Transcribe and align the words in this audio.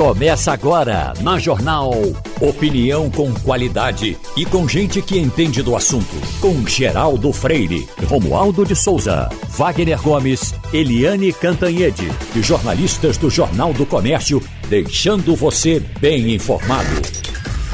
Começa 0.00 0.50
agora 0.54 1.12
na 1.20 1.38
Jornal. 1.38 1.92
Opinião 2.40 3.10
com 3.10 3.34
qualidade 3.34 4.16
e 4.34 4.46
com 4.46 4.66
gente 4.66 5.02
que 5.02 5.18
entende 5.18 5.62
do 5.62 5.76
assunto. 5.76 6.16
Com 6.40 6.66
Geraldo 6.66 7.30
Freire, 7.34 7.86
Romualdo 8.08 8.64
de 8.64 8.74
Souza, 8.74 9.28
Wagner 9.50 10.00
Gomes, 10.00 10.54
Eliane 10.72 11.34
Cantanhede 11.34 12.08
e 12.34 12.40
jornalistas 12.40 13.18
do 13.18 13.28
Jornal 13.28 13.74
do 13.74 13.84
Comércio, 13.84 14.42
deixando 14.70 15.36
você 15.36 15.80
bem 16.00 16.34
informado. 16.34 17.02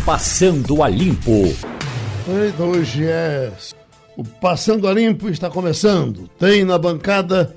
Passando 0.04 0.82
a 0.82 0.88
Limpo. 0.88 1.54
Hoje 2.58 3.04
é. 3.06 3.52
O 4.16 4.24
Passando 4.24 4.88
a 4.88 4.92
Limpo 4.92 5.28
está 5.28 5.48
começando. 5.48 6.28
Tem 6.40 6.64
na 6.64 6.76
bancada 6.76 7.54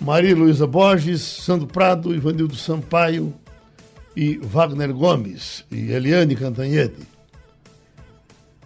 Maria 0.00 0.36
Luísa 0.36 0.64
Borges, 0.64 1.22
Sandro 1.22 1.66
Prado, 1.66 2.14
Ivanildo 2.14 2.54
Sampaio 2.54 3.34
e 4.16 4.38
Wagner 4.38 4.94
Gomes 4.94 5.64
e 5.70 5.92
Eliane 5.92 6.34
Cantanhede. 6.34 7.06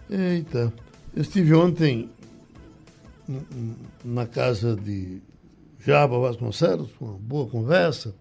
Eita, 0.09 0.73
eu 1.13 1.21
estive 1.21 1.53
ontem 1.53 2.09
na 4.03 4.25
casa 4.25 4.75
de 4.75 5.21
Jaba 5.85 6.17
Vasconcelos, 6.19 6.89
uma 6.99 7.13
boa 7.13 7.47
conversa. 7.47 8.15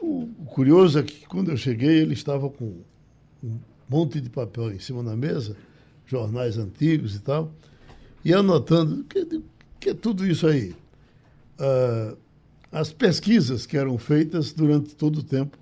O 0.00 0.26
curioso 0.46 0.98
é 0.98 1.02
que 1.04 1.24
quando 1.26 1.50
eu 1.52 1.56
cheguei 1.56 1.98
ele 2.00 2.14
estava 2.14 2.50
com 2.50 2.82
um 3.42 3.58
monte 3.88 4.20
de 4.20 4.28
papel 4.28 4.72
em 4.72 4.80
cima 4.80 5.02
da 5.02 5.16
mesa, 5.16 5.56
jornais 6.06 6.58
antigos 6.58 7.14
e 7.14 7.20
tal, 7.20 7.52
e 8.24 8.34
anotando 8.34 9.04
que, 9.04 9.42
que 9.78 9.90
é 9.90 9.94
tudo 9.94 10.26
isso 10.26 10.46
aí 10.46 10.74
uh, 11.60 12.16
as 12.70 12.92
pesquisas 12.92 13.66
que 13.66 13.76
eram 13.76 13.96
feitas 13.98 14.52
durante 14.52 14.94
todo 14.94 15.18
o 15.18 15.22
tempo 15.22 15.61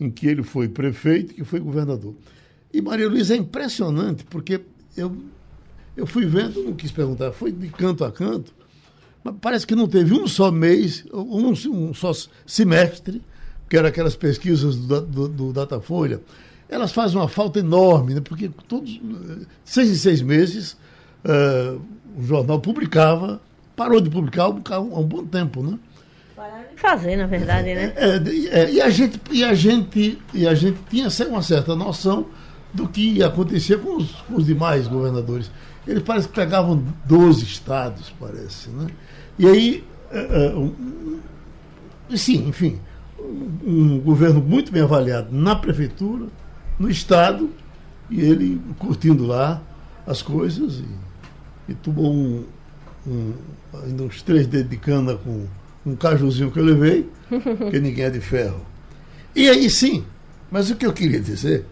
em 0.00 0.10
que 0.10 0.26
ele 0.26 0.42
foi 0.42 0.68
prefeito, 0.68 1.34
que 1.34 1.44
foi 1.44 1.60
governador. 1.60 2.14
E 2.72 2.80
Maria 2.80 3.08
Luísa 3.08 3.34
é 3.34 3.38
impressionante, 3.38 4.24
porque 4.24 4.60
eu, 4.96 5.16
eu 5.96 6.06
fui 6.06 6.26
vendo, 6.26 6.62
não 6.62 6.74
quis 6.74 6.92
perguntar, 6.92 7.32
foi 7.32 7.50
de 7.50 7.68
canto 7.68 8.04
a 8.04 8.12
canto, 8.12 8.52
mas 9.24 9.34
parece 9.40 9.66
que 9.66 9.74
não 9.74 9.88
teve 9.88 10.14
um 10.14 10.26
só 10.26 10.50
mês, 10.50 11.04
um, 11.12 11.48
um 11.48 11.94
só 11.94 12.12
semestre, 12.46 13.22
que 13.68 13.76
eram 13.76 13.88
aquelas 13.88 14.16
pesquisas 14.16 14.76
do, 14.76 15.00
do, 15.00 15.28
do 15.28 15.52
Datafolha, 15.52 16.20
elas 16.68 16.92
fazem 16.92 17.16
uma 17.16 17.28
falta 17.28 17.58
enorme, 17.58 18.14
né? 18.14 18.20
porque 18.20 18.50
todos, 18.66 19.00
seis 19.64 19.90
em 19.90 19.94
seis 19.94 20.22
meses, 20.22 20.76
uh, 21.24 21.80
o 22.16 22.22
jornal 22.22 22.60
publicava 22.60 23.40
parou 23.78 24.00
de 24.00 24.10
publicar 24.10 24.52
há 24.70 24.80
um, 24.80 24.98
um 24.98 25.04
bom 25.04 25.24
tempo, 25.24 25.62
né? 25.62 25.78
Fazer, 26.76 27.16
na 27.16 27.26
verdade, 27.26 27.74
né? 27.74 27.92
É, 27.96 28.06
é, 28.06 28.62
é, 28.62 28.72
e, 28.72 28.80
a 28.80 28.90
gente, 28.90 29.20
e, 29.30 29.44
a 29.44 29.54
gente, 29.54 30.18
e 30.32 30.46
a 30.46 30.54
gente 30.54 30.78
tinha 30.88 31.08
uma 31.28 31.42
certa 31.42 31.74
noção 31.74 32.26
do 32.72 32.88
que 32.88 33.14
ia 33.14 33.26
acontecer 33.26 33.78
com 33.78 33.96
os, 33.96 34.10
com 34.12 34.36
os 34.36 34.46
demais 34.46 34.86
governadores. 34.86 35.50
Eles 35.86 36.02
parece 36.02 36.28
que 36.28 36.34
pegavam 36.34 36.84
12 37.04 37.44
estados, 37.44 38.12
parece, 38.20 38.68
né? 38.70 38.88
E 39.38 39.46
aí, 39.46 39.84
é, 40.10 40.52
é, 42.10 42.16
sim, 42.16 42.48
enfim, 42.48 42.78
um, 43.18 43.94
um 43.94 44.00
governo 44.00 44.40
muito 44.40 44.70
bem 44.70 44.82
avaliado 44.82 45.28
na 45.32 45.56
prefeitura, 45.56 46.26
no 46.78 46.90
estado, 46.90 47.50
e 48.10 48.20
ele 48.20 48.60
curtindo 48.78 49.26
lá 49.26 49.60
as 50.06 50.22
coisas 50.22 50.80
e, 50.80 51.72
e 51.72 51.74
tomou 51.74 52.12
um, 52.12 52.44
um, 53.06 53.32
ainda 53.84 54.04
uns 54.04 54.22
três 54.22 54.46
dedos 54.46 54.70
de 54.70 54.76
cana 54.76 55.14
com 55.14 55.46
um 55.88 55.96
cajuzinho 55.96 56.50
que 56.50 56.58
eu 56.58 56.64
levei, 56.64 57.08
porque 57.28 57.80
ninguém 57.80 58.04
é 58.04 58.10
de 58.10 58.20
ferro. 58.20 58.60
E 59.34 59.48
aí 59.48 59.68
sim, 59.70 60.04
mas 60.50 60.70
o 60.70 60.76
que 60.76 60.86
eu 60.86 60.92
queria 60.92 61.20
dizer 61.20 61.64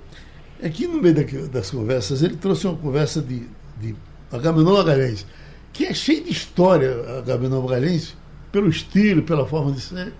é 0.61 0.69
que 0.69 0.87
no 0.87 1.01
meio 1.01 1.15
das 1.49 1.71
conversas 1.71 2.23
ele 2.23 2.37
trouxe 2.37 2.67
uma 2.67 2.77
conversa 2.77 3.21
de, 3.21 3.47
de 3.81 3.95
Agamenon 4.33 4.75
Magalhães, 4.75 5.27
que 5.73 5.85
é 5.85 5.95
cheia 5.95 6.23
de 6.23 6.31
história, 6.31 7.19
Agamenon 7.19 7.63
Magalhães, 7.63 8.17
pelo 8.51 8.69
estilo, 8.69 9.23
pela 9.23 9.47
forma 9.47 9.73
de 9.73 9.81
ser. 9.81 10.13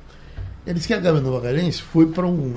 Ele 0.67 0.75
disse 0.75 0.89
que 0.89 0.95
Agamenon 0.95 1.33
Magalhães 1.33 1.81
foi 1.81 2.07
para 2.07 2.27
um. 2.27 2.55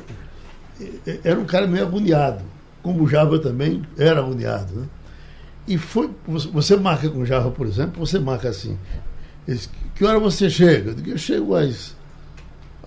Era 1.24 1.40
um 1.40 1.46
cara 1.46 1.68
meio 1.68 1.86
agoniado, 1.86 2.44
como 2.82 3.04
o 3.04 3.08
Java 3.08 3.40
também 3.40 3.84
era 3.98 4.20
agoniado. 4.20 4.74
Né? 4.74 4.88
E 5.68 5.78
foi, 5.78 6.10
você 6.26 6.76
marca 6.76 7.10
com 7.10 7.24
Java, 7.26 7.52
por 7.52 7.68
exemplo, 7.68 8.06
você 8.06 8.18
marca 8.20 8.50
assim. 8.50 8.78
Que 10.00 10.06
hora 10.06 10.18
você 10.18 10.50
chega? 10.50 10.92
Eu, 10.92 10.96
digo, 10.96 11.10
eu 11.10 11.18
chego 11.18 11.54
às, 11.54 11.94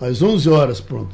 às 0.01 0.23
11 0.23 0.49
horas, 0.49 0.81
pronto. 0.81 1.13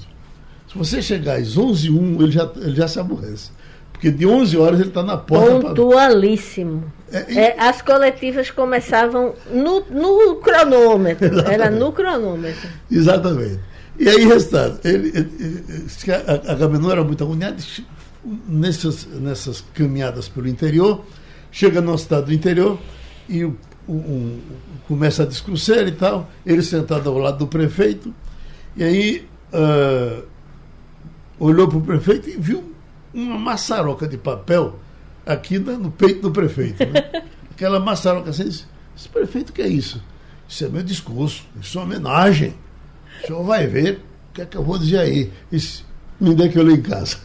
Se 0.72 0.78
você 0.78 1.02
chegar 1.02 1.38
às 1.38 1.58
11 1.58 1.90
h 1.90 2.00
01 2.00 2.22
ele 2.24 2.32
já, 2.32 2.52
ele 2.56 2.76
já 2.76 2.88
se 2.88 3.00
aborrece. 3.02 3.52
Porque 3.92 4.10
de 4.10 4.26
11 4.26 4.58
horas 4.58 4.80
ele 4.80 4.88
está 4.88 5.04
na 5.04 5.18
porta. 5.18 5.60
Pontualíssimo. 5.60 6.90
Pra... 7.10 7.20
É, 7.20 7.26
e... 7.30 7.38
é, 7.38 7.56
as 7.60 7.82
coletivas 7.82 8.50
começavam 8.50 9.34
no, 9.52 9.82
no 9.92 10.38
cronômetro. 10.38 11.26
Exatamente. 11.36 11.54
Era 11.54 11.70
no 11.70 11.92
cronômetro. 11.92 12.70
Exatamente. 12.90 13.60
E 14.00 14.08
aí, 14.08 14.26
resultado, 14.26 14.80
ele, 14.86 15.10
ele, 15.10 15.30
ele, 15.38 16.14
a, 16.14 16.54
a 16.54 16.56
Gabenô 16.56 16.90
era 16.90 17.04
muito 17.04 17.22
agoniada 17.22 17.58
nessas, 18.48 19.06
nessas 19.06 19.62
caminhadas 19.74 20.30
pelo 20.30 20.48
interior 20.48 21.04
chega 21.52 21.82
numa 21.82 21.98
cidade 21.98 22.28
do 22.28 22.34
interior 22.34 22.80
e 23.28 23.50
um, 23.90 23.96
um, 23.96 24.42
começa 24.88 25.24
a 25.24 25.26
discussão 25.26 25.88
e 25.88 25.92
tal, 25.92 26.30
ele 26.46 26.62
sentado 26.62 27.10
ao 27.10 27.18
lado 27.18 27.40
do 27.40 27.48
prefeito, 27.48 28.14
e 28.76 28.84
aí 28.84 29.28
uh, 29.54 30.24
olhou 31.40 31.68
para 31.68 31.78
o 31.78 31.82
prefeito 31.82 32.30
e 32.30 32.38
viu 32.38 32.74
uma 33.14 33.38
maçaroca 33.38 34.08
de 34.08 34.18
papel 34.18 34.80
aqui 35.26 35.58
no 35.58 35.92
peito 35.92 36.22
do 36.22 36.32
prefeito. 36.32 36.86
Né? 36.86 37.24
Aquela 37.52 37.80
maçaroca 37.80 38.30
assim, 38.30 38.46
disse, 38.46 38.66
esse 38.96 39.10
prefeito 39.10 39.52
que 39.52 39.62
é 39.62 39.68
isso? 39.68 40.02
Isso 40.48 40.66
é 40.66 40.70
meu 40.70 40.84
discurso, 40.84 41.44
isso 41.60 41.78
é 41.78 41.82
uma 41.82 41.96
homenagem. 41.96 42.56
O 43.24 43.28
senhor 43.28 43.44
vai 43.44 43.68
ver 43.68 44.02
o 44.30 44.34
que 44.34 44.42
é 44.42 44.46
que 44.46 44.58
eu 44.58 44.64
vou 44.64 44.78
dizer 44.78 45.00
aí. 45.00 45.32
Isso, 45.52 45.86
me 46.20 46.34
dê 46.34 46.50
que 46.50 46.58
eu 46.58 46.64
leio 46.64 46.78
em 46.78 46.82
casa. 46.82 47.18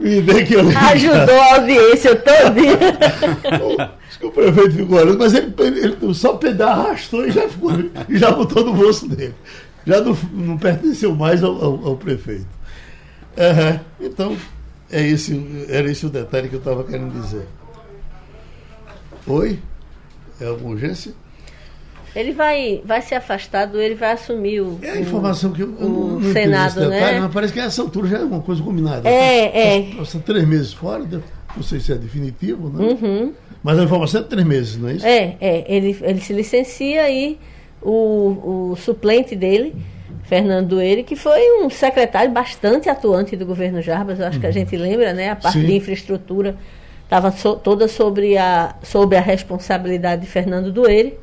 Me 0.00 0.44
que 0.44 0.54
eu 0.54 0.60
Ajudou 0.90 1.40
a 1.40 1.54
audiência 1.54 2.16
todinha. 2.16 2.78
Acho 4.08 4.18
que 4.18 4.26
o 4.26 4.32
prefeito 4.32 4.72
ficou 4.72 4.98
olhando, 4.98 5.18
mas 5.18 5.34
ele, 5.34 5.54
ele, 5.58 5.80
ele 5.80 6.14
só 6.14 6.34
pedal 6.34 6.80
arrastou 6.80 7.26
e 7.26 7.30
já, 7.30 7.48
ficou, 7.48 7.72
e 8.08 8.16
já 8.16 8.30
botou 8.30 8.64
no 8.64 8.74
bolso 8.74 9.08
dele. 9.08 9.34
Já 9.86 10.00
não, 10.00 10.16
não 10.32 10.58
pertenceu 10.58 11.14
mais 11.14 11.42
ao, 11.42 11.52
ao, 11.64 11.88
ao 11.88 11.96
prefeito. 11.96 12.46
Uhum. 13.36 13.80
Então, 14.00 14.36
é 14.90 15.06
esse, 15.06 15.66
era 15.68 15.90
esse 15.90 16.06
o 16.06 16.10
detalhe 16.10 16.48
que 16.48 16.54
eu 16.54 16.60
estava 16.60 16.82
querendo 16.84 17.12
dizer. 17.20 17.46
Oi? 19.26 19.58
É 20.40 20.46
alguma 20.46 20.70
urgência? 20.70 21.12
Ele 22.16 22.32
vai, 22.32 22.80
vai 22.84 23.02
ser 23.02 23.16
afastado, 23.16 23.80
ele 23.80 23.94
vai 23.94 24.12
assumir 24.12 24.60
o. 24.60 24.78
É 24.82 24.90
a 24.90 25.00
informação 25.00 25.52
que 25.52 25.62
eu, 25.62 25.74
eu 25.78 25.86
o 25.86 26.20
não, 26.20 26.32
Senado, 26.32 26.80
detalhe, 26.80 27.14
né? 27.14 27.20
Mas 27.20 27.32
parece 27.32 27.52
que 27.52 27.60
essa 27.60 27.82
altura 27.82 28.08
já 28.08 28.18
é 28.18 28.24
uma 28.24 28.40
coisa 28.40 28.62
combinada. 28.62 29.08
É, 29.08 29.78
é. 29.78 29.94
Passa 29.96 30.18
três 30.18 30.46
meses 30.46 30.72
fora, 30.72 31.04
não 31.56 31.62
sei 31.62 31.80
se 31.80 31.92
é 31.92 31.96
definitivo, 31.96 32.70
né? 32.70 32.84
Uhum. 32.84 33.32
Mas 33.62 33.78
a 33.78 33.84
informação 33.84 34.20
é 34.20 34.24
três 34.24 34.46
meses, 34.46 34.76
não 34.76 34.88
é 34.88 34.92
isso? 34.94 35.06
É, 35.06 35.36
é. 35.40 35.64
Ele, 35.68 35.96
ele 36.00 36.20
se 36.20 36.32
licencia 36.32 37.10
e 37.10 37.38
o, 37.82 38.70
o 38.72 38.76
suplente 38.76 39.36
dele, 39.36 39.74
Fernando 40.24 40.68
Dueire, 40.68 41.02
que 41.02 41.16
foi 41.16 41.62
um 41.62 41.70
secretário 41.70 42.30
bastante 42.30 42.88
atuante 42.88 43.36
do 43.36 43.46
governo 43.46 43.80
Jarbas, 43.80 44.18
eu 44.18 44.26
acho 44.26 44.36
uhum. 44.36 44.40
que 44.40 44.46
a 44.46 44.50
uhum. 44.50 44.54
gente 44.54 44.76
lembra, 44.76 45.12
né? 45.12 45.30
A 45.30 45.36
parte 45.36 45.60
Sim. 45.60 45.66
de 45.66 45.74
infraestrutura 45.74 46.56
estava 47.04 47.30
so, 47.32 47.56
toda 47.56 47.88
sobre 47.88 48.36
a, 48.36 48.74
sobre 48.82 49.16
a 49.16 49.20
responsabilidade 49.20 50.22
de 50.22 50.28
Fernando 50.28 50.70
Dueire. 50.70 51.18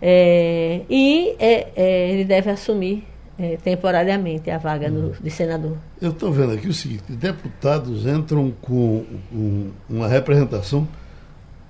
É, 0.00 0.82
e 0.90 1.34
é, 1.38 1.68
é, 1.74 2.10
ele 2.10 2.24
deve 2.24 2.50
assumir 2.50 3.04
é, 3.38 3.56
temporariamente 3.56 4.50
a 4.50 4.58
vaga 4.58 4.88
no, 4.88 5.12
de 5.12 5.30
senador. 5.30 5.76
Eu 6.00 6.10
estou 6.10 6.32
vendo 6.32 6.52
aqui 6.52 6.68
o 6.68 6.74
seguinte: 6.74 7.04
deputados 7.08 8.06
entram 8.06 8.52
com 8.60 9.04
um, 9.32 9.70
uma 9.88 10.08
representação 10.08 10.86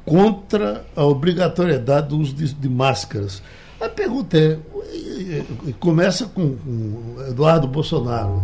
contra 0.05 0.85
a 0.95 1.05
obrigatoriedade 1.05 2.09
do 2.09 2.19
uso 2.19 2.35
de, 2.35 2.53
de 2.55 2.69
máscaras. 2.69 3.43
A 3.81 3.89
pergunta 3.89 4.39
é: 4.39 4.59
começa 5.79 6.27
com, 6.27 6.57
com 6.57 7.17
Eduardo 7.29 7.67
Bolsonaro. 7.67 8.43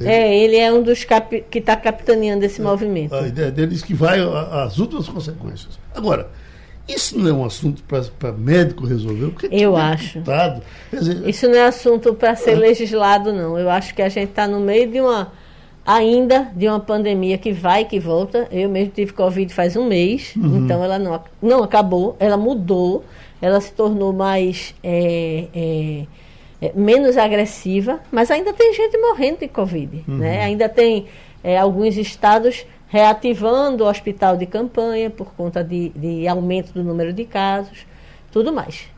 Ele, 0.00 0.08
é, 0.08 0.44
ele 0.44 0.56
é 0.56 0.72
um 0.72 0.82
dos 0.82 1.04
cap, 1.04 1.44
que 1.50 1.58
está 1.58 1.76
capitaneando 1.76 2.44
esse 2.44 2.60
é, 2.60 2.64
movimento. 2.64 3.14
A 3.14 3.26
ideia 3.26 3.50
deles 3.50 3.82
que 3.82 3.94
vai 3.94 4.20
às 4.20 4.78
últimas 4.78 5.08
consequências. 5.08 5.78
Agora, 5.94 6.28
isso 6.88 7.18
não 7.18 7.28
é 7.28 7.32
um 7.32 7.44
assunto 7.44 7.82
para 7.82 8.32
médico 8.32 8.86
resolver? 8.86 9.30
Porque 9.30 9.48
eu 9.52 9.76
acho. 9.76 10.22
Dizer, 10.90 11.28
Isso 11.28 11.46
não 11.46 11.56
é 11.56 11.66
assunto 11.66 12.14
para 12.14 12.34
ser 12.34 12.54
legislado, 12.54 13.32
não. 13.32 13.58
Eu 13.58 13.68
acho 13.68 13.94
que 13.94 14.00
a 14.00 14.08
gente 14.08 14.30
está 14.30 14.48
no 14.48 14.58
meio 14.60 14.90
de 14.90 15.00
uma. 15.00 15.30
Ainda 15.84 16.50
de 16.54 16.68
uma 16.68 16.80
pandemia 16.80 17.38
que 17.38 17.52
vai 17.52 17.82
e 17.82 17.84
que 17.84 18.00
volta. 18.00 18.48
Eu 18.50 18.68
mesmo 18.68 18.92
tive 18.92 19.12
Covid 19.12 19.52
faz 19.52 19.76
um 19.76 19.86
mês, 19.86 20.34
uhum. 20.36 20.64
então 20.64 20.82
ela 20.82 20.98
não, 20.98 21.22
não 21.40 21.62
acabou, 21.62 22.16
ela 22.18 22.36
mudou, 22.36 23.04
ela 23.40 23.60
se 23.60 23.72
tornou 23.72 24.12
mais. 24.12 24.74
É, 24.82 25.46
é, 25.54 26.06
é, 26.60 26.72
menos 26.74 27.16
agressiva, 27.16 28.00
mas 28.10 28.32
ainda 28.32 28.52
tem 28.52 28.74
gente 28.74 28.98
morrendo 28.98 29.38
de 29.38 29.48
Covid. 29.48 30.04
Uhum. 30.08 30.18
Né? 30.18 30.42
Ainda 30.42 30.68
tem 30.68 31.06
é, 31.42 31.56
alguns 31.56 31.96
estados 31.96 32.66
reativando 32.88 33.84
o 33.84 33.88
hospital 33.88 34.36
de 34.36 34.46
campanha 34.46 35.10
por 35.10 35.32
conta 35.34 35.62
de, 35.62 35.90
de 35.90 36.26
aumento 36.26 36.72
do 36.72 36.82
número 36.82 37.12
de 37.12 37.24
casos, 37.24 37.86
tudo 38.32 38.52
mais. 38.52 38.88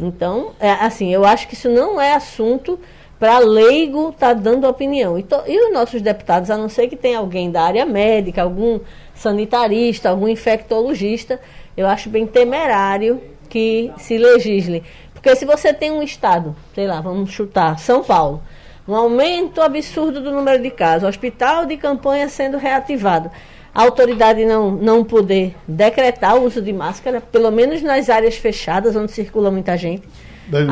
Então, 0.00 0.52
é, 0.58 0.70
assim, 0.72 1.12
eu 1.12 1.24
acho 1.24 1.46
que 1.46 1.54
isso 1.54 1.68
não 1.68 2.00
é 2.00 2.14
assunto 2.14 2.78
para 3.18 3.38
leigo 3.38 4.10
estar 4.10 4.28
tá 4.28 4.34
dando 4.34 4.66
opinião. 4.66 5.18
E, 5.18 5.22
to, 5.22 5.36
e 5.46 5.66
os 5.66 5.72
nossos 5.72 6.02
deputados, 6.02 6.50
a 6.50 6.56
não 6.56 6.68
ser 6.68 6.88
que 6.88 6.96
tenha 6.96 7.18
alguém 7.18 7.50
da 7.50 7.62
área 7.62 7.86
médica, 7.86 8.42
algum 8.42 8.80
sanitarista, 9.14 10.10
algum 10.10 10.26
infectologista, 10.26 11.40
eu 11.76 11.86
acho 11.86 12.08
bem 12.08 12.26
temerário 12.26 13.20
que 13.48 13.92
se 13.98 14.18
legisle. 14.18 14.82
Porque 15.12 15.36
se 15.36 15.44
você 15.44 15.72
tem 15.72 15.90
um 15.90 16.02
estado, 16.02 16.56
sei 16.74 16.86
lá, 16.86 17.00
vamos 17.00 17.30
chutar, 17.30 17.78
São 17.78 18.02
Paulo, 18.02 18.42
um 18.86 18.94
aumento 18.94 19.60
absurdo 19.60 20.20
do 20.20 20.30
número 20.30 20.62
de 20.62 20.70
casos, 20.70 21.08
hospital 21.08 21.66
de 21.66 21.76
campanha 21.76 22.28
sendo 22.28 22.58
reativado, 22.58 23.30
a 23.74 23.82
autoridade 23.82 24.44
não, 24.44 24.70
não 24.70 25.04
poder 25.04 25.54
decretar 25.66 26.36
o 26.36 26.44
uso 26.44 26.62
de 26.62 26.72
máscara, 26.72 27.20
pelo 27.20 27.50
menos 27.50 27.82
nas 27.82 28.08
áreas 28.08 28.36
fechadas, 28.36 28.94
onde 28.94 29.10
circula 29.10 29.50
muita 29.50 29.76
gente. 29.76 30.02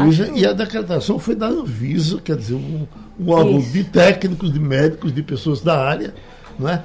Acho... 0.09 0.37
E 0.37 0.47
a 0.47 0.53
decretação 0.53 1.19
foi 1.19 1.35
da 1.35 1.47
Anvisa, 1.47 2.21
quer 2.23 2.37
dizer, 2.37 2.55
um, 2.55 2.87
um 3.19 3.31
órgão 3.31 3.59
de 3.59 3.85
técnicos, 3.85 4.53
de 4.53 4.61
médicos, 4.61 5.13
de 5.13 5.23
pessoas 5.23 5.63
da 5.63 5.79
área, 5.83 6.15
não 6.59 6.69
é? 6.69 6.83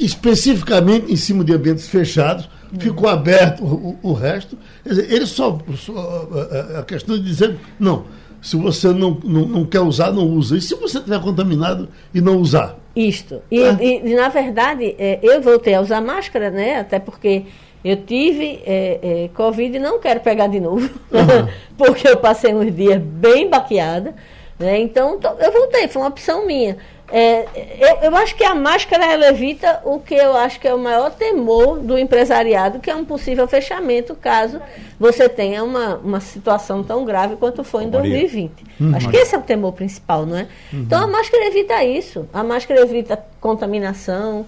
especificamente 0.00 1.12
em 1.12 1.16
cima 1.16 1.44
de 1.44 1.52
ambientes 1.52 1.86
fechados, 1.88 2.48
ficou 2.78 3.08
aberto 3.08 3.62
o, 3.62 3.98
o, 4.02 4.12
resto. 4.14 4.56
Quer 4.82 4.90
dizer, 4.90 5.12
ele 5.12 5.26
só, 5.26 5.58
só 5.76 6.28
a, 6.74 6.80
a, 6.80 6.82
questão 6.82 7.16
de 7.16 7.22
dizer, 7.22 7.58
não, 7.78 8.04
se 8.40 8.56
você 8.56 8.88
não, 8.88 9.18
não, 9.22 9.46
não, 9.46 9.64
quer 9.64 9.80
usar, 9.80 10.12
não 10.12 10.24
usa. 10.24 10.56
E 10.56 10.60
se 10.60 10.74
você 10.74 10.98
estiver 10.98 11.20
contaminado 11.20 11.88
e 12.14 12.20
não 12.20 12.36
usar? 12.36 12.76
Isto. 12.94 13.42
E, 13.50 13.60
é? 13.60 13.76
e, 13.80 14.10
e 14.10 14.14
na 14.14 14.28
verdade, 14.28 14.94
é, 14.98 15.18
eu 15.22 15.40
voltei 15.40 15.74
a 15.74 15.80
usar 15.80 16.00
máscara, 16.00 16.50
né? 16.50 16.80
Até 16.80 16.98
porque 16.98 17.44
eu 17.84 17.96
tive 17.96 18.60
é, 18.66 18.98
é, 19.02 19.30
Covid 19.34 19.76
e 19.76 19.80
não 19.80 19.98
quero 19.98 20.20
pegar 20.20 20.46
de 20.46 20.60
novo, 20.60 20.90
uhum. 21.10 21.48
porque 21.76 22.08
eu 22.08 22.16
passei 22.16 22.54
uns 22.54 22.74
dias 22.74 23.00
bem 23.00 23.48
baqueada. 23.48 24.14
Né? 24.58 24.78
Então, 24.80 25.18
eu 25.38 25.52
voltei, 25.52 25.88
foi 25.88 26.02
uma 26.02 26.08
opção 26.08 26.46
minha. 26.46 26.76
É, 27.12 27.46
eu, 27.80 28.10
eu, 28.10 28.16
acho 28.16 28.36
que 28.36 28.44
a 28.44 28.54
máscara 28.54 29.04
ela 29.04 29.28
evita 29.28 29.80
o 29.84 29.98
que 29.98 30.14
eu 30.14 30.36
acho 30.36 30.60
que 30.60 30.68
é 30.68 30.72
o 30.72 30.78
maior 30.78 31.10
temor 31.10 31.80
do 31.80 31.98
empresariado, 31.98 32.78
que 32.78 32.88
é 32.88 32.94
um 32.94 33.04
possível 33.04 33.48
fechamento 33.48 34.14
caso 34.14 34.60
você 34.98 35.28
tenha 35.28 35.64
uma, 35.64 35.96
uma 35.96 36.20
situação 36.20 36.84
tão 36.84 37.04
grave 37.04 37.34
quanto 37.34 37.64
foi 37.64 37.84
em 37.84 37.90
2020. 37.90 38.52
Uhum. 38.78 38.94
Acho 38.94 39.08
que 39.08 39.16
esse 39.16 39.34
é 39.34 39.38
o 39.38 39.42
temor 39.42 39.72
principal, 39.72 40.24
não 40.24 40.36
é? 40.36 40.46
Uhum. 40.72 40.82
Então 40.82 41.02
a 41.02 41.06
máscara 41.08 41.46
evita 41.46 41.82
isso. 41.82 42.28
A 42.32 42.44
máscara 42.44 42.80
evita 42.80 43.18
contaminação. 43.40 44.46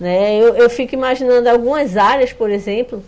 Né? 0.00 0.36
Eu, 0.36 0.54
eu 0.54 0.70
fico 0.70 0.94
imaginando 0.94 1.48
algumas 1.50 1.96
áreas, 1.96 2.32
por 2.32 2.48
exemplo, 2.48 3.04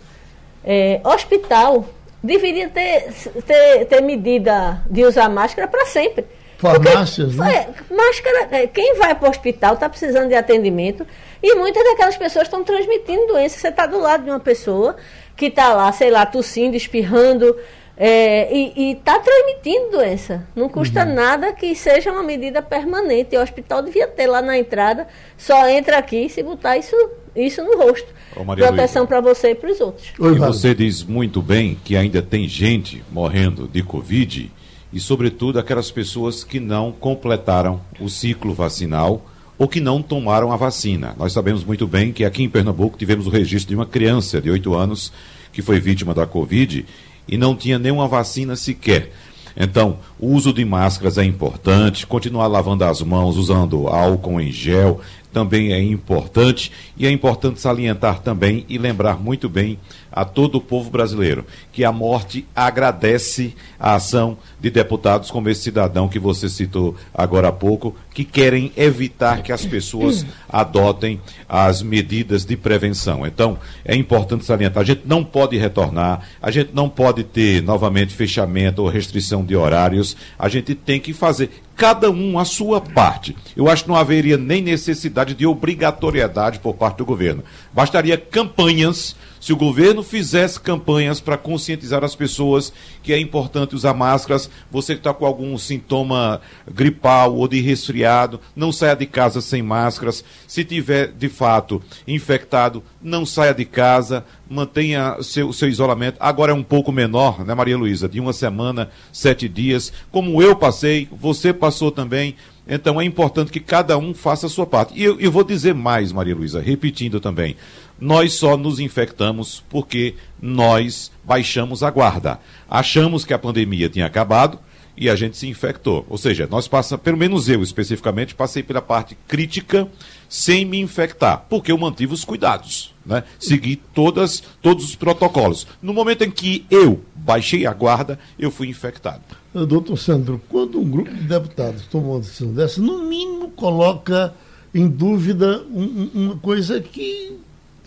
é, 0.63 1.01
hospital 1.03 1.85
deveria 2.23 2.69
ter, 2.69 3.11
ter, 3.47 3.85
ter 3.85 4.01
medida 4.01 4.81
de 4.87 5.03
usar 5.03 5.27
máscara 5.27 5.67
para 5.67 5.85
sempre. 5.87 6.25
Farmácias, 6.61 7.33
Porque, 7.33 7.51
né? 7.51 7.65
É, 7.89 7.93
máscara, 7.93 8.47
é, 8.51 8.67
quem 8.67 8.95
vai 8.95 9.15
para 9.15 9.27
o 9.27 9.31
hospital 9.31 9.73
está 9.73 9.89
precisando 9.89 10.27
de 10.27 10.35
atendimento 10.35 11.07
e 11.41 11.55
muitas 11.55 11.83
daquelas 11.83 12.15
pessoas 12.15 12.45
estão 12.45 12.63
transmitindo 12.63 13.25
doença. 13.25 13.57
Você 13.57 13.69
está 13.69 13.87
do 13.87 13.99
lado 13.99 14.23
de 14.25 14.29
uma 14.29 14.39
pessoa 14.39 14.95
que 15.35 15.47
está 15.47 15.73
lá, 15.73 15.91
sei 15.91 16.11
lá, 16.11 16.23
tossindo, 16.23 16.77
espirrando 16.77 17.57
é, 17.97 18.47
e 18.55 18.91
está 18.91 19.17
transmitindo 19.17 19.89
doença. 19.89 20.47
Não 20.55 20.69
custa 20.69 21.03
uhum. 21.03 21.15
nada 21.15 21.51
que 21.51 21.73
seja 21.73 22.11
uma 22.11 22.21
medida 22.21 22.61
permanente. 22.61 23.35
O 23.35 23.41
hospital 23.41 23.81
devia 23.81 24.07
ter 24.07 24.27
lá 24.27 24.39
na 24.39 24.55
entrada, 24.55 25.07
só 25.35 25.67
entra 25.67 25.97
aqui 25.97 26.29
se 26.29 26.43
botar 26.43 26.77
isso, 26.77 26.95
isso 27.35 27.63
no 27.63 27.75
rosto. 27.75 28.07
Proteção 28.55 29.07
para 29.07 29.19
você 29.19 29.51
e 29.51 29.55
para 29.55 29.71
os 29.71 29.81
outros. 29.81 30.13
e 30.19 30.37
você 30.37 30.75
diz 30.75 31.03
muito 31.03 31.41
bem 31.41 31.75
que 31.83 31.95
ainda 31.97 32.21
tem 32.21 32.47
gente 32.47 33.03
morrendo 33.11 33.67
de 33.67 33.81
Covid 33.81 34.51
e, 34.93 34.99
sobretudo, 34.99 35.59
aquelas 35.59 35.89
pessoas 35.89 36.43
que 36.43 36.59
não 36.59 36.91
completaram 36.91 37.81
o 37.99 38.09
ciclo 38.09 38.53
vacinal 38.53 39.25
ou 39.57 39.67
que 39.67 39.79
não 39.79 40.01
tomaram 40.01 40.51
a 40.51 40.55
vacina. 40.55 41.15
Nós 41.17 41.33
sabemos 41.33 41.63
muito 41.63 41.87
bem 41.87 42.11
que 42.11 42.25
aqui 42.25 42.43
em 42.43 42.49
Pernambuco 42.49 42.97
tivemos 42.97 43.27
o 43.27 43.29
registro 43.29 43.69
de 43.69 43.75
uma 43.75 43.85
criança 43.85 44.41
de 44.41 44.49
8 44.49 44.73
anos 44.73 45.13
que 45.53 45.61
foi 45.61 45.79
vítima 45.79 46.13
da 46.13 46.25
Covid 46.25 46.85
e 47.27 47.37
não 47.37 47.55
tinha 47.55 47.77
nenhuma 47.77 48.07
vacina 48.07 48.55
sequer. 48.55 49.11
Então, 49.55 49.99
o 50.19 50.27
uso 50.27 50.53
de 50.53 50.63
máscaras 50.63 51.17
é 51.17 51.25
importante, 51.25 52.07
continuar 52.07 52.47
lavando 52.47 52.83
as 52.85 53.01
mãos, 53.01 53.37
usando 53.37 53.87
álcool 53.87 54.39
em 54.39 54.51
gel, 54.51 55.01
também 55.31 55.73
é 55.73 55.81
importante 55.81 56.71
e 56.97 57.05
é 57.05 57.11
importante 57.11 57.59
salientar 57.59 58.19
também 58.19 58.65
e 58.67 58.77
lembrar 58.77 59.19
muito 59.19 59.47
bem 59.47 59.77
a 60.11 60.25
todo 60.25 60.55
o 60.55 60.61
povo 60.61 60.89
brasileiro 60.89 61.45
que 61.71 61.85
a 61.85 61.91
morte 61.91 62.45
agradece 62.55 63.55
a 63.79 63.95
ação 63.95 64.37
de 64.59 64.69
deputados 64.69 65.31
como 65.31 65.49
esse 65.49 65.61
cidadão 65.61 66.07
que 66.07 66.19
você 66.19 66.49
citou 66.49 66.95
agora 67.13 67.47
há 67.47 67.51
pouco, 67.51 67.95
que 68.13 68.25
querem 68.25 68.71
evitar 68.75 69.41
que 69.41 69.51
as 69.51 69.65
pessoas 69.65 70.25
adotem 70.49 71.19
as 71.47 71.81
medidas 71.81 72.45
de 72.45 72.57
prevenção. 72.57 73.25
Então, 73.25 73.57
é 73.85 73.95
importante 73.95 74.45
salientar, 74.45 74.83
a 74.83 74.85
gente 74.85 75.03
não 75.05 75.23
pode 75.23 75.57
retornar, 75.57 76.21
a 76.41 76.51
gente 76.51 76.71
não 76.73 76.89
pode 76.89 77.23
ter 77.23 77.61
novamente 77.63 78.13
fechamento 78.13 78.81
ou 78.81 78.89
restrição 78.89 79.45
de 79.45 79.55
horários, 79.55 80.17
a 80.37 80.49
gente 80.49 80.75
tem 80.75 80.99
que 80.99 81.13
fazer 81.13 81.49
cada 81.75 82.11
um 82.11 82.37
a 82.37 82.45
sua 82.45 82.79
parte. 82.79 83.35
Eu 83.55 83.67
acho 83.67 83.83
que 83.83 83.89
não 83.89 83.95
haveria 83.95 84.37
nem 84.37 84.61
necessidade 84.61 85.33
de 85.33 85.47
obrigatoriedade 85.47 86.59
por 86.59 86.75
parte 86.75 86.97
do 86.97 87.05
governo. 87.05 87.43
Bastaria 87.73 88.17
campanhas 88.17 89.15
se 89.41 89.51
o 89.51 89.57
governo 89.57 90.03
fizesse 90.03 90.59
campanhas 90.59 91.19
para 91.19 91.35
conscientizar 91.35 92.03
as 92.03 92.15
pessoas 92.15 92.71
que 93.01 93.11
é 93.11 93.17
importante 93.17 93.75
usar 93.75 93.95
máscaras, 93.95 94.47
você 94.69 94.93
que 94.93 94.99
está 94.99 95.11
com 95.15 95.25
algum 95.25 95.57
sintoma 95.57 96.39
gripal 96.71 97.35
ou 97.35 97.47
de 97.47 97.59
resfriado, 97.59 98.39
não 98.55 98.71
saia 98.71 98.95
de 98.95 99.07
casa 99.07 99.41
sem 99.41 99.63
máscaras. 99.63 100.23
Se 100.47 100.63
tiver 100.63 101.07
de 101.07 101.27
fato 101.27 101.81
infectado, 102.07 102.83
não 103.01 103.25
saia 103.25 103.51
de 103.51 103.65
casa, 103.65 104.23
mantenha 104.51 105.17
seu, 105.21 105.53
seu 105.53 105.69
isolamento. 105.69 106.17
Agora 106.19 106.51
é 106.51 106.55
um 106.55 106.63
pouco 106.63 106.91
menor, 106.91 107.45
né, 107.45 107.53
Maria 107.53 107.77
Luísa? 107.77 108.09
De 108.09 108.19
uma 108.19 108.33
semana, 108.33 108.89
sete 109.11 109.47
dias. 109.47 109.93
Como 110.11 110.41
eu 110.41 110.55
passei, 110.55 111.07
você 111.11 111.53
passou 111.53 111.91
também. 111.91 112.35
Então 112.67 112.99
é 112.99 113.05
importante 113.05 113.51
que 113.51 113.59
cada 113.59 113.97
um 113.97 114.13
faça 114.13 114.47
a 114.47 114.49
sua 114.49 114.65
parte. 114.65 114.93
E 114.95 115.03
eu, 115.03 115.19
eu 115.19 115.31
vou 115.31 115.43
dizer 115.43 115.73
mais, 115.73 116.11
Maria 116.11 116.35
Luísa, 116.35 116.61
repetindo 116.61 117.19
também 117.19 117.55
nós 118.01 118.33
só 118.33 118.57
nos 118.57 118.79
infectamos 118.79 119.63
porque 119.69 120.15
nós 120.41 121.11
baixamos 121.23 121.83
a 121.83 121.91
guarda. 121.91 122.39
Achamos 122.67 123.23
que 123.23 123.33
a 123.33 123.37
pandemia 123.37 123.87
tinha 123.87 124.07
acabado 124.07 124.57
e 124.97 125.07
a 125.07 125.15
gente 125.15 125.37
se 125.37 125.47
infectou. 125.47 126.03
Ou 126.09 126.17
seja, 126.17 126.47
nós 126.49 126.67
passamos, 126.67 127.03
pelo 127.03 127.17
menos 127.17 127.47
eu 127.47 127.61
especificamente, 127.61 128.33
passei 128.33 128.63
pela 128.63 128.81
parte 128.81 129.15
crítica 129.27 129.87
sem 130.31 130.63
me 130.63 130.79
infectar, 130.79 131.45
porque 131.49 131.73
eu 131.73 131.77
mantive 131.77 132.13
os 132.13 132.23
cuidados, 132.23 132.95
né? 133.05 133.25
Segui 133.37 133.75
todas, 133.75 134.41
todos 134.61 134.85
os 134.85 134.95
protocolos. 134.95 135.67
No 135.81 135.93
momento 135.93 136.23
em 136.23 136.31
que 136.31 136.65
eu 136.71 137.01
baixei 137.13 137.65
a 137.65 137.73
guarda, 137.73 138.17
eu 138.39 138.49
fui 138.49 138.69
infectado. 138.69 139.21
Doutor 139.53 139.97
Sandro, 139.97 140.41
quando 140.47 140.79
um 140.79 140.89
grupo 140.89 141.13
de 141.13 141.23
deputados 141.23 141.85
toma 141.87 142.07
uma 142.07 142.19
decisão 142.21 142.53
dessa, 142.53 142.81
no 142.81 143.03
mínimo 143.03 143.49
coloca 143.49 144.33
em 144.73 144.87
dúvida 144.87 145.65
um, 145.69 146.09
uma 146.13 146.37
coisa 146.37 146.79
que 146.79 147.37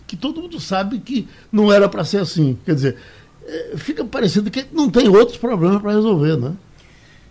que 0.05 0.15
todo 0.15 0.39
mundo 0.39 0.59
sabe 0.59 0.99
que 0.99 1.27
não 1.51 1.73
era 1.73 1.89
para 1.89 2.05
ser 2.05 2.19
assim. 2.19 2.55
Quer 2.63 2.75
dizer, 2.75 2.97
é, 3.43 3.73
fica 3.75 4.05
parecendo 4.05 4.51
que 4.51 4.67
não 4.71 4.87
tem 4.87 5.07
outros 5.07 5.35
problemas 5.35 5.81
para 5.81 5.93
resolver, 5.93 6.37
né? 6.37 6.53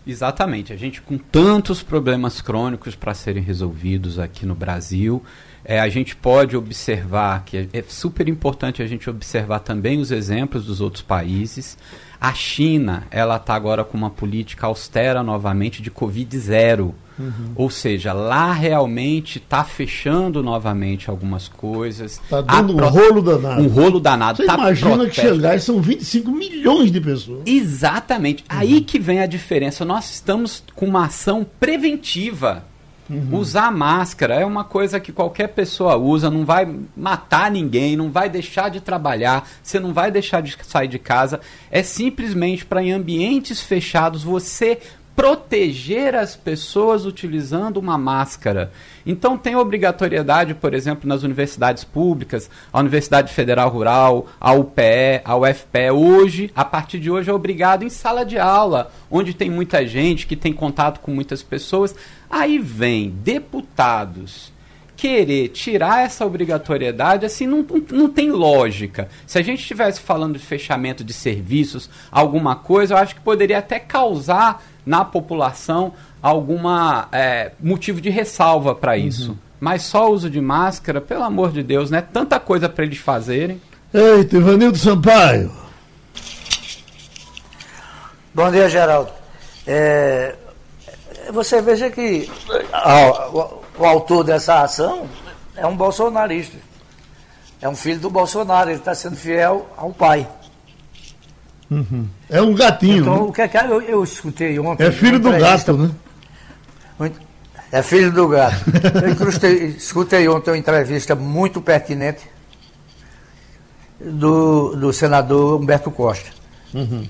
Exatamente. 0.07 0.73
A 0.73 0.77
gente 0.77 1.01
com 1.01 1.17
tantos 1.17 1.83
problemas 1.83 2.41
crônicos 2.41 2.95
para 2.95 3.15
serem 3.15 3.43
resolvidos 3.43 4.19
aqui 4.19 4.45
no 4.45 4.55
Brasil, 4.55 5.23
é, 5.65 5.81
a 5.81 5.89
gente 5.89 6.15
pode 6.15 6.57
observar 6.57 7.43
que 7.45 7.57
é, 7.57 7.69
é 7.73 7.83
super 7.89 8.29
importante 8.29 8.83
a 8.83 8.87
gente 8.87 9.09
observar 9.09 9.61
também 9.61 9.99
os 9.99 10.11
exemplos 10.11 10.67
dos 10.67 10.81
outros 10.81 11.03
países. 11.03 11.79
A 12.21 12.33
China, 12.33 13.07
ela 13.11 13.37
está 13.37 13.55
agora 13.55 13.85
com 13.85 13.97
uma 13.97 14.11
política 14.11 14.67
austera 14.67 15.23
novamente 15.23 15.83
de 15.83 15.91
Covid 15.91 16.39
zero. 16.39 16.95
Uhum. 17.19 17.53
Ou 17.55 17.71
seja, 17.71 18.13
lá 18.13 18.53
realmente 18.53 19.39
está 19.39 19.63
fechando 19.63 20.43
novamente 20.43 21.09
algumas 21.09 21.47
coisas. 21.47 22.21
Está 22.23 22.41
dando 22.41 22.75
pro... 22.75 22.87
um 22.87 22.89
rolo 22.89 23.23
danado. 23.23 23.63
Um 23.63 23.69
rolo 23.69 24.01
danado. 24.01 24.37
Você 24.39 24.47
tá 24.47 24.55
imagina 24.55 25.07
que 25.07 25.21
chegar 25.21 25.61
são 25.61 25.81
25 25.81 26.31
milhões 26.31 26.91
de 26.91 27.01
pessoas. 27.01 27.43
Exatamente. 27.47 28.43
Uhum. 28.43 28.59
Aí 28.59 28.81
que 28.81 28.99
vem 28.99 29.21
a 29.21 29.27
diferença. 29.27 29.85
Nós 29.85 30.11
estamos 30.11 30.65
com 30.75 30.87
uma 30.87 31.07
ação 31.07 31.47
preventiva. 31.61 32.65
Uhum. 33.09 33.39
Usar 33.39 33.71
máscara 33.71 34.35
é 34.35 34.47
uma 34.47 34.65
coisa 34.65 34.99
que 34.99 35.13
qualquer 35.13 35.49
pessoa 35.49 35.97
usa, 35.97 36.31
não 36.31 36.45
vai 36.45 36.67
matar 36.97 37.51
ninguém, 37.51 37.97
não 37.97 38.11
vai 38.11 38.29
deixar 38.29 38.71
de 38.71 38.81
trabalhar, 38.81 39.47
você 39.63 39.79
não 39.79 39.93
vai 39.93 40.11
deixar 40.11 40.41
de 40.41 40.57
sair 40.63 40.89
de 40.89 40.99
casa. 40.99 41.41
É 41.71 41.83
simplesmente 41.83 42.65
para 42.65 42.83
em 42.83 42.93
ambientes 42.93 43.61
fechados 43.61 44.23
você 44.23 44.79
proteger 45.15 46.15
as 46.15 46.35
pessoas 46.35 47.07
utilizando 47.07 47.77
uma 47.77 47.97
máscara. 47.97 48.73
Então 49.07 49.39
tem 49.39 49.55
obrigatoriedade, 49.55 50.55
por 50.55 50.75
exemplo, 50.75 51.09
nas 51.09 51.23
universidades 51.23 51.85
públicas, 51.85 52.51
a 52.73 52.81
Universidade 52.81 53.33
Federal 53.33 53.69
Rural, 53.69 54.27
a 54.41 54.53
UPE, 54.53 55.21
a 55.25 55.37
UFPE, 55.37 55.91
hoje, 55.93 56.51
a 56.55 56.65
partir 56.65 56.99
de 56.99 57.11
hoje 57.11 57.31
é 57.31 57.33
obrigado 57.33 57.85
em 57.85 57.91
sala 57.91 58.25
de 58.25 58.39
aula, 58.39 58.91
onde 59.11 59.35
tem 59.35 59.51
muita 59.51 59.87
gente, 59.87 60.27
que 60.27 60.37
tem 60.37 60.53
contato 60.53 61.01
com 61.01 61.13
muitas 61.13 61.43
pessoas. 61.43 61.95
Aí 62.35 62.59
vem 62.59 63.11
deputados 63.11 64.53
querer 64.97 65.51
tirar 65.51 66.05
essa 66.05 66.27
obrigatoriedade, 66.27 67.25
assim, 67.25 67.47
não, 67.47 67.59
não, 67.63 67.85
não, 67.93 68.09
tem 68.09 68.29
lógica. 68.33 69.09
Se 69.25 69.39
a 69.39 69.43
gente 69.43 69.61
estivesse 69.61 70.01
falando 70.01 70.37
de 70.37 70.45
fechamento 70.45 71.05
de 71.05 71.13
serviços, 71.13 71.89
alguma 72.11 72.57
coisa, 72.57 72.95
eu 72.95 72.99
acho 72.99 73.15
que 73.15 73.21
poderia 73.21 73.59
até 73.59 73.79
causar 73.79 74.65
na 74.85 75.05
população 75.05 75.93
alguma 76.21 77.07
é, 77.13 77.53
motivo 77.61 78.01
de 78.01 78.11
ressalva 78.11 78.75
para 78.75 78.95
uhum. 78.95 78.99
isso. 78.99 79.31
Uhum. 79.31 79.39
Mas 79.61 79.83
só 79.83 80.11
o 80.11 80.13
uso 80.13 80.29
de 80.29 80.41
máscara, 80.41 81.01
pelo 81.01 81.23
amor 81.23 81.53
de 81.53 81.63
Deus, 81.63 81.89
né? 81.89 82.03
Tanta 82.03 82.41
coisa 82.41 82.69
para 82.69 82.85
eles 82.85 82.99
fazerem. 82.99 83.63
Eita, 83.93 84.39
Ivanildo 84.39 84.77
Sampaio. 84.77 85.53
Bom 88.35 88.51
dia, 88.51 88.69
Geraldo. 88.69 89.13
É, 89.65 90.35
você 91.33 91.61
veja 91.61 91.91
que 91.91 92.31
o, 93.33 93.83
o 93.83 93.85
autor 93.85 94.25
dessa 94.25 94.63
ação 94.63 95.09
é 95.57 95.67
um 95.67 95.77
bolsonarista. 95.77 96.57
É 97.61 97.69
um 97.69 97.75
filho 97.75 98.01
do 98.01 98.11
Bolsonaro, 98.11 98.71
ele 98.71 98.79
está 98.79 98.95
sendo 98.95 99.17
fiel 99.17 99.67
ao 99.77 99.91
pai. 99.91 100.29
Uhum. 101.71 102.07
É 102.29 102.43
um 102.43 102.55
gatinho. 102.55 103.03
Então, 103.03 103.17
né? 103.17 103.23
o 103.23 103.33
que 103.33 103.43
é 103.43 103.49
que 103.49 103.57
eu, 103.57 103.81
eu 103.81 104.05
escutei 104.05 104.59
ontem. 104.59 104.85
É 104.85 104.93
filho 104.93 105.19
do 105.19 105.31
gato, 105.31 105.73
né? 105.73 105.91
É 107.73 107.83
filho 107.83 108.13
do 108.13 108.29
gato. 108.29 108.55
Eu 109.03 109.29
escutei, 109.29 109.67
escutei 109.67 110.29
ontem 110.29 110.51
uma 110.51 110.59
entrevista 110.59 111.15
muito 111.15 111.61
pertinente 111.61 112.29
do, 114.01 114.77
do 114.77 114.93
senador 114.93 115.61
Humberto 115.61 115.91
Costa. 115.91 116.31
Uhum. 116.73 117.09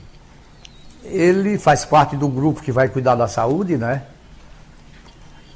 Ele 1.04 1.58
faz 1.58 1.84
parte 1.84 2.16
do 2.16 2.28
grupo 2.28 2.62
que 2.62 2.72
vai 2.72 2.88
cuidar 2.88 3.14
da 3.14 3.28
saúde, 3.28 3.76
né? 3.76 4.02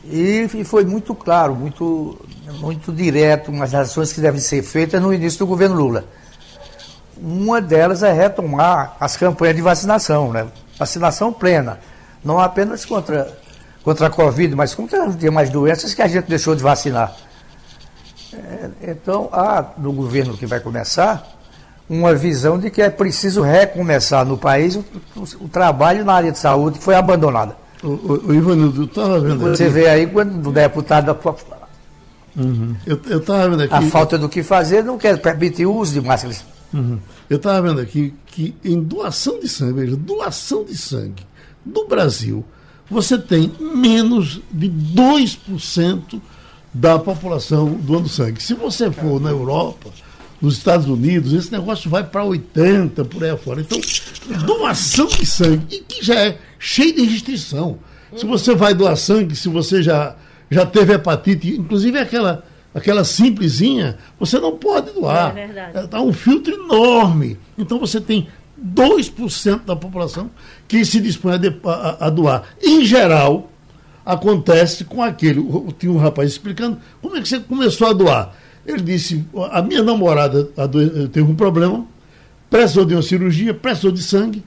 E, 0.05 0.49
e, 0.55 0.65
foi 0.65 0.85
muito 0.85 1.15
claro, 1.15 1.55
muito, 1.55 2.19
muito 2.61 2.93
direto 2.93 3.51
umas 3.51 3.75
ações 3.75 4.13
que 4.13 4.21
devem 4.21 4.41
ser 4.41 4.63
feitas 4.63 5.03
no 5.03 5.13
início 5.13 5.41
do 5.41 5.47
governo 5.47 5.77
Lula. 5.77 6.05
Uma 7.21 7.61
delas 7.61 8.03
é 8.03 8.13
retomar 8.13 8.97
as 9.01 9.17
campanhas 9.17 9.57
de 9.57 9.63
vacinação, 9.63 10.33
né? 10.33 10.47
Vacinação 10.79 11.33
plena. 11.33 11.81
Não 12.25 12.39
apenas 12.39 12.85
contra, 12.85 13.37
contra 13.83 14.07
a 14.07 14.11
Covid, 14.11 14.55
mas 14.55 14.75
contra 14.75 15.09
demais 15.09 15.51
doenças 15.51 15.95
que 15.95 16.03
a 16.03 16.07
gente 16.07 16.27
deixou 16.27 16.55
de 16.55 16.63
vacinar. 16.63 17.15
É, 18.33 18.71
então, 18.91 19.29
há 19.33 19.73
no 19.77 19.93
governo 19.93 20.37
que 20.37 20.47
vai 20.47 20.61
começar 20.61 21.38
uma 21.89 22.15
visão 22.15 22.59
de 22.59 22.71
que 22.71 22.83
é 22.83 22.91
preciso 22.91 23.43
recomeçar 23.43 24.25
no 24.25 24.37
país 24.37 24.77
o, 24.77 24.85
o, 25.17 25.45
o 25.45 25.49
trabalho 25.49 26.05
na 26.05 26.13
área 26.13 26.33
de 26.33 26.39
saúde 26.39 26.79
que 26.79 26.85
foi 26.85 26.95
abandonada. 26.95 27.57
O, 27.83 27.89
o, 27.89 28.23
o 28.29 28.35
Ivanildo, 28.35 28.85
estava 28.85 29.21
vendo 29.21 29.39
Você 29.41 29.65
aqui. 29.65 29.73
vê 29.73 29.89
aí 29.89 30.07
quando 30.07 30.49
o 30.49 30.53
deputado 30.53 31.17
Uhum. 32.37 32.77
Eu 32.87 33.19
estava 33.19 33.49
vendo 33.49 33.63
aqui. 33.65 33.75
A 33.75 33.83
falta 33.83 34.17
do 34.17 34.29
que 34.29 34.45
fazer 34.45 34.85
não 34.85 34.97
quer 34.97 35.19
permitir 35.21 35.67
o 35.67 35.75
uso 35.75 35.93
de 35.95 36.01
máscaras. 36.01 36.45
Uhum. 36.73 36.99
Eu 37.29 37.37
estava 37.37 37.61
vendo 37.67 37.81
aqui 37.81 38.15
que 38.27 38.55
em 38.65 38.81
doação 38.81 39.41
de 39.41 39.49
sangue, 39.49 39.73
veja, 39.73 39.97
doação 39.97 40.65
de 40.65 40.77
sangue 40.77 41.27
no 41.67 41.89
Brasil, 41.89 42.45
você 42.89 43.19
tem 43.19 43.53
menos 43.61 44.41
de 44.53 44.71
2% 44.71 46.21
da 46.73 46.99
população 46.99 47.71
doando 47.73 48.09
sangue. 48.09 48.43
Se 48.43 48.55
você 48.55 48.91
for 48.91 49.21
na 49.21 49.31
Europa, 49.31 49.91
nos 50.41 50.57
Estados 50.57 50.87
Unidos, 50.87 51.33
esse 51.33 51.51
negócio 51.51 51.91
vai 51.91 52.05
para 52.05 52.23
80% 52.23 53.07
por 53.07 53.25
aí 53.25 53.31
afora. 53.31 53.61
Então, 53.61 53.81
doação 54.47 55.07
de 55.07 55.27
sangue, 55.27 55.77
e 55.77 55.81
que 55.81 56.05
já 56.05 56.15
é 56.15 56.39
cheio 56.59 56.95
de 56.95 57.05
restrição. 57.05 57.79
Se 58.17 58.25
você 58.25 58.55
vai 58.55 58.73
doar 58.73 58.97
sangue, 58.97 59.37
se 59.37 59.49
você 59.49 59.83
já, 59.83 60.17
já 60.51 60.65
teve 60.65 60.95
hepatite, 60.95 61.51
inclusive 61.51 61.99
aquela 61.99 62.45
aquela 62.75 63.05
simplesinha, 63.05 63.99
você 64.19 64.39
não 64.39 64.57
pode 64.57 64.93
doar. 64.93 65.37
É 65.37 65.47
verdade. 65.47 65.85
Está 65.85 66.01
um 66.01 66.13
filtro 66.13 66.55
enorme. 66.55 67.39
Então 67.57 67.79
você 67.79 68.01
tem 68.01 68.29
2% 68.63 69.65
da 69.65 69.77
população 69.77 70.31
que 70.67 70.85
se 70.85 71.01
dispõe 71.01 71.35
a, 71.35 71.71
a, 71.71 72.07
a, 72.07 72.11
doar. 72.11 72.45
Em 72.63 72.85
geral, 72.85 73.51
acontece 74.05 74.85
com 74.85 75.03
aquele. 75.03 75.45
Tinha 75.79 75.93
um 75.93 75.99
rapaz 75.99 76.31
explicando 76.31 76.79
como 77.01 77.17
é 77.17 77.21
que 77.21 77.29
você 77.29 77.41
começou 77.41 77.89
a 77.89 77.93
doar. 77.93 78.35
Ele 78.69 78.83
disse: 78.83 79.25
a 79.51 79.63
minha 79.63 79.83
namorada 79.83 80.45
teve 81.11 81.23
um 81.23 81.35
problema, 81.35 81.87
precisou 82.51 82.85
de 82.85 82.95
uma 82.95 83.03
cirurgia, 83.03 83.55
precisou 83.55 83.91
de 83.91 84.03
sangue. 84.03 84.45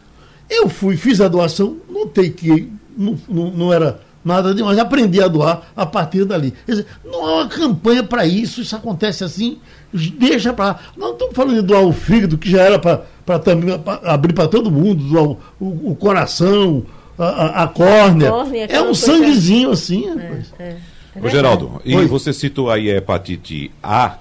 Eu 0.48 0.70
fui, 0.70 0.96
fiz 0.96 1.20
a 1.20 1.28
doação, 1.28 1.78
notei 1.90 2.30
que 2.30 2.72
não, 2.96 3.18
não, 3.28 3.52
não 3.52 3.74
era 3.74 4.00
nada 4.24 4.54
demais. 4.54 4.78
Aprendi 4.78 5.20
a 5.20 5.28
doar 5.28 5.64
a 5.76 5.88
partir 5.88 6.24
dali. 6.24 6.54
Quer 6.66 6.72
dizer, 6.74 6.86
não 7.04 7.26
há 7.26 7.36
uma 7.38 7.48
campanha 7.48 8.04
para 8.04 8.24
isso, 8.24 8.62
isso 8.62 8.76
acontece 8.76 9.24
assim, 9.24 9.58
deixa 9.92 10.54
para 10.54 10.66
lá. 10.66 10.80
Não 10.96 11.14
estamos 11.14 11.36
falando 11.36 11.56
de 11.56 11.62
doar 11.64 11.82
o 11.82 11.92
fígado, 11.92 12.38
que 12.38 12.52
já 12.52 12.62
era 12.62 12.78
para 12.78 13.02
abrir 14.04 14.34
para 14.34 14.48
todo 14.48 14.70
mundo, 14.70 15.04
doar 15.04 15.24
o, 15.24 15.40
o, 15.60 15.92
o 15.92 15.96
coração, 15.96 16.86
a, 17.18 17.26
a, 17.26 17.64
a 17.64 17.68
córnea. 17.68 18.30
córnea 18.30 18.66
é 18.66 18.82
um 18.84 18.94
sanguezinho 18.94 19.72
assim. 19.72 20.08
É, 20.10 20.64
é, 20.64 20.78
é 21.16 21.26
Ô, 21.26 21.30
Geraldo, 21.30 21.82
e 21.84 21.96
Oi. 21.96 22.06
você 22.06 22.32
citou 22.34 22.70
aí 22.70 22.92
a 22.92 22.98
hepatite 22.98 23.72
A. 23.82 24.18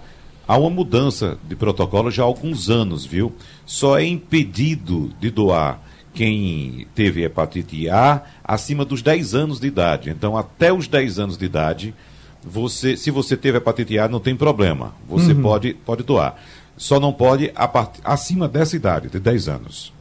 Há 0.47 0.59
uma 0.59 0.71
mudança 0.71 1.39
de 1.49 1.55
protocolo 1.55 2.11
já 2.11 2.23
há 2.23 2.27
alguns 2.27 2.69
anos, 2.69 3.05
viu? 3.05 3.33
Só 3.65 3.99
é 3.99 4.05
impedido 4.05 5.13
de 5.21 5.31
doar 5.31 5.81
quem 6.13 6.89
teve 6.95 7.23
hepatite 7.23 7.89
A 7.89 8.23
acima 8.43 8.85
dos 8.85 9.01
10 9.01 9.35
anos 9.35 9.61
de 9.61 9.69
idade. 9.69 10.11
Então, 10.11 10.37
até 10.37 10.73
os 10.73 10.89
10 10.89 11.19
anos 11.21 11.39
de 11.39 11.45
idade, 11.45 11.95
você, 12.43 12.97
se 12.97 13.11
você 13.11 13.37
teve 13.37 13.59
hepatite 13.59 13.99
A, 13.99 14.09
não 14.09 14.19
tem 14.19 14.35
problema. 14.35 14.93
Você 15.09 15.33
uhum. 15.33 15.43
pode, 15.43 15.75
pode 15.75 16.03
doar. 16.03 16.37
Só 16.77 16.99
não 16.99 17.13
pode 17.13 17.53
a 17.55 17.69
part... 17.69 18.01
acima 18.03 18.49
dessa 18.49 18.75
idade, 18.75 19.09
de 19.09 19.21
10 19.21 19.49
anos. 19.49 19.93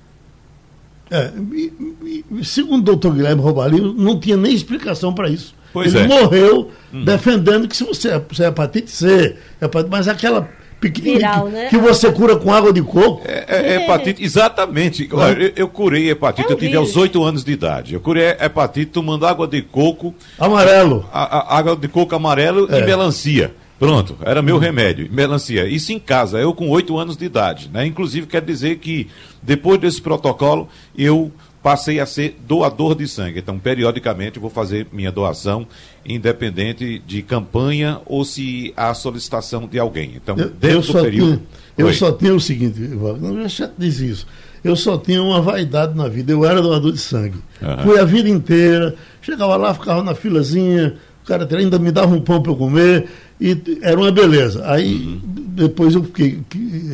É, 1.12 1.32
e, 1.54 2.24
e, 2.32 2.46
segundo 2.46 2.82
o 2.82 2.86
doutor 2.86 3.14
Guilherme 3.14 3.42
Robalino, 3.42 3.94
não 3.94 4.20
tinha 4.20 4.38
nem 4.38 4.54
explicação 4.54 5.14
para 5.14 5.30
isso. 5.30 5.54
Pois 5.72 5.94
Ele 5.94 6.06
é. 6.06 6.08
morreu 6.08 6.72
uhum. 6.92 7.04
defendendo 7.04 7.68
que 7.68 7.76
se 7.76 7.84
você, 7.84 8.22
se 8.34 8.44
é 8.44 8.48
hepatite 8.48 8.90
C, 8.90 9.36
hepatite, 9.62 9.90
mas 9.90 10.08
aquela 10.08 10.50
pequenininho 10.80 11.20
que, 11.20 11.50
né? 11.52 11.68
que, 11.70 11.78
você 11.78 12.12
cura 12.12 12.36
com 12.36 12.54
água 12.54 12.72
de 12.72 12.82
coco. 12.82 13.22
É, 13.26 13.46
é, 13.48 13.74
é 13.74 13.84
hepatite, 13.84 14.24
exatamente. 14.24 15.08
Olha, 15.12 15.44
eu, 15.44 15.52
eu, 15.56 15.68
curei 15.68 16.10
hepatite, 16.10 16.50
é 16.50 16.54
eu 16.54 16.58
tive 16.58 16.76
aos 16.76 16.96
8 16.96 17.22
anos 17.24 17.44
de 17.44 17.52
idade. 17.52 17.94
Eu 17.94 18.00
curei 18.00 18.30
hepatite 18.30 18.92
tomando 18.92 19.26
água 19.26 19.48
de 19.48 19.62
coco. 19.62 20.16
Amarelo. 20.38 21.06
A, 21.12 21.56
a, 21.56 21.58
água 21.58 21.76
de 21.76 21.88
coco 21.88 22.16
amarelo 22.16 22.68
e 22.72 22.76
é. 22.76 22.86
melancia. 22.86 23.54
Pronto, 23.78 24.18
era 24.24 24.42
meu 24.42 24.58
hum. 24.58 24.60
remédio, 24.60 25.08
melancia. 25.10 25.66
Isso 25.66 25.94
em 25.94 26.00
casa, 26.00 26.38
eu 26.38 26.54
com 26.54 26.70
8 26.70 26.98
anos 26.98 27.16
de 27.16 27.26
idade. 27.26 27.70
Né? 27.72 27.86
Inclusive, 27.86 28.28
quer 28.28 28.42
dizer 28.42 28.78
que 28.78 29.08
depois 29.42 29.80
desse 29.80 30.02
protocolo, 30.02 30.68
eu 30.98 31.32
passei 31.62 32.00
a 32.00 32.06
ser 32.06 32.38
doador 32.48 32.96
de 32.96 33.08
sangue. 33.08 33.40
Então, 33.40 33.60
periodicamente, 33.60 34.40
vou 34.40 34.50
fazer 34.50 34.88
minha 34.92 35.12
doação, 35.12 35.68
independente 36.06 37.00
de 37.06 37.22
campanha 37.22 38.00
ou 38.06 38.24
se 38.24 38.74
há 38.76 38.94
solicitação 38.94 39.68
de 39.68 39.78
alguém. 39.78 40.14
Então, 40.16 40.36
eu, 40.38 40.52
eu 40.62 40.82
do 40.82 40.94
período. 40.94 41.38
Tinha, 41.38 41.42
eu 41.78 41.94
só 41.94 42.12
tenho 42.12 42.36
o 42.36 42.40
seguinte, 42.40 42.82
Wagner, 42.82 43.44
eu 43.44 43.50
já 43.50 43.70
disse 43.78 44.10
isso. 44.10 44.28
Eu 44.64 44.76
só 44.76 44.98
tinha 44.98 45.22
uma 45.22 45.42
vaidade 45.42 45.96
na 45.96 46.08
vida. 46.08 46.32
Eu 46.32 46.44
era 46.46 46.62
doador 46.62 46.92
de 46.92 47.00
sangue. 47.00 47.38
Uhum. 47.62 47.84
Fui 47.84 48.00
a 48.00 48.04
vida 48.04 48.30
inteira. 48.30 48.96
Chegava 49.22 49.56
lá, 49.56 49.74
ficava 49.74 50.04
na 50.04 50.14
filazinha, 50.14 50.96
o 51.24 51.28
cara 51.28 51.48
ainda 51.58 51.80
me 51.80 51.92
dava 51.92 52.14
um 52.14 52.22
pão 52.22 52.42
para 52.42 52.52
eu 52.52 52.56
comer. 52.56 53.08
E 53.40 53.58
era 53.82 53.98
uma 53.98 54.12
beleza. 54.12 54.64
Aí, 54.66 54.96
uhum. 54.96 55.22
depois 55.56 55.96
eu 55.96 56.04
fiquei 56.04 56.42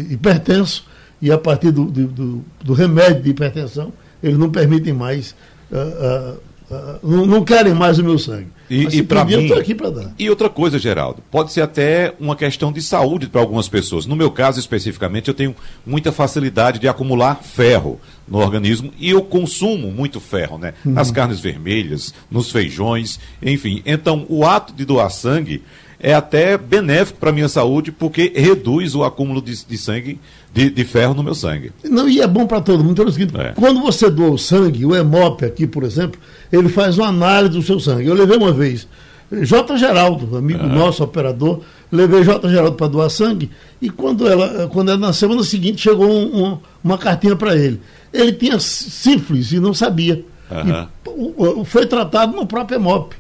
hipertenso, 0.10 0.86
e 1.22 1.31
a 1.31 1.38
partir 1.38 1.72
do, 1.72 1.86
do, 1.86 2.45
do 2.63 2.74
remédio 2.74 3.24
de 3.24 3.29
hipertensão, 3.31 3.91
eles 4.25 4.38
não 4.39 4.50
permitem 4.50 4.91
mais, 4.91 5.36
uh, 5.72 5.75
uh, 5.75 6.75
uh, 6.75 7.00
não, 7.03 7.25
não, 7.25 7.44
querem 7.44 7.74
mais 7.74 8.00
o 8.00 8.03
meu 8.03 8.17
sangue. 8.17 8.48
E, 8.67 8.82
e 8.98 9.03
para 9.03 9.24
mim, 9.24 9.34
eu 9.34 9.41
estou 9.41 9.58
aqui 9.60 9.75
para 9.75 9.91
dar. 9.91 10.13
E 10.17 10.27
outra 10.27 10.50
coisa, 10.50 10.79
Geraldo, 10.79 11.22
pode 11.29 11.53
ser 11.53 11.62
até 11.62 12.15
uma 12.20 12.36
questão 12.36 12.72
de 12.72 12.82
saúde 12.82 13.27
para 13.27 13.39
algumas 13.39 13.70
pessoas. 13.70 14.08
No 14.08 14.15
meu 14.15 14.32
caso 14.32 14.60
especificamente, 14.60 15.27
eu 15.27 15.36
tenho 15.36 15.55
muita 15.86 16.12
facilidade 16.12 16.79
de 16.79 16.88
acumular 16.88 17.36
ferro 17.36 18.00
no 18.27 18.39
organismo 18.39 18.91
e 19.00 19.12
eu 19.12 19.22
consumo 19.22 19.91
muito 19.91 20.20
ferro, 20.20 20.58
né? 20.58 20.74
Uhum. 20.84 20.94
Nas 20.94 21.12
carnes 21.12 21.39
vermelhas, 21.39 22.12
nos 22.32 22.51
feijões, 22.51 23.20
enfim. 23.39 23.84
Então, 23.86 24.25
o 24.27 24.44
ato 24.44 24.74
de 24.74 24.84
doar 24.84 25.12
sangue 25.12 25.62
é 26.00 26.13
até 26.13 26.58
benéfico 26.58 27.20
para 27.20 27.29
a 27.29 27.34
minha 27.34 27.48
saúde, 27.48 27.91
porque 27.91 28.34
reduz 28.36 28.96
o 28.96 29.03
acúmulo 29.03 29.41
de, 29.41 29.65
de 29.65 29.77
sangue 29.77 30.20
de, 30.56 30.70
de 30.70 30.84
ferro 30.86 31.14
no 31.14 31.22
meu 31.22 31.36
sangue. 31.36 31.72
Não, 31.84 32.08
e 32.08 32.22
é 32.22 32.26
bom 32.28 32.48
para 32.48 32.62
todo 32.62 32.80
mundo. 32.84 32.94
Então, 32.94 33.08
é 33.08 33.12
seguinte, 33.12 33.36
É. 33.38 33.52
Quando 33.52 33.82
você 33.82 34.10
doa 34.10 34.32
o 34.32 34.38
sangue, 34.38 34.86
o 34.86 34.96
Hemop 34.96 35.44
aqui, 35.44 35.68
por 35.68 35.84
exemplo, 35.84 36.20
ele 36.52 36.70
faz 36.70 36.98
uma 36.98 37.08
análise 37.10 37.54
do 37.56 37.62
seu 37.62 37.80
sangue. 37.80 38.08
Eu 38.08 38.14
levei 38.16 38.38
uma 38.38 38.52
vez 38.54 38.88
J. 39.32 39.76
Geraldo, 39.78 40.38
amigo 40.38 40.66
nosso, 40.66 41.04
operador, 41.04 41.60
levei 41.92 42.24
J. 42.24 42.48
Geraldo 42.50 42.74
para 42.78 42.88
doar 42.88 43.10
sangue 43.10 43.50
e 43.82 43.90
quando 43.90 44.28
ela, 44.28 44.68
quando 44.70 44.90
ela, 44.90 45.00
na 45.00 45.12
semana 45.14 45.44
seguinte 45.44 45.82
chegou 45.82 46.08
um- 46.10 46.44
um- 46.46 46.58
uma 46.84 46.98
cartinha 46.98 47.36
para 47.36 47.56
ele. 47.56 47.82
Ele 48.14 48.32
tinha 48.32 48.58
sífilis 48.60 49.52
e 49.52 49.60
não 49.60 49.74
sabia. 49.74 50.24
Aham. 50.50 50.88
E 51.06 51.10
o- 51.10 51.66
foi 51.66 51.86
tratado 51.86 52.34
no 52.36 52.46
próprio 52.46 52.78
Hemop. 52.78 53.14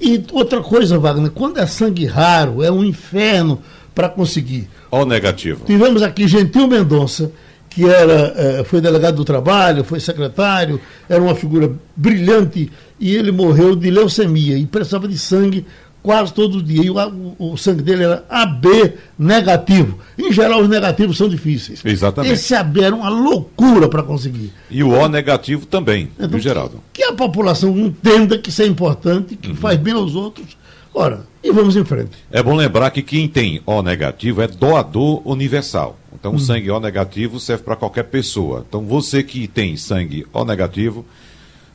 E 0.00 0.20
outra 0.32 0.60
coisa, 0.60 0.98
Wagner, 0.98 1.30
quando 1.30 1.58
é 1.58 1.66
sangue 1.66 2.04
raro, 2.06 2.62
é 2.64 2.70
um 2.72 2.82
inferno 2.82 3.60
para 3.94 4.08
conseguir. 4.08 4.68
O 4.90 5.04
negativo. 5.04 5.64
Tivemos 5.64 6.02
aqui 6.02 6.26
Gentil 6.26 6.66
Mendonça, 6.68 7.30
que 7.68 7.84
era, 7.88 8.34
eh, 8.36 8.64
foi 8.64 8.80
delegado 8.80 9.16
do 9.16 9.24
trabalho, 9.24 9.82
foi 9.84 9.98
secretário, 10.00 10.80
era 11.08 11.22
uma 11.22 11.34
figura 11.34 11.72
brilhante 11.96 12.70
e 13.00 13.14
ele 13.16 13.32
morreu 13.32 13.74
de 13.74 13.90
leucemia 13.90 14.56
e 14.58 14.66
precisava 14.66 15.08
de 15.08 15.16
sangue 15.18 15.64
quase 16.02 16.34
todo 16.34 16.62
dia. 16.62 16.82
E 16.84 16.90
o, 16.90 16.96
o- 17.38 17.52
o 17.52 17.56
sangue 17.56 17.82
dele 17.82 18.04
era 18.04 18.24
AB 18.28 18.94
negativo. 19.18 19.98
Em 20.18 20.32
geral, 20.32 20.60
os 20.60 20.68
negativos 20.68 21.16
são 21.16 21.28
difíceis. 21.28 21.80
Exatamente. 21.84 22.34
Esse 22.34 22.54
AB 22.54 22.82
era 22.82 22.94
uma 22.94 23.08
loucura 23.08 23.88
para 23.88 24.02
conseguir. 24.02 24.52
E 24.70 24.82
o 24.82 24.90
O 24.90 25.08
negativo 25.08 25.64
também, 25.64 26.10
Então, 26.16 26.28
viu, 26.28 26.40
Geraldo? 26.40 26.82
Que 26.92 27.04
a 27.04 27.12
população 27.12 27.76
entenda 27.78 28.36
que 28.36 28.50
isso 28.50 28.62
é 28.62 28.66
importante, 28.66 29.32
Uhum. 29.34 29.38
que 29.40 29.54
faz 29.54 29.78
bem 29.78 29.94
aos 29.94 30.14
outros. 30.14 30.56
Ora, 30.94 31.26
e 31.42 31.50
vamos 31.50 31.74
em 31.74 31.84
frente. 31.84 32.10
É 32.30 32.42
bom 32.42 32.54
lembrar 32.54 32.90
que 32.90 33.02
quem 33.02 33.26
tem 33.26 33.62
O 33.64 33.82
negativo 33.82 34.42
é 34.42 34.46
doador 34.46 35.26
universal. 35.26 35.98
Então, 36.14 36.34
o 36.34 36.38
sangue 36.38 36.70
O 36.70 36.78
negativo 36.78 37.40
serve 37.40 37.64
para 37.64 37.76
qualquer 37.76 38.04
pessoa. 38.04 38.64
Então, 38.68 38.82
você 38.86 39.22
que 39.22 39.48
tem 39.48 39.76
sangue 39.76 40.26
O 40.32 40.44
negativo, 40.44 41.04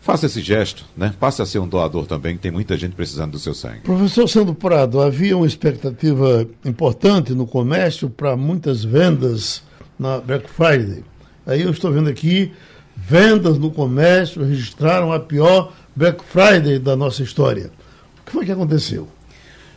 faça 0.01 0.27
esse 0.27 0.41
gesto, 0.41 0.85
né? 0.95 1.13
Passe 1.19 1.41
a 1.41 1.45
ser 1.45 1.59
um 1.59 1.67
doador 1.67 2.05
também, 2.05 2.37
tem 2.37 2.51
muita 2.51 2.77
gente 2.77 2.95
precisando 2.95 3.31
do 3.31 3.39
seu 3.39 3.53
sangue. 3.53 3.79
Professor 3.79 4.27
Sandro 4.29 4.53
Prado, 4.53 5.01
havia 5.01 5.35
uma 5.35 5.47
expectativa 5.47 6.47
importante 6.63 7.33
no 7.33 7.47
comércio 7.47 8.09
para 8.09 8.37
muitas 8.37 8.85
vendas 8.85 9.63
na 9.99 10.19
Black 10.19 10.49
Friday. 10.49 11.03
Aí 11.45 11.61
eu 11.61 11.71
estou 11.71 11.91
vendo 11.91 12.07
aqui, 12.07 12.53
vendas 12.95 13.57
no 13.57 13.71
comércio 13.71 14.45
registraram 14.45 15.11
a 15.11 15.19
pior 15.19 15.73
Black 15.95 16.23
Friday 16.23 16.77
da 16.79 16.95
nossa 16.95 17.23
história. 17.23 17.71
Que 18.27 18.33
foi 18.33 18.45
que 18.45 18.51
aconteceu? 18.51 19.07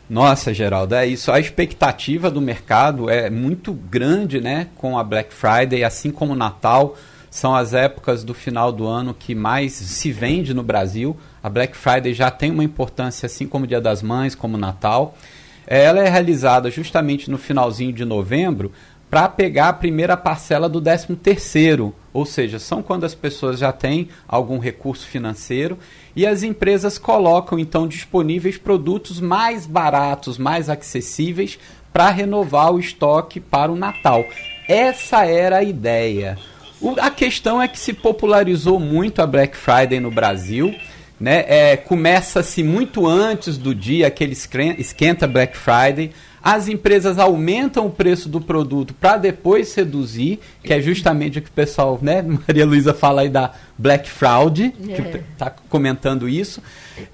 Nossa, 0.09 0.53
Geraldo, 0.53 0.97
é 0.97 1.07
isso. 1.07 1.31
A 1.31 1.39
expectativa 1.39 2.29
do 2.29 2.41
mercado 2.41 3.09
é 3.09 3.31
muito 3.31 3.73
grande, 3.73 4.41
né? 4.41 4.67
Com 4.77 4.99
a 4.99 5.05
Black 5.05 5.33
Friday, 5.33 5.85
assim 5.85 6.11
como 6.11 6.33
o 6.33 6.37
Natal, 6.37 6.97
são 7.31 7.55
as 7.55 7.73
épocas 7.73 8.25
do 8.25 8.35
final 8.35 8.73
do 8.73 8.89
ano 8.89 9.15
que 9.15 9.37
mais 9.37 9.73
se 9.73 10.11
vende 10.11 10.53
no 10.53 10.65
Brasil. 10.65 11.17
A 11.41 11.49
Black 11.49 11.77
Friday 11.77 12.13
já 12.13 12.29
tem 12.29 12.51
uma 12.51 12.65
importância, 12.65 13.27
assim 13.27 13.47
como 13.47 13.67
o 13.67 13.69
Dia 13.69 13.81
das 13.81 14.03
Mães, 14.03 14.35
como 14.35 14.57
o 14.57 14.61
Natal. 14.61 15.17
É, 15.65 15.85
Ela 15.85 16.01
é 16.01 16.09
realizada 16.09 16.73
justamente 16.73 17.31
no 17.31 17.39
finalzinho 17.39 17.93
de 17.93 18.05
novembro 18.05 18.73
para 19.09 19.29
pegar 19.29 19.69
a 19.69 19.73
primeira 19.73 20.17
parcela 20.17 20.69
do 20.69 20.81
13 20.81 21.15
terceiro, 21.17 21.95
ou 22.13 22.25
seja, 22.25 22.59
são 22.59 22.83
quando 22.83 23.05
as 23.05 23.15
pessoas 23.15 23.59
já 23.59 23.73
têm 23.73 24.09
algum 24.27 24.59
recurso 24.59 25.07
financeiro 25.07 25.79
e 26.15 26.27
as 26.27 26.43
empresas 26.43 26.99
colocam 26.99 27.59
então 27.59 27.87
disponíveis 27.89 28.57
produtos 28.59 29.21
mais 29.21 29.67
baratos, 29.67 30.39
mais 30.39 30.69
acessíveis 30.69 31.59
para 31.93 32.11
renovar 32.11 32.73
o 32.73 32.79
estoque 32.81 33.41
para 33.41 33.71
o 33.73 33.77
Natal. 33.77 34.25
Essa 34.69 35.25
era 35.25 35.59
a 35.59 35.63
ideia. 35.65 36.39
O- 36.81 36.95
a 36.99 37.11
questão 37.11 37.61
é 37.61 37.69
que 37.69 37.79
se 37.79 37.93
popularizou 37.93 38.79
muito 38.81 39.21
a 39.21 39.27
Black 39.27 39.57
Friday 39.57 40.01
no 40.01 40.11
Brasil. 40.11 40.75
Né? 41.19 41.45
É, 41.47 41.77
Começa-se 41.77 42.63
muito 42.63 43.07
antes 43.07 43.59
do 43.59 43.75
dia, 43.75 44.07
aquele 44.07 44.33
escren- 44.33 44.77
esquenta 44.79 45.27
Black 45.27 45.57
Friday. 45.57 46.13
As 46.43 46.69
empresas 46.69 47.19
aumentam 47.19 47.87
o 47.87 47.91
preço 47.91 48.29
do 48.29 48.41
produto 48.41 48.95
para 48.95 49.19
depois 49.19 49.75
reduzir, 49.75 50.41
que 50.63 50.73
é 50.73 50.81
justamente 50.81 51.39
o 51.39 51.43
que 51.43 51.49
o 51.49 51.53
pessoal, 51.53 51.99
né? 52.01 52.23
Maria 52.49 52.65
Luísa 52.65 52.95
fala 52.95 53.23
aí 53.23 53.29
da 53.29 53.53
Black 53.77 54.09
Fraud, 54.09 54.71
que 54.71 54.93
É. 54.93 55.23
está 55.33 55.51
comentando 55.69 56.29
isso. 56.29 56.63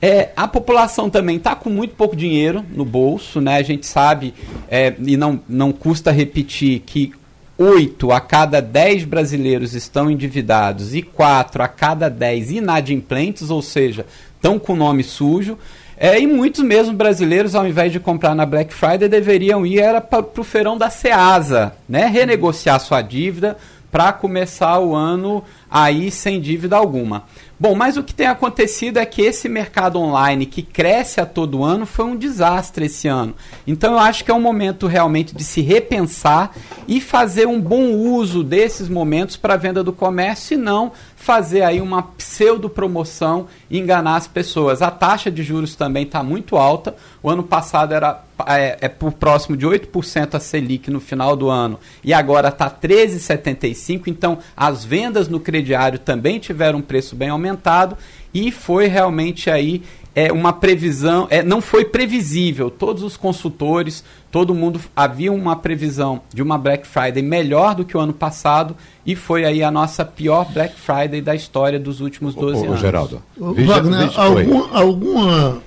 É, 0.01 0.31
a 0.37 0.47
população 0.47 1.11
também 1.11 1.37
está 1.37 1.55
com 1.57 1.71
muito 1.71 1.95
pouco 1.95 2.15
dinheiro 2.15 2.65
no 2.75 2.85
bolso, 2.85 3.41
né? 3.41 3.57
A 3.57 3.63
gente 3.63 3.87
sabe, 3.87 4.33
é, 4.69 4.95
e 5.05 5.17
não, 5.17 5.41
não 5.49 5.73
custa 5.73 6.11
repetir, 6.11 6.81
que 6.87 7.13
8 7.59 8.13
a 8.13 8.21
cada 8.21 8.61
10 8.61 9.05
brasileiros 9.05 9.75
estão 9.75 10.11
endividados 10.11 10.95
e 10.95 11.03
4 11.03 11.63
a 11.63 11.69
cada 11.69 12.09
10 12.11 12.51
inadimplentes, 12.51 13.49
ou 13.51 13.63
seja, 13.63 14.05
estão 14.37 14.59
com 14.59 14.77
nome 14.77 15.03
sujo. 15.03 15.57
É, 15.99 16.21
e 16.21 16.27
muitos 16.27 16.63
mesmo 16.63 16.93
brasileiros, 16.93 17.55
ao 17.55 17.67
invés 17.67 17.91
de 17.91 17.99
comprar 17.99 18.35
na 18.35 18.45
Black 18.45 18.73
Friday, 18.75 19.09
deveriam 19.09 19.65
ir 19.65 19.83
para 20.03 20.27
o 20.37 20.45
feirão 20.45 20.77
da 20.77 20.91
Ceasa, 20.91 21.73
né? 21.89 22.07
renegociar 22.07 22.79
sua 22.81 23.01
dívida 23.01 23.57
para 23.91 24.13
começar 24.13 24.79
o 24.79 24.95
ano 24.95 25.43
aí 25.77 26.11
sem 26.11 26.41
dívida 26.41 26.75
alguma. 26.75 27.25
Bom, 27.61 27.75
mas 27.75 27.99
o 27.99 28.03
que 28.03 28.15
tem 28.15 28.27
acontecido 28.27 28.99
é 28.99 29.05
que 29.05 29.21
esse 29.21 29.47
mercado 29.47 29.99
online 29.99 30.47
que 30.47 30.63
cresce 30.63 31.21
a 31.21 31.27
todo 31.27 31.63
ano 31.63 31.85
foi 31.85 32.07
um 32.07 32.17
desastre 32.17 32.87
esse 32.87 33.09
ano. 33.09 33.35
Então 33.67 33.93
eu 33.93 33.99
acho 33.99 34.25
que 34.25 34.31
é 34.31 34.35
um 34.35 34.41
momento 34.41 34.87
realmente 34.87 35.35
de 35.35 35.45
se 35.45 35.61
repensar 35.61 36.53
e 36.89 36.99
fazer 36.99 37.47
um 37.47 37.61
bom 37.61 37.93
uso 37.93 38.43
desses 38.43 38.89
momentos 38.89 39.37
para 39.37 39.55
a 39.55 39.59
venda 39.59 39.85
do 39.85 39.93
comércio 39.93 40.55
e 40.55 40.59
não 40.59 40.93
fazer 41.15 41.63
aí 41.63 41.81
uma 41.81 42.03
pseudo 42.03 42.71
promoção 42.71 43.47
e 43.69 43.79
enganar 43.79 44.17
as 44.17 44.29
pessoas. 44.29 44.81
A 44.81 44.91
taxa 44.91 45.31
de 45.31 45.43
juros 45.43 45.75
também 45.75 46.05
está 46.05 46.23
muito 46.23 46.57
alta. 46.57 46.95
O 47.23 47.29
ano 47.29 47.43
passado 47.43 47.93
era 47.93 48.23
é, 48.47 48.77
é 48.83 48.89
por 48.89 49.13
próximo 49.13 49.57
de 49.57 49.67
8% 49.67 50.35
a 50.35 50.41
Selic 50.41 50.91
no 50.91 51.01
final 51.01 51.35
do 51.35 51.49
ano 51.49 51.81
e 52.05 52.13
agora 52.13 52.49
está 52.49 52.71
13,75. 52.71 54.03
Então 54.07 54.39
as 54.57 54.85
vendas 54.85 55.29
no 55.29 55.41
crediário 55.67 55.99
também 55.99 56.39
tiveram 56.39 56.79
um 56.79 56.83
preço 56.83 57.17
bem 57.17 57.29
aumentado 57.29 57.97
e 58.33 58.53
foi 58.53 58.87
realmente 58.87 59.51
aí 59.51 59.83
é 60.15 60.33
uma 60.33 60.51
previsão, 60.51 61.27
é, 61.29 61.43
não 61.43 61.61
foi 61.61 61.85
previsível. 61.85 62.71
Todos 62.71 63.03
os 63.03 63.19
consultores, 63.19 64.03
todo 64.31 64.55
mundo 64.55 64.81
havia 64.95 65.31
uma 65.31 65.57
previsão 65.57 66.23
de 66.33 66.43
uma 66.43 66.57
Black 66.57 66.87
Friday 66.87 67.23
melhor 67.23 67.75
do 67.75 67.85
que 67.85 67.95
o 67.95 68.01
ano 68.01 68.15
passado 68.15 68.75
e 69.05 69.15
foi 69.15 69.45
aí 69.45 69.63
a 69.63 69.71
nossa 69.71 70.07
pior 70.07 70.51
Black 70.51 70.75
Friday 70.75 71.21
da 71.21 71.35
história 71.35 71.79
dos 71.79 72.01
últimos 72.01 72.35
12 72.35 72.61
Ô, 72.61 72.61
ô, 72.61 72.69
anos. 72.69 72.81
Geraldo. 72.81 73.23
Wagner, 73.39 74.09
oi. 74.09 74.15
alguma, 74.17 74.71
alguma, 74.73 75.63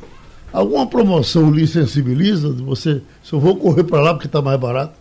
alguma 0.51 0.87
promoção 0.87 1.51
lhe 1.51 1.67
sensibiliza? 1.67 2.51
de 2.51 2.63
Você, 2.63 3.03
se 3.21 3.33
eu 3.33 3.39
vou 3.39 3.55
correr 3.55 3.83
para 3.83 4.01
lá 4.01 4.13
porque 4.15 4.25
está 4.25 4.41
mais 4.41 4.59
barato? 4.59 4.98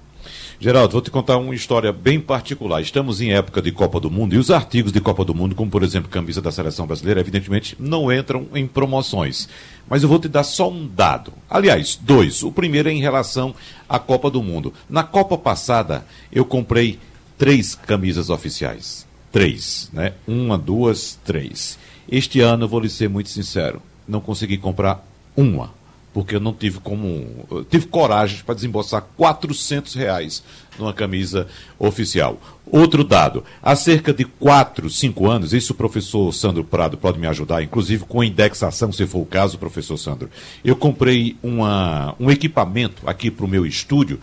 Geraldo, 0.61 0.91
vou 0.91 1.01
te 1.01 1.09
contar 1.09 1.37
uma 1.37 1.55
história 1.55 1.93
bem 1.93 2.19
particular. 2.19 2.83
Estamos 2.83 3.21
em 3.21 3.33
época 3.33 3.63
de 3.63 3.71
Copa 3.71 4.01
do 4.01 4.11
Mundo 4.11 4.35
e 4.35 4.39
os 4.39 4.51
artigos 4.51 4.91
de 4.91 5.01
Copa 5.01 5.25
do 5.25 5.33
Mundo, 5.33 5.55
como 5.55 5.71
por 5.71 5.85
exemplo 5.85 6.11
camisa 6.11 6.43
da 6.43 6.51
seleção 6.51 6.85
brasileira, 6.85 7.21
evidentemente 7.21 7.77
não 7.79 8.13
entram 8.13 8.49
em 8.53 8.67
promoções. 8.67 9.49
Mas 9.89 10.03
eu 10.03 10.09
vou 10.09 10.19
te 10.19 10.27
dar 10.27 10.43
só 10.43 10.69
um 10.69 10.89
dado. 10.89 11.33
Aliás, 11.49 11.95
dois. 11.95 12.43
O 12.43 12.51
primeiro 12.51 12.89
é 12.89 12.93
em 12.93 13.01
relação 13.01 13.55
à 13.89 14.01
Copa 14.01 14.29
do 14.29 14.43
Mundo. 14.43 14.75
Na 14.91 15.05
Copa 15.05 15.39
passada, 15.39 16.05
eu 16.33 16.45
comprei 16.45 16.99
três 17.39 17.77
camisas 17.77 18.29
oficiais. 18.29 19.07
Três, 19.31 19.89
né? 19.93 20.15
Uma, 20.27 20.59
duas, 20.59 21.17
três. 21.25 21.79
Este 22.11 22.41
ano, 22.41 22.67
vou 22.67 22.81
lhe 22.81 22.89
ser 22.89 23.09
muito 23.09 23.31
sincero, 23.31 23.81
não 24.09 24.21
consegui 24.21 24.59
comprar 24.59 25.07
uma 25.37 25.78
porque 26.13 26.35
eu 26.37 26.41
não 26.41 26.53
tive 26.53 26.81
como. 26.81 27.65
tive 27.71 27.87
coragem 27.87 28.43
para 28.45 28.55
desembolsar 28.55 29.03
400 29.17 29.95
reais 29.95 30.43
numa 30.79 30.93
camisa 30.93 31.47
oficial. 31.79 32.41
Outro 32.67 33.05
dado: 33.05 33.45
há 33.63 33.77
cerca 33.77 34.13
de 34.13 34.25
4, 34.25 34.89
5 34.89 35.29
anos, 35.29 35.53
isso 35.53 35.73
o 35.73 35.77
professor 35.77 36.33
Sandro 36.33 36.65
Prado 36.65 36.97
pode 36.97 37.19
me 37.19 37.27
ajudar, 37.27 37.63
inclusive 37.63 38.05
com 38.05 38.23
indexação, 38.23 38.93
se 38.93 39.07
for 39.07 39.21
o 39.21 39.27
caso, 39.27 39.59
professor 39.59 39.97
Sandro. 39.97 40.31
Eu 40.65 40.77
comprei 40.77 41.37
uma, 41.43 42.15
um 42.19 42.31
equipamento 42.31 43.09
aqui 43.09 43.31
para 43.31 43.45
o 43.45 43.49
meu 43.49 43.67
estúdio 43.67 44.21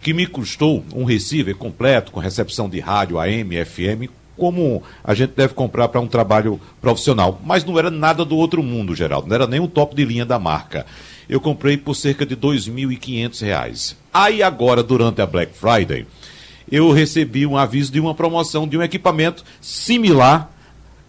que 0.00 0.12
me 0.12 0.26
custou 0.26 0.84
um 0.94 1.04
receiver 1.04 1.56
completo, 1.56 2.12
com 2.12 2.20
recepção 2.20 2.68
de 2.68 2.78
rádio 2.78 3.18
AM, 3.18 3.64
FM, 3.64 4.08
como 4.36 4.82
a 5.02 5.14
gente 5.14 5.32
deve 5.34 5.54
comprar 5.54 5.88
para 5.88 6.00
um 6.00 6.06
trabalho 6.06 6.60
profissional. 6.80 7.40
Mas 7.44 7.64
não 7.64 7.78
era 7.78 7.90
nada 7.90 8.24
do 8.24 8.36
outro 8.36 8.62
mundo, 8.62 8.94
Geraldo. 8.94 9.26
Não 9.26 9.34
era 9.34 9.46
nem 9.46 9.58
o 9.58 9.66
top 9.66 9.96
de 9.96 10.04
linha 10.04 10.24
da 10.24 10.38
marca. 10.38 10.86
Eu 11.28 11.40
comprei 11.40 11.76
por 11.76 11.94
cerca 11.94 12.24
de 12.24 12.36
2.500 12.36 13.40
reais. 13.40 13.96
Aí 14.12 14.42
agora, 14.42 14.82
durante 14.82 15.20
a 15.20 15.26
Black 15.26 15.52
Friday, 15.56 16.06
eu 16.70 16.90
recebi 16.92 17.46
um 17.46 17.56
aviso 17.56 17.92
de 17.92 18.00
uma 18.00 18.14
promoção 18.14 18.66
de 18.66 18.76
um 18.76 18.82
equipamento 18.82 19.44
similar, 19.60 20.50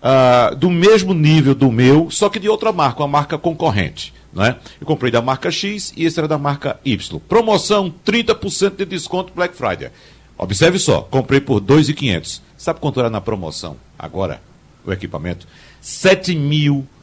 ah, 0.02 0.56
do 0.58 0.70
mesmo 0.70 1.14
nível 1.14 1.56
do 1.56 1.72
meu, 1.72 2.10
só 2.10 2.30
que 2.30 2.40
de 2.40 2.50
outra 2.50 2.72
marca, 2.72 3.02
uma 3.02 3.08
marca 3.08 3.38
concorrente. 3.38 4.14
Né? 4.34 4.56
Eu 4.80 4.86
comprei 4.86 5.12
da 5.12 5.22
marca 5.22 5.50
X 5.50 5.94
e 5.96 6.06
esse 6.06 6.20
era 6.20 6.28
da 6.28 6.38
marca 6.38 6.80
Y. 6.86 7.20
Promoção 7.28 7.94
30% 8.06 8.76
de 8.76 8.86
desconto 8.86 9.34
Black 9.34 9.56
Friday. 9.56 9.90
Observe 10.38 10.78
só, 10.78 11.02
comprei 11.02 11.42
por 11.42 11.60
2.500. 11.60 12.42
Sabe 12.56 12.80
quanto 12.80 13.00
era 13.00 13.10
na 13.10 13.20
promoção? 13.20 13.78
Agora, 13.98 14.42
o 14.86 14.92
equipamento? 14.92 15.48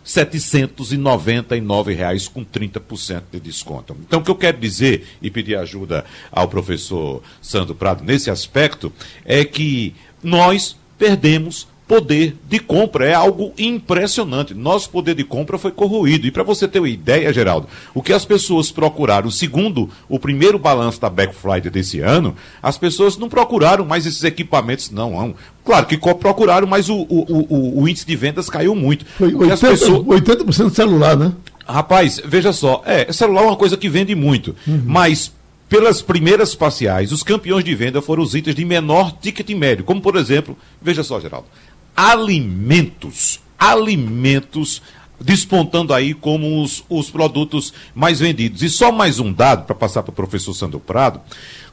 R$ 0.05 0.25
7.799 0.25 2.31
com 2.31 2.45
30% 2.45 3.23
de 3.33 3.40
desconto. 3.40 3.97
Então, 4.07 4.21
o 4.21 4.23
que 4.23 4.31
eu 4.31 4.37
quero 4.37 4.59
dizer 4.59 5.07
e 5.23 5.31
pedir 5.31 5.57
ajuda 5.57 6.05
ao 6.31 6.47
professor 6.47 7.23
Sandro 7.40 7.75
Prado 7.75 8.05
nesse 8.05 8.31
aspecto 8.31 8.93
é 9.25 9.43
que 9.45 9.95
nós 10.23 10.77
perdemos 10.99 11.67
poder 11.87 12.37
de 12.49 12.59
compra. 12.59 13.07
É 13.07 13.14
algo 13.14 13.53
impressionante. 13.59 14.55
Nosso 14.55 14.90
poder 14.90 15.14
de 15.14 15.25
compra 15.25 15.59
foi 15.59 15.70
corroído. 15.70 16.27
E 16.27 16.31
para 16.31 16.42
você 16.42 16.66
ter 16.66 16.79
uma 16.79 16.88
ideia, 16.88 17.33
Geraldo, 17.33 17.68
o 17.94 18.03
que 18.03 18.12
as 18.12 18.25
pessoas 18.25 18.70
procuraram, 18.70 19.31
segundo 19.31 19.88
o 20.09 20.18
primeiro 20.18 20.59
balanço 20.59 21.01
da 21.01 21.11
Black 21.11 21.35
Friday 21.35 21.70
desse 21.70 22.01
ano, 22.01 22.35
as 22.62 22.79
pessoas 22.79 23.16
não 23.16 23.29
procuraram 23.29 23.85
mais 23.85 24.07
esses 24.07 24.25
equipamentos, 24.25 24.90
não. 24.90 25.12
não. 25.12 25.35
Claro 25.64 25.87
que 25.87 25.97
procuraram, 25.97 26.66
mas 26.66 26.88
o, 26.88 26.97
o, 27.09 27.47
o, 27.49 27.83
o 27.83 27.88
índice 27.88 28.07
de 28.07 28.16
vendas 28.16 28.51
caiu 28.51 28.75
muito. 28.75 29.05
Foi 29.05 29.33
80%, 29.33 29.70
pessoas... 29.70 30.07
80 30.07 30.70
celular, 30.70 31.16
né? 31.16 31.33
Rapaz, 31.66 32.20
veja 32.23 32.53
só, 32.53 32.83
é, 32.85 33.11
celular 33.11 33.42
é 33.42 33.47
uma 33.47 33.57
coisa 33.57 33.75
que 33.77 33.88
vende 33.88 34.14
muito, 34.14 34.55
uhum. 34.66 34.83
mas 34.85 35.33
pelas 35.66 36.03
primeiras 36.03 36.55
parciais, 36.55 37.11
os 37.11 37.23
campeões 37.23 37.64
de 37.64 37.75
venda 37.75 38.03
foram 38.03 38.23
os 38.23 38.35
itens 38.35 38.55
de 38.55 38.64
menor 38.64 39.12
ticket 39.12 39.49
médio, 39.51 39.85
como 39.85 40.01
por 40.01 40.16
exemplo, 40.16 40.57
veja 40.81 41.03
só, 41.03 41.18
Geraldo, 41.18 41.47
alimentos. 41.96 43.40
Alimentos 43.59 44.83
despontando 45.20 45.94
aí 45.94 46.12
como 46.12 46.62
os, 46.62 46.85
os 46.88 47.11
produtos 47.11 47.72
mais 47.94 48.20
vendidos. 48.20 48.62
E 48.62 48.68
só 48.68 48.92
mais 48.92 49.18
um 49.18 49.33
dado 49.33 49.64
para 49.64 49.74
passar 49.74 50.02
para 50.02 50.11
o 50.11 50.14
professor 50.14 50.54
Sandro 50.54 50.80
Prado: 50.80 51.20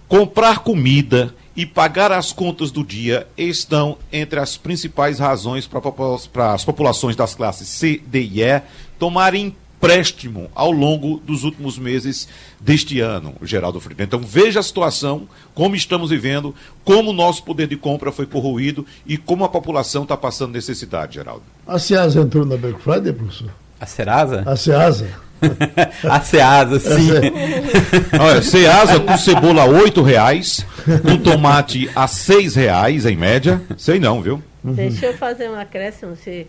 comprar 0.08 0.60
comida 0.60 1.36
e 1.56 1.66
pagar 1.66 2.12
as 2.12 2.32
contas 2.32 2.72
do 2.72 2.84
dia 2.84 3.28
estão 3.38 3.98
entre 4.12 4.40
as 4.40 4.56
principais 4.56 5.20
razões 5.20 5.68
para 5.68 6.54
as 6.54 6.64
populações 6.64 7.16
das 7.16 7.36
classes 7.36 7.68
C, 7.68 8.02
D 8.08 8.22
e 8.22 8.42
E 8.42 8.62
tomarem 8.98 9.56
empréstimo 9.82 10.48
ao 10.54 10.72
longo 10.72 11.20
dos 11.26 11.44
últimos 11.44 11.80
meses 11.80 12.28
deste 12.60 13.00
ano, 13.00 13.34
Geraldo 13.42 13.80
Freire. 13.80 14.04
Então 14.04 14.20
veja 14.20 14.60
a 14.60 14.64
situação, 14.64 15.28
como 15.56 15.76
estamos 15.76 16.12
vivendo, 16.12 16.54
como 16.86 17.10
o 17.10 17.14
nosso 17.14 17.44
poder 17.44 17.68
de 17.68 17.76
compra 17.76 18.12
foi 18.12 18.28
corroído 18.28 18.86
e 19.08 19.18
como 19.18 19.44
a 19.44 19.50
população 19.50 20.04
está 20.04 20.16
passando 20.16 20.54
necessidade, 20.54 21.16
Geraldo. 21.16 21.42
A 21.68 21.80
Ceasa 21.80 22.22
entrou 22.22 22.46
na 22.46 22.58
Black 22.58 22.80
Friday, 22.80 23.12
professor? 23.12 23.50
A 23.80 23.86
Serasa? 23.88 24.44
A 24.46 24.56
Ceasa. 24.56 25.08
a 26.08 26.22
Ceasa, 26.22 26.80
sim. 26.80 27.10
Olha, 28.20 28.44
Ceasa 28.44 29.00
com 29.00 29.18
cebola 29.18 29.64
R$ 29.64 30.04
reais, 30.06 30.64
com 31.02 31.18
tomate 31.18 31.90
a 31.96 32.06
R$ 32.06 32.50
reais 32.54 33.08
em 33.08 33.16
média. 33.16 33.60
Sei 33.76 34.00
não, 34.00 34.22
viu? 34.22 34.44
Uhum. 34.64 34.74
Deixa 34.74 35.08
eu 35.08 35.14
fazer 35.14 35.50
um 35.50 35.60
acréscimo. 35.60 36.16
Se, 36.16 36.48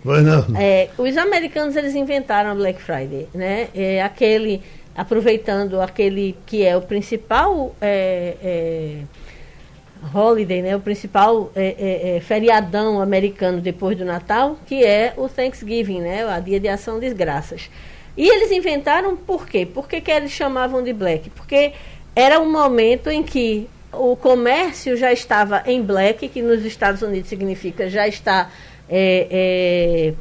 é, 0.58 0.90
os 0.98 1.16
americanos 1.16 1.76
eles 1.76 1.94
inventaram 1.94 2.54
Black 2.54 2.80
Friday, 2.80 3.26
né? 3.34 3.68
É, 3.74 4.02
aquele 4.02 4.62
aproveitando 4.94 5.80
aquele 5.80 6.36
que 6.44 6.64
é 6.64 6.76
o 6.76 6.82
principal 6.82 7.74
é, 7.80 8.36
é, 8.42 8.98
holiday, 10.14 10.60
né? 10.60 10.76
O 10.76 10.80
principal 10.80 11.50
é, 11.54 11.74
é, 11.78 12.16
é, 12.16 12.20
feriadão 12.20 13.00
americano 13.00 13.60
depois 13.60 13.96
do 13.96 14.04
Natal, 14.04 14.58
que 14.66 14.84
é 14.84 15.14
o 15.16 15.28
Thanksgiving, 15.28 16.00
né? 16.00 16.26
A 16.28 16.38
Dia 16.38 16.60
de 16.60 16.68
Ação 16.68 17.00
de 17.00 17.12
Graças. 17.14 17.70
E 18.16 18.28
eles 18.28 18.50
inventaram 18.50 19.16
por 19.16 19.46
quê? 19.46 19.64
Por 19.64 19.88
que, 19.88 20.00
que 20.00 20.10
eles 20.10 20.30
chamavam 20.30 20.82
de 20.82 20.92
Black? 20.92 21.30
Porque 21.30 21.72
era 22.14 22.38
um 22.38 22.50
momento 22.50 23.08
em 23.08 23.22
que 23.22 23.68
o 23.92 24.16
comércio 24.16 24.96
já 24.96 25.12
estava 25.12 25.62
em 25.66 25.82
black, 25.82 26.28
que 26.28 26.42
nos 26.42 26.64
Estados 26.64 27.02
Unidos 27.02 27.28
significa 27.28 27.88
já 27.88 28.08
está. 28.08 28.50
É, 28.88 29.28
é, 29.30 30.14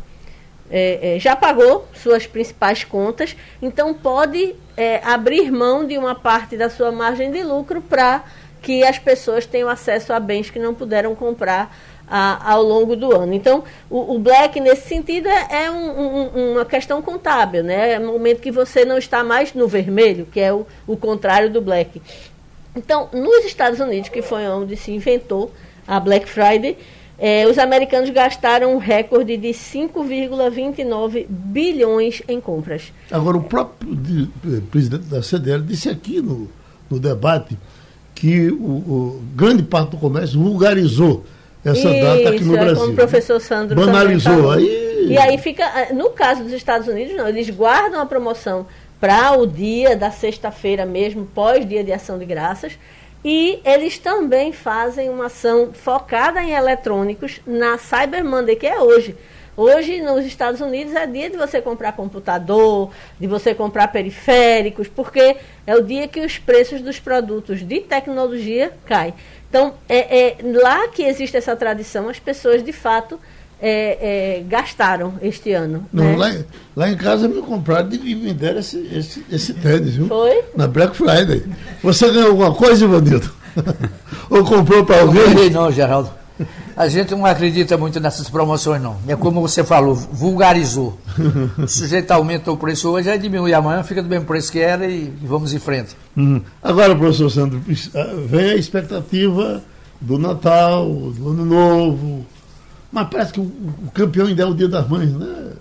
é, 0.74 1.16
é, 1.16 1.20
já 1.20 1.36
pagou 1.36 1.86
suas 1.94 2.26
principais 2.26 2.86
contas, 2.86 3.36
então 3.62 3.94
pode 3.94 4.56
é, 4.78 5.02
abrir 5.04 5.52
mão 5.52 5.86
de 5.86 5.98
uma 5.98 6.16
parte 6.16 6.56
da 6.56 6.70
sua 6.70 6.94
margem 6.94 7.30
de 7.30 7.44
lucro 7.44 7.82
para 7.82 8.24
que 8.62 8.84
as 8.84 8.98
pessoas 8.98 9.46
tenham 9.46 9.68
acesso 9.68 10.14
a 10.14 10.20
bens 10.20 10.50
que 10.50 10.60
não 10.60 10.74
puderam 10.74 11.14
comprar 11.14 11.76
a, 12.08 12.52
ao 12.54 12.62
longo 12.62 12.96
do 12.96 13.16
ano. 13.16 13.34
Então, 13.34 13.64
o, 13.90 14.16
o 14.16 14.20
black, 14.20 14.60
nesse 14.60 14.88
sentido, 14.88 15.28
é, 15.28 15.66
é 15.66 15.72
um, 15.72 16.00
um, 16.00 16.52
uma 16.54 16.66
questão 16.66 17.02
contábil, 17.02 17.64
né? 17.64 17.94
É 17.94 18.00
um 18.00 18.08
momento 18.08 18.42
que 18.42 18.52
você 18.52 18.84
não 18.84 18.98
está 18.98 19.24
mais 19.24 19.54
no 19.54 19.68
vermelho, 19.68 20.28
que 20.32 20.40
é 20.40 20.54
o, 20.54 20.68
o 20.86 20.98
contrário 20.98 21.50
do 21.50 21.62
black. 21.62 22.02
Então, 22.76 23.10
nos 23.12 23.46
Estados 23.46 23.80
Unidos, 23.80 24.10
que 24.10 24.22
foi 24.22 24.48
onde 24.48 24.76
se 24.78 24.92
inventou 24.92 25.52
a 25.88 26.00
Black 26.00 26.28
Friday, 26.28 26.78
eh, 27.20 27.46
os 27.48 27.58
americanos 27.58 28.10
gastaram 28.10 28.74
um 28.74 28.78
recorde 28.78 29.38
de 29.38 29.50
5,29 29.50 31.28
bilhões 31.30 32.22
em 32.28 32.40
compras. 32.42 32.92
Agora, 33.12 33.38
o 33.38 33.44
próprio 33.44 33.96
de, 33.96 34.24
eh, 34.24 34.62
presidente 34.72 35.04
da 35.04 35.22
CDL 35.22 35.62
disse 35.64 35.90
aqui 35.90 36.22
no, 36.22 36.50
no 36.90 37.00
debate 37.00 37.58
que 38.16 38.50
o, 38.50 38.56
o, 38.56 39.22
grande 39.36 39.64
parte 39.64 39.92
do 39.92 39.98
comércio 39.98 40.40
vulgarizou 40.42 41.26
essa 41.64 41.90
Isso, 41.90 42.02
data 42.02 42.30
aqui 42.30 42.44
no 42.44 42.56
é 42.56 42.60
Brasil. 42.60 42.80
Como 42.80 42.94
o 42.94 42.96
professor 42.96 43.40
Sandro 43.40 43.76
Banalizou. 43.76 44.52
Aí... 44.52 44.92
E 45.08 45.18
aí 45.18 45.38
fica, 45.38 45.64
eh, 45.64 45.94
no 45.94 46.12
caso 46.12 46.44
dos 46.44 46.54
Estados 46.54 46.88
Unidos, 46.88 47.16
não, 47.16 47.28
eles 47.28 47.50
guardam 47.50 48.00
a 48.00 48.06
promoção 48.06 48.66
para 49.02 49.36
o 49.36 49.48
dia 49.48 49.96
da 49.96 50.12
sexta-feira 50.12 50.86
mesmo, 50.86 51.26
pós-dia 51.26 51.84
de 51.84 51.92
ação 51.92 52.20
de 52.20 52.26
graças. 52.26 52.78
E 53.26 53.60
eles 53.66 53.98
também 53.98 54.54
fazem 54.54 55.10
uma 55.10 55.26
ação 55.26 55.74
focada 55.74 56.42
em 56.42 56.52
eletrônicos 56.52 57.42
na 57.46 57.80
Cyber 57.80 58.24
Monday, 58.24 58.56
que 58.56 58.68
é 58.68 58.80
hoje. 58.80 59.18
Hoje, 59.58 60.02
nos 60.02 60.24
Estados 60.26 60.62
Unidos, 60.62 60.96
é 60.96 61.06
dia 61.06 61.30
de 61.30 61.38
você 61.38 61.62
comprar 61.62 61.92
computador, 61.94 62.92
de 63.20 63.28
você 63.28 63.54
comprar 63.54 63.88
periféricos, 63.90 64.88
porque 64.88 65.36
é 65.68 65.76
o 65.76 65.84
dia 65.84 66.08
que 66.08 66.22
os 66.22 66.38
preços 66.38 66.82
dos 66.82 67.00
produtos 67.00 67.68
de 67.68 67.82
tecnologia 67.82 68.72
caem. 68.86 69.14
Então, 69.50 69.74
é, 69.90 70.20
é 70.20 70.38
lá 70.42 70.88
que 70.88 71.04
existe 71.04 71.36
essa 71.36 71.56
tradição, 71.56 72.08
as 72.08 72.20
pessoas, 72.20 72.64
de 72.64 72.72
fato, 72.72 73.20
é, 73.62 74.40
é, 74.40 74.44
gastaram 74.48 75.14
este 75.22 75.54
ano. 75.54 75.86
Não, 75.94 76.04
né? 76.04 76.18
lá, 76.18 76.36
lá, 76.76 76.90
em 76.90 76.98
casa 76.98 77.28
me 77.28 77.42
compraram 77.42 77.90
e 77.92 78.16
me 78.16 78.34
deram 78.34 78.60
esse, 78.60 78.78
esse, 78.92 79.26
esse 79.32 79.54
tênis, 79.54 79.96
viu? 79.96 80.08
Foi? 80.08 80.44
Na 80.56 80.68
Black 80.68 80.96
Friday. 80.98 81.44
Você 81.84 82.10
ganhou 82.10 82.30
alguma 82.30 82.54
coisa, 82.56 82.84
Ivanildo? 82.84 83.32
Ou 84.30 84.44
comprou 84.44 84.84
para 84.84 85.02
alguém? 85.02 85.24
Não 85.24 85.34
ganhei 85.34 85.50
não, 85.50 85.72
Geraldo. 85.72 86.12
A 86.76 86.88
gente 86.88 87.12
não 87.12 87.26
acredita 87.26 87.78
muito 87.78 88.00
nessas 88.00 88.28
promoções, 88.28 88.82
não. 88.82 88.98
É 89.08 89.16
como 89.16 89.42
você 89.42 89.64
falou, 89.64 89.94
vulgarizou. 89.94 90.98
O 91.62 91.68
sujeito 91.68 92.10
aumenta 92.12 92.52
o 92.52 92.58
preço 92.58 92.90
hoje, 92.90 93.10
aí 93.10 93.20
diminui 93.20 93.54
amanhã, 93.54 93.84
fica 93.84 94.02
do 94.02 94.10
mesmo 94.10 94.26
preço 94.26 94.52
que 94.52 94.60
era 94.60 94.88
e, 94.88 95.14
vamos 95.22 95.54
em 95.54 95.60
frente. 95.60 95.96
Uhum. 96.18 96.42
Agora, 96.64 96.96
professor 96.96 97.30
Sandro, 97.30 97.62
ah, 97.94 98.14
vem 98.26 98.52
a 98.52 98.56
expectativa 98.56 99.62
do 100.00 100.18
Natal, 100.18 100.88
do 100.90 101.30
Ano 101.30 101.46
Novo, 101.46 102.26
mas 102.92 103.08
parece 103.10 103.34
que 103.34 103.40
o, 103.40 103.44
o 103.44 103.92
campeão 103.94 104.28
ainda 104.28 104.44
é 104.44 104.46
o 104.46 104.54
Dia 104.54 104.68
das 104.68 104.88
Mães, 104.88 105.12
né? 105.14 105.54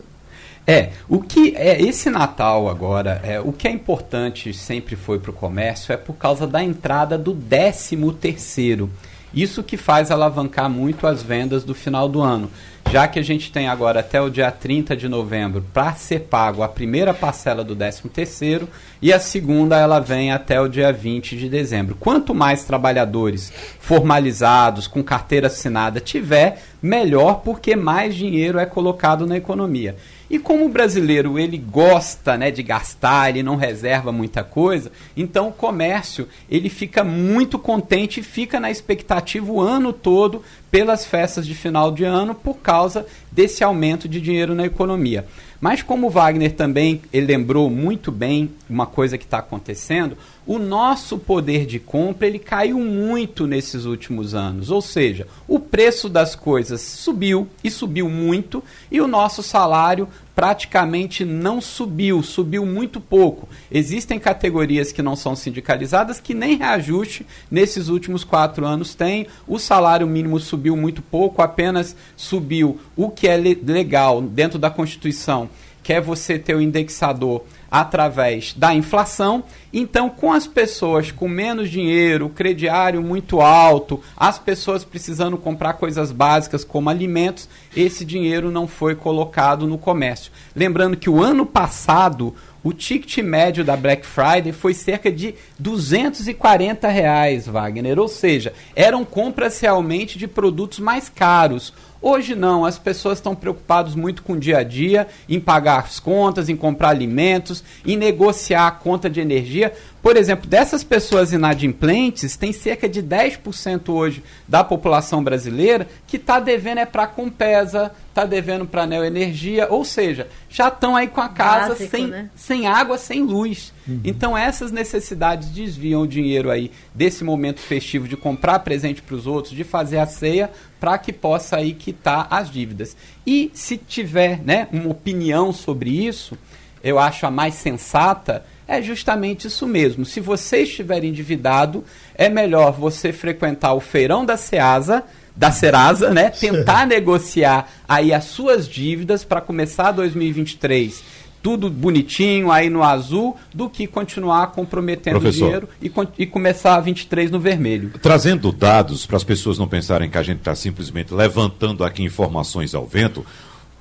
É, 0.66 0.90
o 1.08 1.20
que 1.20 1.54
é 1.56 1.80
esse 1.82 2.10
Natal 2.10 2.68
agora, 2.68 3.20
é, 3.24 3.40
o 3.40 3.52
que 3.52 3.66
é 3.66 3.70
importante 3.70 4.52
sempre 4.54 4.94
foi 4.94 5.18
para 5.18 5.30
o 5.30 5.34
comércio 5.34 5.92
é 5.92 5.96
por 5.96 6.14
causa 6.14 6.46
da 6.46 6.62
entrada 6.62 7.16
do 7.18 7.34
13 7.34 7.96
terceiro. 8.20 8.90
Isso 9.32 9.62
que 9.62 9.76
faz 9.76 10.10
alavancar 10.10 10.68
muito 10.68 11.06
as 11.06 11.22
vendas 11.22 11.64
do 11.64 11.74
final 11.74 12.08
do 12.08 12.20
ano 12.20 12.50
já 12.90 13.06
que 13.06 13.20
a 13.20 13.22
gente 13.22 13.52
tem 13.52 13.68
agora 13.68 14.00
até 14.00 14.20
o 14.20 14.28
dia 14.28 14.50
30 14.50 14.96
de 14.96 15.08
novembro 15.08 15.64
para 15.72 15.94
ser 15.94 16.22
pago 16.22 16.60
a 16.60 16.68
primeira 16.68 17.14
parcela 17.14 17.62
do 17.62 17.76
13º 17.76 18.66
e 19.00 19.12
a 19.12 19.20
segunda 19.20 19.78
ela 19.78 20.00
vem 20.00 20.32
até 20.32 20.60
o 20.60 20.66
dia 20.66 20.92
20 20.92 21.36
de 21.36 21.48
dezembro. 21.48 21.96
Quanto 22.00 22.34
mais 22.34 22.64
trabalhadores 22.64 23.52
formalizados, 23.78 24.88
com 24.88 25.04
carteira 25.04 25.46
assinada 25.46 26.00
tiver, 26.00 26.60
melhor, 26.82 27.42
porque 27.44 27.76
mais 27.76 28.14
dinheiro 28.14 28.58
é 28.58 28.66
colocado 28.66 29.26
na 29.26 29.36
economia. 29.36 29.96
E 30.30 30.38
como 30.38 30.64
o 30.64 30.68
brasileiro 30.68 31.38
ele 31.38 31.58
gosta 31.58 32.38
né, 32.38 32.52
de 32.52 32.62
gastar, 32.62 33.30
ele 33.30 33.42
não 33.42 33.56
reserva 33.56 34.12
muita 34.12 34.44
coisa, 34.44 34.92
então 35.16 35.48
o 35.48 35.52
comércio 35.52 36.28
ele 36.48 36.68
fica 36.68 37.02
muito 37.02 37.58
contente 37.58 38.20
e 38.20 38.22
fica 38.22 38.60
na 38.60 38.70
expectativa 38.70 39.50
o 39.50 39.60
ano 39.60 39.92
todo 39.92 40.42
pelas 40.70 41.04
festas 41.04 41.44
de 41.44 41.54
final 41.54 41.90
de 41.90 42.04
ano 42.04 42.32
por 42.32 42.58
causa 42.58 43.04
desse 43.32 43.64
aumento 43.64 44.08
de 44.08 44.20
dinheiro 44.20 44.54
na 44.54 44.64
economia. 44.64 45.26
Mas 45.60 45.82
como 45.82 46.06
o 46.06 46.10
Wagner 46.10 46.52
também 46.54 47.02
lembrou 47.12 47.68
muito 47.68 48.10
bem 48.10 48.50
uma 48.68 48.86
coisa 48.86 49.18
que 49.18 49.24
está 49.24 49.38
acontecendo, 49.38 50.16
o 50.46 50.58
nosso 50.58 51.18
poder 51.18 51.66
de 51.66 51.78
compra 51.78 52.26
ele 52.26 52.38
caiu 52.38 52.78
muito 52.78 53.46
nesses 53.46 53.84
últimos 53.84 54.34
anos. 54.34 54.70
Ou 54.70 54.80
seja, 54.80 55.26
o 55.46 55.60
preço 55.60 56.08
das 56.08 56.34
coisas 56.34 56.80
subiu 56.80 57.46
e 57.62 57.70
subiu 57.70 58.08
muito, 58.08 58.64
e 58.90 59.02
o 59.02 59.06
nosso 59.06 59.42
salário 59.42 60.08
praticamente 60.40 61.22
não 61.22 61.60
subiu, 61.60 62.22
subiu 62.22 62.64
muito 62.64 62.98
pouco. 62.98 63.46
Existem 63.70 64.18
categorias 64.18 64.90
que 64.90 65.02
não 65.02 65.14
são 65.14 65.36
sindicalizadas 65.36 66.18
que 66.18 66.32
nem 66.32 66.56
reajuste 66.56 67.26
nesses 67.50 67.88
últimos 67.88 68.24
quatro 68.24 68.64
anos 68.64 68.94
têm. 68.94 69.26
O 69.46 69.58
salário 69.58 70.06
mínimo 70.06 70.40
subiu 70.40 70.74
muito 70.74 71.02
pouco, 71.02 71.42
apenas 71.42 71.94
subiu 72.16 72.80
o 72.96 73.10
que 73.10 73.28
é 73.28 73.36
legal 73.36 74.22
dentro 74.22 74.58
da 74.58 74.70
Constituição, 74.70 75.50
que 75.82 75.92
é 75.92 76.00
você 76.00 76.38
ter 76.38 76.54
o 76.54 76.62
indexador 76.62 77.44
através 77.70 78.54
da 78.54 78.74
inflação. 78.74 79.44
Então, 79.72 80.10
com 80.10 80.32
as 80.32 80.46
pessoas 80.46 81.12
com 81.12 81.28
menos 81.28 81.70
dinheiro, 81.70 82.28
crediário 82.28 83.02
muito 83.02 83.40
alto, 83.40 84.00
as 84.16 84.38
pessoas 84.38 84.84
precisando 84.84 85.36
comprar 85.36 85.74
coisas 85.74 86.10
básicas 86.10 86.64
como 86.64 86.90
alimentos, 86.90 87.48
esse 87.76 88.04
dinheiro 88.04 88.50
não 88.50 88.66
foi 88.66 88.94
colocado 88.94 89.66
no 89.66 89.78
comércio. 89.78 90.32
Lembrando 90.54 90.96
que 90.96 91.08
o 91.08 91.22
ano 91.22 91.46
passado 91.46 92.34
o 92.62 92.74
ticket 92.74 93.18
médio 93.18 93.64
da 93.64 93.74
Black 93.74 94.04
Friday 94.04 94.52
foi 94.52 94.74
cerca 94.74 95.10
de 95.10 95.34
240 95.58 96.88
reais, 96.88 97.46
Wagner. 97.46 97.98
Ou 97.98 98.08
seja, 98.08 98.52
eram 98.76 99.04
compras 99.04 99.58
realmente 99.60 100.18
de 100.18 100.28
produtos 100.28 100.78
mais 100.78 101.08
caros. 101.08 101.72
Hoje 102.02 102.34
não, 102.34 102.64
as 102.64 102.78
pessoas 102.78 103.18
estão 103.18 103.34
preocupadas 103.34 103.94
muito 103.94 104.22
com 104.22 104.32
o 104.32 104.38
dia 104.38 104.58
a 104.58 104.62
dia, 104.62 105.06
em 105.28 105.38
pagar 105.38 105.80
as 105.80 106.00
contas, 106.00 106.48
em 106.48 106.56
comprar 106.56 106.88
alimentos, 106.88 107.62
em 107.84 107.94
negociar 107.94 108.66
a 108.66 108.70
conta 108.70 109.10
de 109.10 109.20
energia. 109.20 109.74
Por 110.02 110.16
exemplo, 110.16 110.48
dessas 110.48 110.82
pessoas 110.82 111.32
inadimplentes, 111.32 112.36
tem 112.36 112.52
cerca 112.52 112.88
de 112.88 113.02
10% 113.02 113.90
hoje 113.90 114.22
da 114.48 114.64
população 114.64 115.22
brasileira 115.22 115.86
que 116.06 116.16
está 116.16 116.40
devendo 116.40 116.78
é 116.78 116.86
para 116.86 117.02
a 117.02 117.06
Compesa, 117.06 117.92
está 118.08 118.24
devendo 118.24 118.66
para 118.66 118.82
a 118.82 118.86
Neoenergia, 118.86 119.68
ou 119.68 119.84
seja, 119.84 120.26
já 120.48 120.68
estão 120.68 120.96
aí 120.96 121.06
com 121.06 121.20
a 121.20 121.28
casa 121.28 121.70
Básico, 121.70 121.90
sem, 121.90 122.06
né? 122.06 122.30
sem 122.34 122.66
água, 122.66 122.96
sem 122.96 123.22
luz. 123.22 123.74
Uhum. 123.86 124.00
Então 124.02 124.36
essas 124.36 124.72
necessidades 124.72 125.50
desviam 125.50 126.02
o 126.02 126.08
dinheiro 126.08 126.50
aí 126.50 126.70
desse 126.94 127.22
momento 127.22 127.60
festivo 127.60 128.08
de 128.08 128.16
comprar 128.16 128.58
presente 128.60 129.02
para 129.02 129.14
os 129.14 129.26
outros, 129.26 129.54
de 129.54 129.64
fazer 129.64 129.98
a 129.98 130.06
ceia, 130.06 130.50
para 130.80 130.96
que 130.96 131.12
possa 131.12 131.56
aí 131.56 131.74
quitar 131.74 132.26
as 132.30 132.50
dívidas. 132.50 132.96
E 133.26 133.50
se 133.52 133.76
tiver 133.76 134.40
né, 134.42 134.66
uma 134.72 134.88
opinião 134.88 135.52
sobre 135.52 135.90
isso, 135.90 136.38
eu 136.82 136.98
acho 136.98 137.26
a 137.26 137.30
mais 137.30 137.54
sensata, 137.54 138.44
é 138.70 138.80
justamente 138.80 139.48
isso 139.48 139.66
mesmo. 139.66 140.04
Se 140.04 140.20
você 140.20 140.62
estiver 140.62 141.02
endividado, 141.02 141.84
é 142.14 142.28
melhor 142.28 142.70
você 142.70 143.12
frequentar 143.12 143.74
o 143.74 143.80
feirão 143.80 144.24
da 144.24 144.36
Ceasa, 144.36 145.02
da 145.36 145.50
Serasa, 145.50 146.10
né? 146.10 146.30
Tentar 146.38 146.86
negociar 146.86 147.68
aí 147.88 148.14
as 148.14 148.24
suas 148.24 148.68
dívidas 148.68 149.24
para 149.24 149.40
começar 149.40 149.90
2023 149.90 151.20
tudo 151.42 151.70
bonitinho 151.70 152.52
aí 152.52 152.68
no 152.68 152.82
azul, 152.82 153.34
do 153.54 153.70
que 153.70 153.86
continuar 153.86 154.48
comprometendo 154.48 155.20
Professor, 155.20 155.44
dinheiro 155.46 155.68
e, 155.80 155.90
e 156.22 156.26
começar 156.26 156.78
23 156.80 157.30
no 157.30 157.40
vermelho. 157.40 157.92
Trazendo 158.02 158.52
dados 158.52 159.06
para 159.06 159.16
as 159.16 159.24
pessoas 159.24 159.58
não 159.58 159.66
pensarem 159.66 160.10
que 160.10 160.18
a 160.18 160.22
gente 160.22 160.40
está 160.40 160.54
simplesmente 160.54 161.14
levantando 161.14 161.82
aqui 161.82 162.02
informações 162.02 162.74
ao 162.74 162.86
vento, 162.86 163.24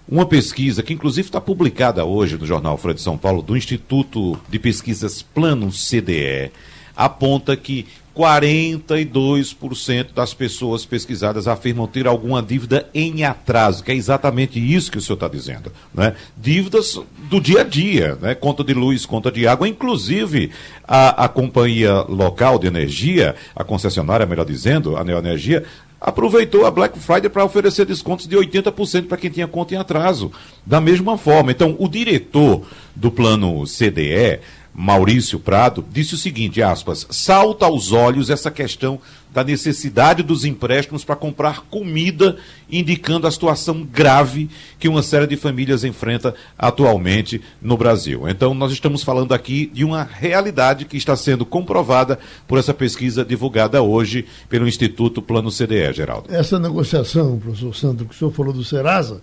uma 0.09 0.25
pesquisa 0.25 0.81
que 0.81 0.93
inclusive 0.93 1.27
está 1.27 1.39
publicada 1.39 2.03
hoje 2.03 2.37
no 2.37 2.45
jornal 2.45 2.77
Folha 2.77 2.95
de 2.95 3.01
São 3.01 3.17
Paulo 3.17 3.43
do 3.43 3.55
Instituto 3.55 4.39
de 4.49 4.57
Pesquisas 4.57 5.21
Plano 5.21 5.69
CDE 5.71 6.51
aponta 6.95 7.55
que 7.55 7.85
42% 8.19 10.13
das 10.13 10.33
pessoas 10.33 10.85
pesquisadas 10.85 11.47
afirmam 11.47 11.87
ter 11.87 12.05
alguma 12.07 12.43
dívida 12.43 12.89
em 12.93 13.23
atraso, 13.23 13.81
que 13.81 13.91
é 13.91 13.95
exatamente 13.95 14.59
isso 14.59 14.91
que 14.91 14.97
o 14.97 15.01
senhor 15.01 15.13
está 15.13 15.29
dizendo. 15.29 15.71
Né? 15.93 16.13
Dívidas 16.35 16.99
do 17.29 17.39
dia 17.39 17.61
a 17.61 17.63
dia, 17.63 18.17
né? 18.21 18.35
conta 18.35 18.61
de 18.61 18.73
luz, 18.73 19.05
conta 19.05 19.31
de 19.31 19.47
água, 19.47 19.69
inclusive 19.69 20.51
a, 20.85 21.23
a 21.23 21.29
companhia 21.29 22.01
local 22.01 22.59
de 22.59 22.67
energia, 22.67 23.35
a 23.55 23.63
concessionária, 23.63 24.25
melhor 24.25 24.45
dizendo, 24.45 24.97
a 24.97 25.03
Neoenergia, 25.05 25.63
aproveitou 25.99 26.65
a 26.65 26.71
Black 26.71 26.97
Friday 26.99 27.29
para 27.29 27.43
oferecer 27.43 27.85
descontos 27.85 28.27
de 28.27 28.35
80% 28.35 29.07
para 29.07 29.17
quem 29.17 29.29
tinha 29.29 29.47
conta 29.47 29.73
em 29.73 29.77
atraso. 29.77 30.31
Da 30.65 30.79
mesma 30.79 31.17
forma, 31.17 31.51
então, 31.51 31.75
o 31.77 31.87
diretor 31.87 32.63
do 32.95 33.11
plano 33.11 33.63
CDE 33.65 34.39
Maurício 34.81 35.37
Prado, 35.41 35.83
disse 35.91 36.13
o 36.15 36.17
seguinte, 36.17 36.61
aspas, 36.61 37.05
salta 37.09 37.65
aos 37.65 37.91
olhos 37.91 38.29
essa 38.29 38.49
questão 38.49 38.97
da 39.29 39.43
necessidade 39.43 40.23
dos 40.23 40.45
empréstimos 40.45 41.03
para 41.03 41.17
comprar 41.17 41.65
comida, 41.69 42.37
indicando 42.71 43.27
a 43.27 43.31
situação 43.31 43.83
grave 43.83 44.49
que 44.79 44.87
uma 44.87 45.03
série 45.03 45.27
de 45.27 45.35
famílias 45.35 45.83
enfrenta 45.83 46.33
atualmente 46.57 47.41
no 47.61 47.75
Brasil. 47.75 48.25
Então, 48.29 48.53
nós 48.53 48.71
estamos 48.71 49.03
falando 49.03 49.33
aqui 49.33 49.65
de 49.65 49.83
uma 49.83 50.01
realidade 50.01 50.85
que 50.85 50.95
está 50.95 51.13
sendo 51.13 51.45
comprovada 51.45 52.17
por 52.47 52.57
essa 52.57 52.73
pesquisa 52.73 53.25
divulgada 53.25 53.81
hoje 53.81 54.25
pelo 54.47 54.65
Instituto 54.65 55.21
Plano 55.21 55.51
CDE, 55.51 55.91
Geraldo. 55.91 56.33
Essa 56.33 56.57
negociação, 56.57 57.37
professor 57.37 57.75
Sandro, 57.75 58.05
que 58.05 58.15
o 58.15 58.17
senhor 58.17 58.31
falou 58.31 58.53
do 58.53 58.63
Serasa, 58.63 59.21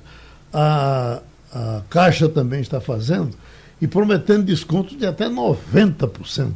a, 0.52 1.22
a 1.50 1.80
Caixa 1.88 2.28
também 2.28 2.60
está 2.60 2.78
fazendo 2.78 3.30
e 3.80 3.86
prometendo 3.86 4.44
descontos 4.44 4.96
de 4.96 5.06
até 5.06 5.28
90%. 5.28 6.52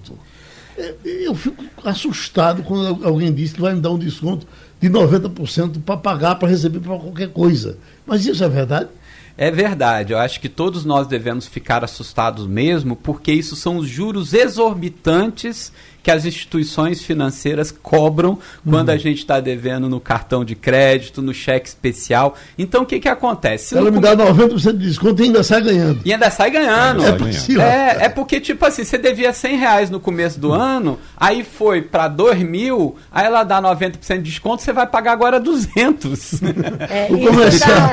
É, 0.76 0.94
eu 1.04 1.34
fico 1.34 1.62
assustado 1.84 2.62
quando 2.62 3.04
alguém 3.06 3.32
diz 3.32 3.52
que 3.52 3.60
vai 3.60 3.74
me 3.74 3.80
dar 3.80 3.90
um 3.90 3.98
desconto 3.98 4.46
de 4.80 4.88
90% 4.88 5.82
para 5.82 5.96
pagar, 5.96 6.36
para 6.36 6.48
receber 6.48 6.80
para 6.80 6.98
qualquer 6.98 7.28
coisa. 7.28 7.76
Mas 8.06 8.24
isso 8.24 8.42
é 8.42 8.48
verdade? 8.48 8.88
É 9.36 9.50
verdade, 9.50 10.12
eu 10.12 10.18
acho 10.18 10.38
que 10.38 10.48
todos 10.48 10.84
nós 10.84 11.06
devemos 11.06 11.46
ficar 11.46 11.82
assustados 11.82 12.46
mesmo, 12.46 12.94
porque 12.94 13.32
isso 13.32 13.56
são 13.56 13.78
os 13.78 13.88
juros 13.88 14.34
exorbitantes 14.34 15.72
que 16.02 16.10
as 16.10 16.24
instituições 16.24 17.02
financeiras 17.02 17.70
cobram 17.70 18.38
quando 18.68 18.88
uhum. 18.88 18.94
a 18.94 18.98
gente 18.98 19.18
está 19.18 19.40
devendo 19.40 19.88
no 19.88 20.00
cartão 20.00 20.44
de 20.44 20.54
crédito, 20.54 21.22
no 21.22 21.34
cheque 21.34 21.68
especial. 21.68 22.34
Então 22.58 22.82
o 22.82 22.86
que, 22.86 23.00
que 23.00 23.08
acontece? 23.08 23.76
Ela 23.76 23.90
me 23.90 24.00
dá 24.00 24.16
90% 24.16 24.72
de 24.72 24.88
desconto 24.88 25.22
e 25.22 25.26
ainda 25.26 25.42
sai 25.42 25.62
ganhando. 25.62 26.00
E 26.04 26.12
ainda 26.12 26.30
sai 26.30 26.50
ganhando. 26.50 27.02
É, 27.04 27.60
é, 27.60 28.04
é, 28.04 28.08
porque, 28.08 28.40
tipo 28.40 28.64
assim, 28.64 28.84
você 28.84 28.98
devia 28.98 29.32
100 29.32 29.56
reais 29.56 29.90
no 29.90 30.00
começo 30.00 30.38
do 30.38 30.48
uhum. 30.48 30.54
ano, 30.54 30.98
aí 31.16 31.44
foi 31.44 31.82
para 31.82 32.08
2 32.08 32.42
mil, 32.42 32.96
aí 33.10 33.26
ela 33.26 33.44
dá 33.44 33.60
90% 33.60 34.16
de 34.16 34.22
desconto, 34.22 34.62
você 34.62 34.72
vai 34.72 34.86
pagar 34.86 35.12
agora 35.12 35.38
200. 35.38 36.40
É, 36.90 37.06
o 37.10 37.18
comercial. 37.18 37.70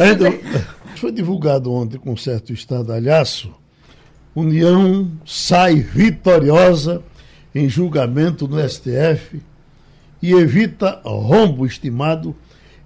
Tá... 0.00 0.70
Foi 0.96 1.12
divulgado 1.12 1.72
ontem 1.72 1.98
com 1.98 2.16
certo 2.16 2.52
estadalhaço. 2.52 3.50
União 4.34 5.10
sai 5.24 5.76
vitoriosa 5.76 7.02
em 7.54 7.68
julgamento 7.68 8.48
no 8.48 8.58
STF 8.68 9.40
e 10.22 10.32
evita 10.32 11.00
rombo 11.04 11.66
estimado 11.66 12.34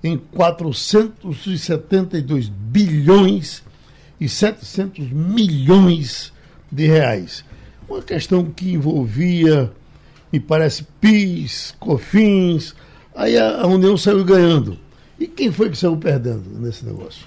em 0.03 0.18
472 0.18 2.48
bilhões 2.48 3.62
e 4.20 4.29
700 4.29 5.11
milhões 5.11 6.33
de 6.70 6.87
reais. 6.87 7.44
Uma 7.88 8.03
questão 8.03 8.44
que 8.44 8.72
envolvia, 8.72 9.72
me 10.33 10.40
parece, 10.40 10.87
PIS, 11.00 11.74
COFINS, 11.79 12.74
aí 13.14 13.38
a, 13.38 13.66
União 13.66 13.96
saiu 13.96 14.24
ganhando. 14.24 14.79
E 15.18 15.27
quem 15.27 15.50
foi 15.53 15.70
que 15.70 15.79
saiu 15.79 15.96
perdendo 15.96 16.50
nesse 16.59 16.85
negócio? 16.85 17.24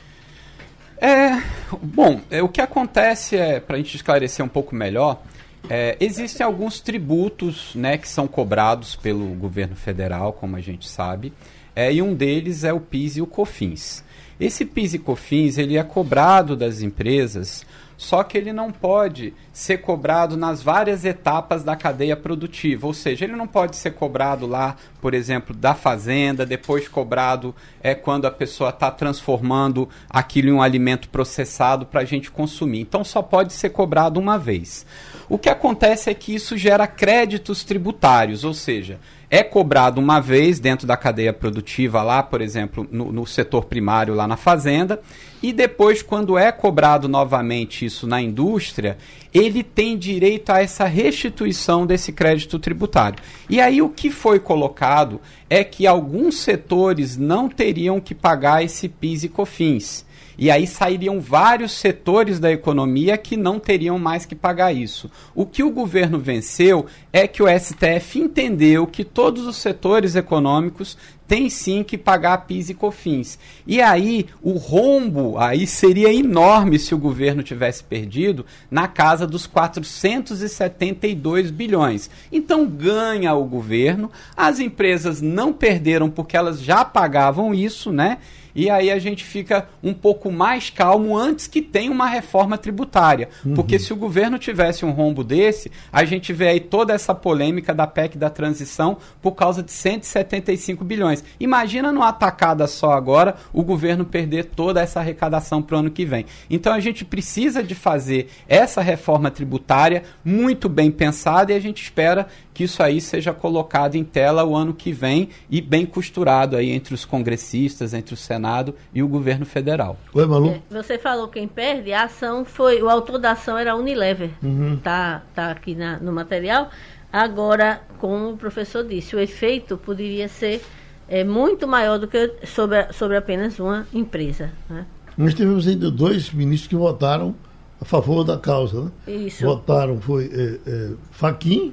É, 0.99 1.41
bom, 1.81 2.21
é, 2.29 2.41
o 2.41 2.49
que 2.49 2.59
acontece 2.59 3.37
é, 3.37 3.59
para 3.59 3.75
a 3.75 3.79
gente 3.79 3.95
esclarecer 3.95 4.43
um 4.43 4.49
pouco 4.49 4.75
melhor, 4.75 5.21
é, 5.69 5.97
existem 5.99 6.45
alguns 6.45 6.79
tributos 6.79 7.73
né, 7.75 7.97
que 7.97 8.07
são 8.07 8.27
cobrados 8.27 8.95
pelo 8.95 9.25
governo 9.35 9.75
federal, 9.75 10.33
como 10.33 10.55
a 10.55 10.61
gente 10.61 10.87
sabe, 10.87 11.33
é, 11.75 11.93
e 11.93 12.01
um 12.01 12.13
deles 12.13 12.63
é 12.63 12.73
o 12.73 12.79
PIS 12.79 13.17
e 13.17 13.21
o 13.21 13.27
COFINS. 13.27 14.03
Esse 14.39 14.65
PIS 14.65 14.93
e 14.93 14.99
COFINS 14.99 15.57
ele 15.57 15.77
é 15.77 15.83
cobrado 15.83 16.55
das 16.55 16.81
empresas, 16.81 17.65
só 17.97 18.23
que 18.23 18.37
ele 18.37 18.53
não 18.53 18.71
pode 18.71 19.33
ser 19.51 19.79
cobrado 19.79 20.37
nas 20.37 20.61
várias 20.61 21.03
etapas 21.03 21.63
da 21.63 21.75
cadeia 21.75 22.15
produtiva, 22.15 22.85
ou 22.85 22.93
seja, 22.93 23.25
ele 23.25 23.35
não 23.35 23.47
pode 23.47 23.75
ser 23.75 23.91
cobrado 23.91 24.45
lá, 24.45 24.75
por 25.01 25.15
exemplo, 25.15 25.55
da 25.55 25.73
fazenda, 25.73 26.45
depois 26.45 26.87
cobrado 26.87 27.55
é 27.81 27.95
quando 27.95 28.25
a 28.25 28.31
pessoa 28.31 28.69
está 28.69 28.91
transformando 28.91 29.89
aquilo 30.07 30.49
em 30.49 30.53
um 30.53 30.61
alimento 30.61 31.09
processado 31.09 31.87
para 31.87 32.01
a 32.01 32.05
gente 32.05 32.29
consumir. 32.29 32.81
Então 32.81 33.03
só 33.03 33.23
pode 33.23 33.51
ser 33.53 33.71
cobrado 33.71 34.19
uma 34.19 34.37
vez. 34.37 34.85
O 35.29 35.37
que 35.37 35.49
acontece 35.49 36.09
é 36.09 36.13
que 36.13 36.33
isso 36.33 36.57
gera 36.57 36.87
créditos 36.87 37.63
tributários, 37.63 38.45
ou 38.45 38.53
seja, 38.53 38.97
é 39.29 39.43
cobrado 39.43 39.99
uma 39.99 40.21
vez 40.21 40.57
dentro 40.57 40.87
da 40.87 40.95
cadeia 40.95 41.33
produtiva 41.33 42.01
lá, 42.01 42.23
por 42.23 42.39
exemplo, 42.39 42.87
no, 42.89 43.11
no, 43.11 43.25
setor 43.25 43.65
primário 43.65 44.13
lá 44.13 44.25
na 44.25 44.37
fazenda, 44.37 45.01
e 45.43 45.51
depois, 45.51 46.01
quando 46.01 46.37
é 46.37 46.49
cobrado 46.49 47.09
novamente 47.09 47.85
isso 47.85 48.07
na 48.07 48.21
indústria, 48.21 48.97
ele 49.33 49.63
tem 49.63 49.97
direito 49.97 50.49
a 50.49 50.61
essa 50.61 50.85
restituição 50.85 51.85
desse 51.85 52.13
crédito 52.13 52.57
tributário. 52.57 53.21
E 53.49 53.59
aí 53.59 53.81
o 53.81 53.89
que 53.89 54.09
foi 54.09 54.39
colocado 54.39 55.19
é 55.49 55.61
que 55.61 55.85
alguns 55.85 56.39
setores 56.39 57.17
não 57.17 57.49
teriam 57.49 57.99
que 57.99 58.15
pagar 58.15 58.63
esse 58.63 58.87
PIS 58.87 59.25
e 59.25 59.29
COFINS. 59.29 60.06
E 60.37 60.51
aí 60.51 60.67
sairiam 60.67 61.19
vários 61.19 61.71
setores 61.71 62.39
da 62.39 62.51
economia 62.51 63.17
que 63.17 63.35
não 63.35 63.59
teriam 63.59 63.97
mais 63.97 64.25
que 64.25 64.35
pagar 64.35 64.71
isso. 64.71 65.09
O 65.33 65.45
que 65.45 65.63
o 65.63 65.71
governo 65.71 66.19
venceu 66.19 66.85
é 67.11 67.27
que 67.27 67.41
o 67.41 67.47
STF 67.47 68.19
entendeu 68.19 68.85
que 68.85 69.03
todos 69.03 69.47
os 69.47 69.57
setores 69.57 70.15
econômicos 70.15 70.95
têm 71.27 71.49
sim 71.49 71.83
que 71.83 71.97
pagar 71.97 72.45
PIS 72.45 72.69
e 72.69 72.73
COFINS. 72.73 73.37
E 73.65 73.81
aí 73.81 74.27
o 74.41 74.53
rombo 74.53 75.37
aí 75.37 75.67
seria 75.67 76.13
enorme 76.13 76.79
se 76.79 76.95
o 76.95 76.97
governo 76.97 77.43
tivesse 77.43 77.83
perdido 77.83 78.45
na 78.71 78.87
casa 78.87 79.27
dos 79.27 79.45
472 79.45 81.51
bilhões. 81.51 82.09
Então 82.31 82.65
ganha 82.65 83.33
o 83.33 83.43
governo, 83.43 84.09
as 84.35 84.59
empresas 84.59 85.21
não 85.21 85.51
perderam 85.51 86.09
porque 86.09 86.37
elas 86.37 86.61
já 86.61 86.85
pagavam 86.85 87.53
isso, 87.53 87.91
né? 87.91 88.19
E 88.57 88.71
aí 88.71 88.89
a 88.89 88.97
gente 88.97 89.23
fica 89.23 89.69
um 89.83 89.93
pouco 89.93 90.31
mais 90.31 90.71
calmo 90.71 91.15
antes 91.15 91.45
que 91.45 91.61
tenha 91.61 91.91
uma 91.91 92.07
reforma 92.07 92.57
tributária. 92.57 93.29
Uhum. 93.45 93.53
Porque 93.53 93.77
se 93.77 93.93
o 93.93 93.95
governo 93.95 94.39
tivesse 94.39 94.83
um 94.83 94.89
rombo 94.89 95.23
desse, 95.23 95.71
a 95.93 96.03
gente 96.03 96.33
vê 96.33 96.47
aí 96.47 96.59
toda 96.59 96.91
essa 96.91 97.13
polêmica 97.13 97.71
da 97.71 97.85
PEC 97.85 98.17
da 98.17 98.31
transição 98.31 98.97
por 99.21 99.33
causa 99.33 99.61
de 99.61 99.71
175 99.71 100.83
bilhões. 100.83 101.23
Imagina 101.39 101.91
numa 101.91 102.09
atacada 102.09 102.65
só 102.65 102.93
agora 102.93 103.35
o 103.53 103.61
governo 103.61 104.03
perder 104.03 104.45
toda 104.45 104.81
essa 104.81 105.01
arrecadação 105.01 105.61
para 105.61 105.75
o 105.75 105.79
ano 105.79 105.91
que 105.91 106.03
vem. 106.03 106.25
Então 106.49 106.73
a 106.73 106.79
gente 106.79 107.05
precisa 107.05 107.61
de 107.61 107.75
fazer 107.75 108.27
essa 108.47 108.81
reforma 108.81 109.29
tributária 109.29 110.01
muito 110.25 110.67
bem 110.67 110.89
pensada 110.89 111.51
e 111.51 111.55
a 111.55 111.59
gente 111.59 111.83
espera 111.83 112.25
que 112.57 112.63
isso 112.63 112.81
aí 112.81 112.99
seja 112.99 113.31
colocado 113.31 113.93
em 113.93 114.03
tela 114.03 114.43
o 114.43 114.55
ano 114.55 114.73
que 114.73 114.91
vem 114.91 115.29
e 115.47 115.61
bem 115.61 115.85
costurado 115.85 116.55
aí 116.55 116.71
entre 116.71 116.91
os 116.91 117.05
congressistas, 117.05 117.93
entre 117.93 118.15
o 118.15 118.17
Senado 118.17 118.73
e 118.91 119.03
o 119.03 119.07
governo 119.07 119.45
federal. 119.45 119.95
Oi, 120.11 120.25
Malu. 120.25 120.49
É, 120.49 120.61
você 120.71 120.97
falou 120.97 121.27
quem 121.27 121.47
perde, 121.47 121.93
a 121.93 122.05
ação 122.05 122.43
foi, 122.43 122.81
o 122.81 122.89
autor 122.89 123.19
da 123.19 123.33
ação 123.33 123.59
era 123.59 123.73
a 123.73 123.75
Unilever, 123.75 124.31
uhum. 124.41 124.75
tá, 124.77 125.21
tá 125.35 125.51
aqui 125.51 125.75
na, 125.75 125.99
no 125.99 126.11
material. 126.11 126.71
Agora, 127.13 127.79
como 127.99 128.31
o 128.31 128.37
professor 128.37 128.83
disse, 128.83 129.15
o 129.15 129.19
efeito 129.19 129.77
poderia 129.77 130.27
ser 130.27 130.63
é, 131.07 131.23
muito 131.23 131.67
maior 131.67 131.99
do 131.99 132.07
que 132.07 132.37
sobre, 132.43 132.91
sobre 132.91 133.17
apenas 133.17 133.59
uma 133.59 133.85
empresa. 133.93 134.51
Né? 134.67 134.83
Nós 135.15 135.35
tivemos 135.35 135.67
ainda 135.67 135.91
dois 135.91 136.31
ministros 136.31 136.69
que 136.69 136.75
votaram 136.75 137.35
a 137.79 137.85
favor 137.85 138.23
da 138.23 138.35
causa. 138.35 138.85
Né? 139.05 139.13
Isso. 139.27 139.45
Votaram, 139.45 140.01
foi 140.01 140.25
é, 140.33 140.59
é, 140.65 140.91
Faquim 141.11 141.71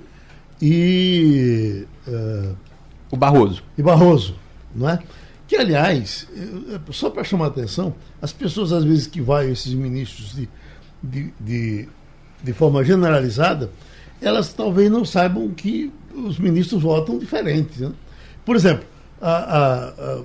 e. 0.60 1.86
Uh, 2.06 2.56
o 3.10 3.16
Barroso. 3.16 3.62
E 3.76 3.82
Barroso, 3.82 4.34
não 4.74 4.88
é? 4.88 4.98
Que, 5.46 5.56
aliás, 5.56 6.26
só 6.90 7.10
para 7.10 7.22
chamar 7.22 7.46
a 7.46 7.48
atenção, 7.48 7.94
as 8.20 8.32
pessoas 8.32 8.72
às 8.72 8.82
vezes 8.82 9.06
que 9.06 9.20
vai 9.20 9.50
esses 9.50 9.74
ministros 9.74 10.34
de, 10.34 10.48
de, 11.02 11.34
de, 11.38 11.88
de 12.42 12.52
forma 12.52 12.82
generalizada, 12.82 13.70
elas 14.20 14.52
talvez 14.52 14.90
não 14.90 15.04
saibam 15.04 15.50
que 15.50 15.92
os 16.14 16.38
ministros 16.38 16.82
votam 16.82 17.18
diferentes. 17.18 17.80
Né? 17.80 17.92
Por 18.44 18.56
exemplo, 18.56 18.84
a, 19.20 19.30
a, 19.30 19.88
a, 19.88 20.22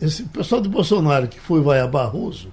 esse 0.00 0.24
pessoal 0.24 0.60
de 0.60 0.68
Bolsonaro 0.68 1.26
que 1.26 1.40
foi 1.40 1.60
vai 1.60 1.80
a 1.80 1.86
Barroso, 1.86 2.48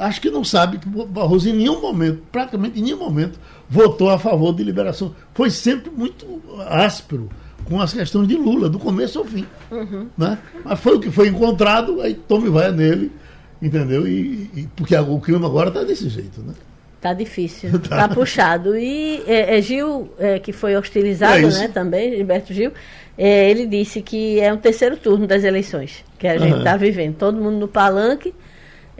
acho 0.00 0.20
que 0.20 0.30
não 0.30 0.42
sabe 0.42 0.78
que 0.78 0.88
Barroso 0.88 1.48
em 1.48 1.52
nenhum 1.52 1.80
momento, 1.80 2.22
praticamente 2.32 2.78
em 2.78 2.82
nenhum 2.82 2.98
momento, 2.98 3.38
votou 3.68 4.10
a 4.10 4.18
favor 4.18 4.54
de 4.54 4.64
liberação. 4.64 5.14
Foi 5.34 5.50
sempre 5.50 5.90
muito 5.90 6.26
áspero 6.68 7.28
com 7.64 7.80
as 7.80 7.92
questões 7.92 8.26
de 8.26 8.34
Lula, 8.34 8.68
do 8.68 8.78
começo 8.78 9.18
ao 9.18 9.24
fim. 9.24 9.46
Uhum. 9.70 10.06
Né? 10.16 10.38
Mas 10.64 10.80
foi 10.80 10.96
o 10.96 11.00
que 11.00 11.10
foi 11.10 11.28
encontrado, 11.28 12.00
aí 12.00 12.14
tome 12.14 12.48
vai 12.48 12.72
nele, 12.72 13.12
entendeu? 13.60 14.08
E, 14.08 14.50
e 14.54 14.68
porque 14.74 14.96
o 14.96 15.20
clima 15.20 15.46
agora 15.46 15.68
está 15.68 15.84
desse 15.84 16.08
jeito, 16.08 16.40
né? 16.40 16.54
Tá 17.00 17.14
difícil, 17.14 17.78
tá, 17.80 18.08
tá 18.08 18.08
puxado. 18.08 18.76
E 18.76 19.22
é, 19.26 19.58
é 19.58 19.62
Gil, 19.62 20.10
é, 20.18 20.38
que 20.38 20.52
foi 20.52 20.76
hostilizado 20.76 21.46
é 21.46 21.50
né, 21.50 21.68
também, 21.68 22.16
Gilberto 22.16 22.52
Gil, 22.52 22.72
é, 23.16 23.50
ele 23.50 23.66
disse 23.66 24.02
que 24.02 24.40
é 24.40 24.52
um 24.52 24.58
terceiro 24.58 24.96
turno 24.96 25.26
das 25.26 25.44
eleições 25.44 26.04
que 26.18 26.26
a 26.26 26.38
gente 26.38 26.58
está 26.58 26.76
vivendo. 26.76 27.16
Todo 27.16 27.40
mundo 27.40 27.58
no 27.58 27.68
palanque, 27.68 28.34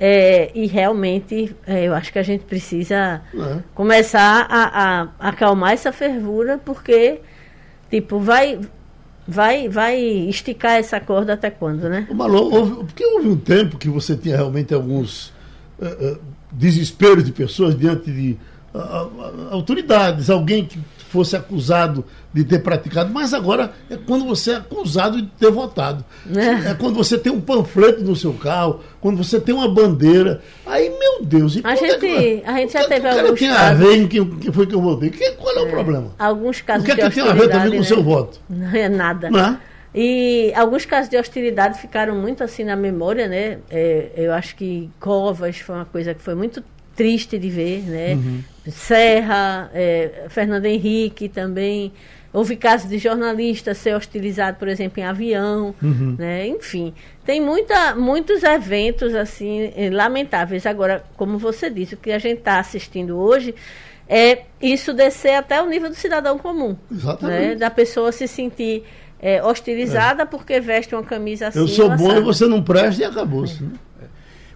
é, 0.02 0.50
e 0.54 0.66
realmente 0.66 1.54
é, 1.66 1.84
eu 1.84 1.94
acho 1.94 2.10
que 2.10 2.18
a 2.18 2.22
gente 2.22 2.44
precisa 2.44 3.20
é. 3.34 3.58
começar 3.74 4.46
a, 4.48 5.02
a, 5.02 5.08
acalmar 5.28 5.74
essa 5.74 5.92
fervura, 5.92 6.56
porque 6.56 7.20
tipo, 7.90 8.18
vai, 8.18 8.58
vai, 9.28 9.68
vai 9.68 10.00
esticar 10.00 10.78
essa 10.78 10.98
corda 10.98 11.34
até 11.34 11.50
quando, 11.50 11.86
né? 11.90 12.08
Malu, 12.14 12.50
houve, 12.50 12.76
porque 12.86 13.04
houve 13.04 13.28
um 13.28 13.36
tempo 13.36 13.76
que 13.76 13.90
você 13.90 14.16
tinha 14.16 14.36
realmente 14.36 14.72
alguns 14.72 15.34
uh, 15.78 16.14
uh, 16.14 16.18
desesperos 16.50 17.22
de 17.22 17.32
pessoas 17.32 17.76
diante 17.76 18.10
de 18.10 18.38
uh, 18.72 19.50
autoridades, 19.50 20.30
alguém 20.30 20.64
que 20.64 20.78
fosse 21.10 21.36
acusado 21.36 22.04
de 22.32 22.44
ter 22.44 22.60
praticado, 22.60 23.12
mas 23.12 23.34
agora 23.34 23.72
é 23.90 23.96
quando 23.96 24.24
você 24.24 24.52
é 24.52 24.56
acusado 24.56 25.20
de 25.20 25.28
ter 25.28 25.50
votado. 25.50 26.04
É, 26.34 26.70
é 26.70 26.74
quando 26.74 26.94
você 26.94 27.18
tem 27.18 27.32
um 27.32 27.40
panfleto 27.40 28.02
no 28.02 28.14
seu 28.14 28.32
carro, 28.32 28.80
quando 29.00 29.18
você 29.18 29.40
tem 29.40 29.54
uma 29.54 29.68
bandeira. 29.68 30.40
Aí, 30.64 30.88
meu 30.88 31.24
Deus, 31.24 31.56
e 31.56 31.62
a 31.64 31.74
gente, 31.74 32.06
é, 32.06 32.42
a 32.46 32.56
gente 32.58 32.72
já 32.72 32.86
teve 32.86 33.08
alguns 33.08 33.38
tem 33.38 33.48
casos. 33.48 33.64
a 33.64 33.74
ver 33.74 34.08
que, 34.08 34.24
que 34.24 34.52
foi 34.52 34.66
que 34.66 34.74
eu 34.74 34.80
votei? 34.80 35.10
Que, 35.10 35.32
qual 35.32 35.54
é, 35.56 35.58
é, 35.58 35.62
o 35.62 35.70
problema? 35.70 36.12
Alguns 36.18 36.60
casos 36.60 36.82
o 36.82 36.86
que 36.86 36.92
é 36.92 37.08
que 37.08 37.14
tem 37.14 37.28
a 37.28 37.32
ver 37.32 37.48
também 37.48 37.70
com 37.70 37.76
o 37.76 37.80
né? 37.80 37.86
seu 37.86 38.02
voto? 38.02 38.40
Não 38.48 38.70
é 38.70 38.88
nada. 38.88 39.30
Não 39.30 39.40
é? 39.40 39.58
E 39.92 40.52
alguns 40.54 40.84
casos 40.84 41.10
de 41.10 41.16
hostilidade 41.18 41.80
ficaram 41.80 42.14
muito 42.14 42.44
assim 42.44 42.62
na 42.62 42.76
memória, 42.76 43.26
né? 43.26 43.58
É, 43.68 44.12
eu 44.16 44.32
acho 44.32 44.54
que 44.54 44.88
Covas 45.00 45.58
foi 45.58 45.74
uma 45.74 45.84
coisa 45.84 46.14
que 46.14 46.22
foi 46.22 46.36
muito 46.36 46.62
triste 47.00 47.38
de 47.38 47.48
ver, 47.48 47.80
né? 47.84 48.12
Uhum. 48.12 48.42
Serra, 48.70 49.70
é, 49.72 50.26
Fernando 50.28 50.66
Henrique 50.66 51.30
também. 51.30 51.90
Houve 52.30 52.56
casos 52.56 52.90
de 52.90 52.98
jornalista 52.98 53.72
ser 53.72 53.96
hostilizado, 53.96 54.58
por 54.58 54.68
exemplo, 54.68 55.00
em 55.00 55.04
avião, 55.06 55.74
uhum. 55.82 56.14
né? 56.18 56.46
Enfim, 56.46 56.92
tem 57.24 57.40
muita, 57.40 57.94
muitos 57.94 58.42
eventos 58.42 59.14
assim 59.14 59.72
eh, 59.74 59.88
lamentáveis. 59.90 60.66
Agora, 60.66 61.02
como 61.16 61.38
você 61.38 61.70
disse, 61.70 61.94
o 61.94 61.96
que 61.96 62.12
a 62.12 62.18
gente 62.18 62.40
está 62.40 62.60
assistindo 62.60 63.16
hoje 63.18 63.54
é 64.06 64.42
isso 64.60 64.92
descer 64.92 65.36
até 65.36 65.62
o 65.62 65.66
nível 65.66 65.88
do 65.88 65.96
cidadão 65.96 66.36
comum, 66.36 66.76
Exatamente. 66.92 67.48
Né? 67.48 67.54
da 67.54 67.70
pessoa 67.70 68.12
se 68.12 68.28
sentir 68.28 68.84
é, 69.18 69.42
hostilizada 69.42 70.24
é. 70.24 70.26
porque 70.26 70.60
veste 70.60 70.94
uma 70.94 71.02
camisa 71.02 71.48
assim. 71.48 71.60
Eu 71.60 71.66
sou 71.66 71.88
bom 71.96 72.12
e 72.12 72.20
você 72.20 72.46
não 72.46 72.62
presta 72.62 73.02
e 73.02 73.06
acabou-se. 73.06 73.62
Né? 73.62 73.70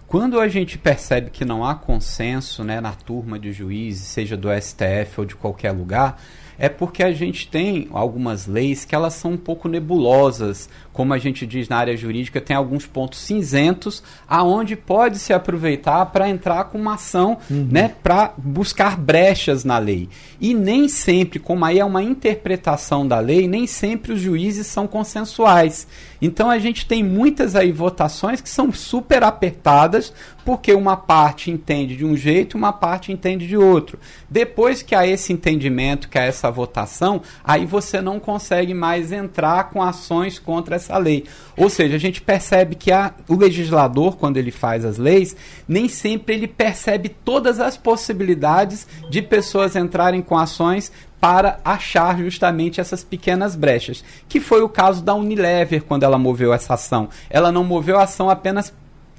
Quando 0.07 0.39
a 0.39 0.47
gente 0.47 0.77
percebe 0.77 1.31
que 1.31 1.43
não 1.43 1.65
há 1.65 1.73
consenso 1.73 2.63
né, 2.63 2.79
na 2.79 2.93
turma 2.93 3.39
de 3.39 3.51
juízes, 3.51 4.03
seja 4.03 4.37
do 4.37 4.49
STF 4.49 5.19
ou 5.19 5.25
de 5.25 5.35
qualquer 5.35 5.71
lugar, 5.71 6.21
é 6.59 6.69
porque 6.69 7.03
a 7.03 7.11
gente 7.11 7.47
tem 7.47 7.87
algumas 7.91 8.45
leis 8.45 8.85
que 8.85 8.93
elas 8.93 9.15
são 9.15 9.31
um 9.31 9.37
pouco 9.37 9.67
nebulosas, 9.67 10.69
como 10.95 11.13
a 11.13 11.17
gente 11.17 11.45
diz 11.45 11.67
na 11.67 11.75
área 11.75 11.97
jurídica, 11.97 12.39
tem 12.39 12.55
alguns 12.55 12.87
pontos 12.87 13.19
cinzentos 13.19 14.01
aonde 14.25 14.77
pode 14.77 15.19
se 15.19 15.33
aproveitar 15.33 16.05
para 16.05 16.29
entrar 16.29 16.63
com 16.65 16.77
uma 16.77 16.93
ação, 16.93 17.37
uhum. 17.51 17.67
né, 17.69 17.93
para 18.01 18.33
buscar 18.37 18.97
brechas 18.97 19.65
na 19.65 19.77
lei. 19.77 20.07
E 20.39 20.53
nem 20.53 20.87
sempre, 20.87 21.37
como 21.37 21.65
aí 21.65 21.79
é 21.79 21.85
uma 21.85 22.01
interpretação 22.01 23.05
da 23.05 23.19
lei, 23.19 23.45
nem 23.45 23.67
sempre 23.67 24.13
os 24.13 24.21
juízes 24.21 24.67
são 24.67 24.87
consensuais. 24.87 25.85
Então 26.21 26.49
a 26.49 26.57
gente 26.59 26.87
tem 26.87 27.03
muitas 27.03 27.57
aí 27.57 27.73
votações 27.73 28.39
que 28.39 28.49
são 28.49 28.71
super 28.71 29.21
apertadas, 29.21 30.13
porque 30.45 30.73
uma 30.73 30.95
parte 30.95 31.51
entende 31.51 31.95
de 31.97 32.05
um 32.05 32.15
jeito, 32.15 32.57
uma 32.57 32.71
parte 32.71 33.11
entende 33.11 33.47
de 33.47 33.57
outro. 33.57 33.99
Depois 34.29 34.81
que 34.81 34.95
há 34.95 35.05
esse 35.05 35.33
entendimento, 35.33 36.07
que 36.07 36.17
há 36.17 36.23
essa 36.23 36.49
votação, 36.49 37.21
aí 37.43 37.65
você 37.65 37.99
não 37.99 38.19
consegue 38.19 38.73
mais 38.73 39.11
entrar 39.11 39.71
com 39.71 39.81
ações 39.81 40.39
contra 40.39 40.75
essa 40.75 40.84
lei. 40.97 41.25
Ou 41.57 41.69
seja, 41.69 41.95
a 41.95 41.99
gente 41.99 42.21
percebe 42.21 42.75
que 42.75 42.91
a, 42.91 43.13
o 43.27 43.35
legislador, 43.35 44.17
quando 44.17 44.37
ele 44.37 44.51
faz 44.51 44.85
as 44.85 44.97
leis, 44.97 45.35
nem 45.67 45.87
sempre 45.87 46.35
ele 46.35 46.47
percebe 46.47 47.09
todas 47.09 47.59
as 47.59 47.77
possibilidades 47.77 48.87
de 49.09 49.21
pessoas 49.21 49.75
entrarem 49.75 50.21
com 50.21 50.37
ações 50.37 50.91
para 51.19 51.59
achar 51.65 52.19
justamente 52.19 52.79
essas 52.79 53.03
pequenas 53.03 53.55
brechas, 53.55 54.03
que 54.29 54.39
foi 54.39 54.61
o 54.61 54.69
caso 54.69 55.03
da 55.03 55.15
Unilever 55.15 55.83
quando 55.83 56.03
ela 56.03 56.19
moveu 56.19 56.53
essa 56.53 56.75
ação. 56.75 57.09
Ela 57.29 57.51
não 57.51 57.63
moveu 57.63 57.97
a 57.97 58.03
ação 58.03 58.29
apenas 58.29 58.71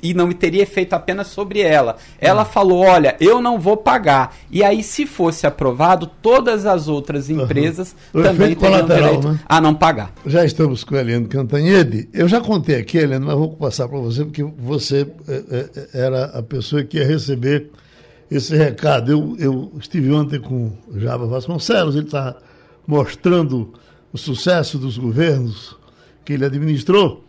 e 0.03 0.15
não 0.15 0.31
teria 0.33 0.63
efeito 0.63 0.93
apenas 0.93 1.29
sobre 1.29 1.61
ela. 1.61 1.97
Ela 2.21 2.43
hum. 2.43 2.47
falou: 2.47 2.79
olha, 2.81 3.17
eu 3.21 3.41
não 3.41 3.59
vou 3.59 3.77
pagar. 3.77 4.37
E 4.51 4.63
aí, 4.63 4.83
se 4.83 5.07
fosse 5.07 5.47
aprovado, 5.47 6.07
todas 6.21 6.67
as 6.67 6.89
outras 6.89 7.31
empresas 7.31 7.97
uhum. 8.13 8.23
também 8.23 8.55
teriam 8.55 8.87
direito 8.87 9.29
né? 9.29 9.41
a 9.47 9.61
não 9.61 9.75
pagar. 9.75 10.13
Já 10.25 10.45
estamos 10.45 10.85
com 10.85 10.95
a 10.95 11.01
Eliane 11.01 11.27
Cantanhede. 11.27 12.09
Eu 12.13 12.29
já 12.29 12.41
contei 12.41 12.77
aqui, 12.77 12.99
Eliane, 12.99 13.25
mas 13.25 13.37
vou 13.37 13.51
passar 13.51 13.89
para 13.89 13.99
você, 13.99 14.25
porque 14.25 14.43
você 14.43 15.07
é, 15.29 15.43
é, 15.51 15.89
era 16.05 16.25
a 16.27 16.43
pessoa 16.43 16.83
que 16.85 16.99
ia 16.99 17.07
receber 17.07 17.71
esse 18.31 18.57
recado. 18.57 19.11
Eu, 19.11 19.37
eu 19.39 19.73
estive 19.79 20.13
ontem 20.13 20.41
com 20.41 20.73
o 20.89 20.99
Java 20.99 21.27
Vasconcelos, 21.27 21.95
ele 21.95 22.07
está 22.07 22.37
mostrando 22.87 23.73
o 24.13 24.19
sucesso 24.19 24.79
dos 24.79 24.97
governos 24.97 25.77
que 26.25 26.33
ele 26.33 26.45
administrou. 26.45 27.26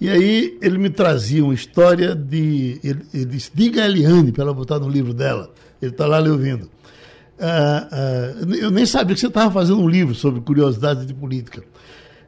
E 0.00 0.10
aí 0.10 0.58
ele 0.60 0.78
me 0.78 0.90
trazia 0.90 1.42
uma 1.42 1.54
história 1.54 2.14
de. 2.14 2.78
Ele, 2.84 3.02
ele 3.14 3.24
disse: 3.24 3.50
diga 3.54 3.82
a 3.82 3.86
Eliane 3.86 4.32
para 4.32 4.44
ela 4.44 4.54
botar 4.54 4.78
no 4.78 4.88
livro 4.88 5.14
dela. 5.14 5.52
Ele 5.80 5.90
está 5.90 6.06
lá 6.06 6.20
lhe 6.20 6.28
ouvindo. 6.28 6.70
Ah, 7.38 7.88
ah, 7.90 8.54
eu 8.58 8.70
nem 8.70 8.86
sabia 8.86 9.14
que 9.14 9.20
você 9.20 9.26
estava 9.26 9.50
fazendo 9.50 9.80
um 9.80 9.88
livro 9.88 10.14
sobre 10.14 10.40
curiosidades 10.40 11.06
de 11.06 11.14
política. 11.14 11.62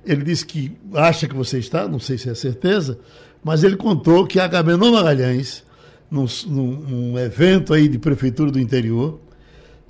Ele 0.05 0.23
disse 0.23 0.45
que 0.45 0.77
acha 0.95 1.27
que 1.27 1.35
você 1.35 1.59
está, 1.59 1.89
não 1.89 1.99
sei 1.99 2.17
se 2.17 2.31
é 2.31 2.35
certeza, 2.35 2.99
mas 3.43 3.65
ele 3.65 3.77
contou 3.77 4.27
que 4.27 4.39
a 4.39 4.45
Agamenon 4.45 4.93
Magalhães, 4.93 5.65
num, 6.11 6.27
num, 6.47 6.73
num, 6.73 7.19
evento 7.19 7.75
aí 7.75 7.89
de 7.89 7.99
prefeitura 7.99 8.51
do 8.51 8.61
interior, 8.61 9.21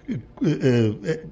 é, 0.08 0.94
é, 1.04 1.24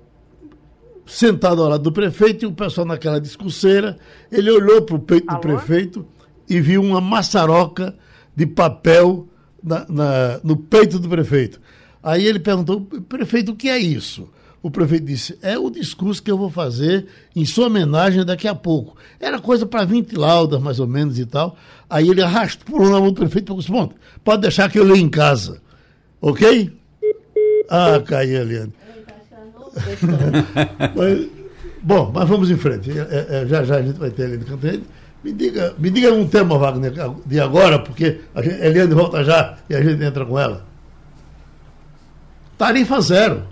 sentado 1.06 1.62
ao 1.62 1.68
lado 1.68 1.82
do 1.82 1.92
prefeito 1.92 2.44
e 2.44 2.46
o 2.46 2.52
pessoal 2.52 2.86
naquela 2.86 3.20
discurseira, 3.20 3.96
ele 4.30 4.50
olhou 4.50 4.82
para 4.82 4.96
o 4.96 4.98
peito 4.98 5.30
Alô? 5.30 5.40
do 5.40 5.42
prefeito 5.42 6.06
e 6.48 6.60
viu 6.60 6.82
uma 6.82 7.00
maçaroca 7.00 7.94
de 8.34 8.46
papel 8.46 9.26
na, 9.62 9.86
na, 9.88 10.40
no 10.44 10.56
peito 10.56 10.98
do 10.98 11.08
prefeito. 11.08 11.60
Aí 12.02 12.24
ele 12.24 12.38
perguntou, 12.38 12.80
prefeito, 12.80 13.52
o 13.52 13.56
que 13.56 13.68
é 13.68 13.78
isso? 13.78 14.28
O 14.62 14.70
prefeito 14.70 15.04
disse, 15.04 15.38
é 15.42 15.58
o 15.58 15.70
discurso 15.70 16.22
que 16.22 16.30
eu 16.30 16.38
vou 16.38 16.50
fazer 16.50 17.06
em 17.34 17.44
sua 17.44 17.66
homenagem 17.66 18.24
daqui 18.24 18.48
a 18.48 18.54
pouco. 18.54 18.96
Era 19.20 19.40
coisa 19.40 19.64
para 19.66 19.84
20 19.84 20.12
laudas, 20.16 20.60
mais 20.60 20.80
ou 20.80 20.86
menos, 20.86 21.18
e 21.18 21.26
tal. 21.26 21.56
Aí 21.88 22.08
ele 22.08 22.22
arrastou, 22.22 22.66
pulou 22.66 22.90
na 22.90 23.00
mão 23.00 23.08
do 23.08 23.14
prefeito 23.14 23.56
e 23.58 23.62
falou, 23.62 23.92
pode 24.24 24.42
deixar 24.42 24.70
que 24.70 24.78
eu 24.78 24.84
leio 24.84 25.04
em 25.04 25.08
casa. 25.08 25.60
Ok? 26.20 26.72
Ah, 27.68 28.00
caiu, 28.04 28.40
Eliane. 28.42 28.72
mas, 30.96 31.28
bom, 31.82 32.10
mas 32.14 32.28
vamos 32.28 32.50
em 32.50 32.56
frente. 32.56 32.90
É, 32.90 33.26
é, 33.42 33.46
já 33.46 33.62
já 33.64 33.76
a 33.76 33.82
gente 33.82 33.98
vai 33.98 34.10
ter 34.10 34.24
ali 34.24 34.38
no 34.38 34.44
canteiro. 34.46 34.82
Me 35.26 35.32
diga, 35.32 35.74
me 35.76 35.90
diga 35.90 36.12
um 36.12 36.24
tema, 36.24 36.56
Wagner, 36.56 36.92
de 37.26 37.40
agora, 37.40 37.80
porque 37.80 38.20
a 38.32 38.40
gente, 38.40 38.62
Eliane 38.62 38.94
volta 38.94 39.24
já 39.24 39.56
e 39.68 39.74
a 39.74 39.82
gente 39.82 40.00
entra 40.04 40.24
com 40.24 40.38
ela. 40.38 40.64
Tarifa 42.56 43.00
zero. 43.00 43.42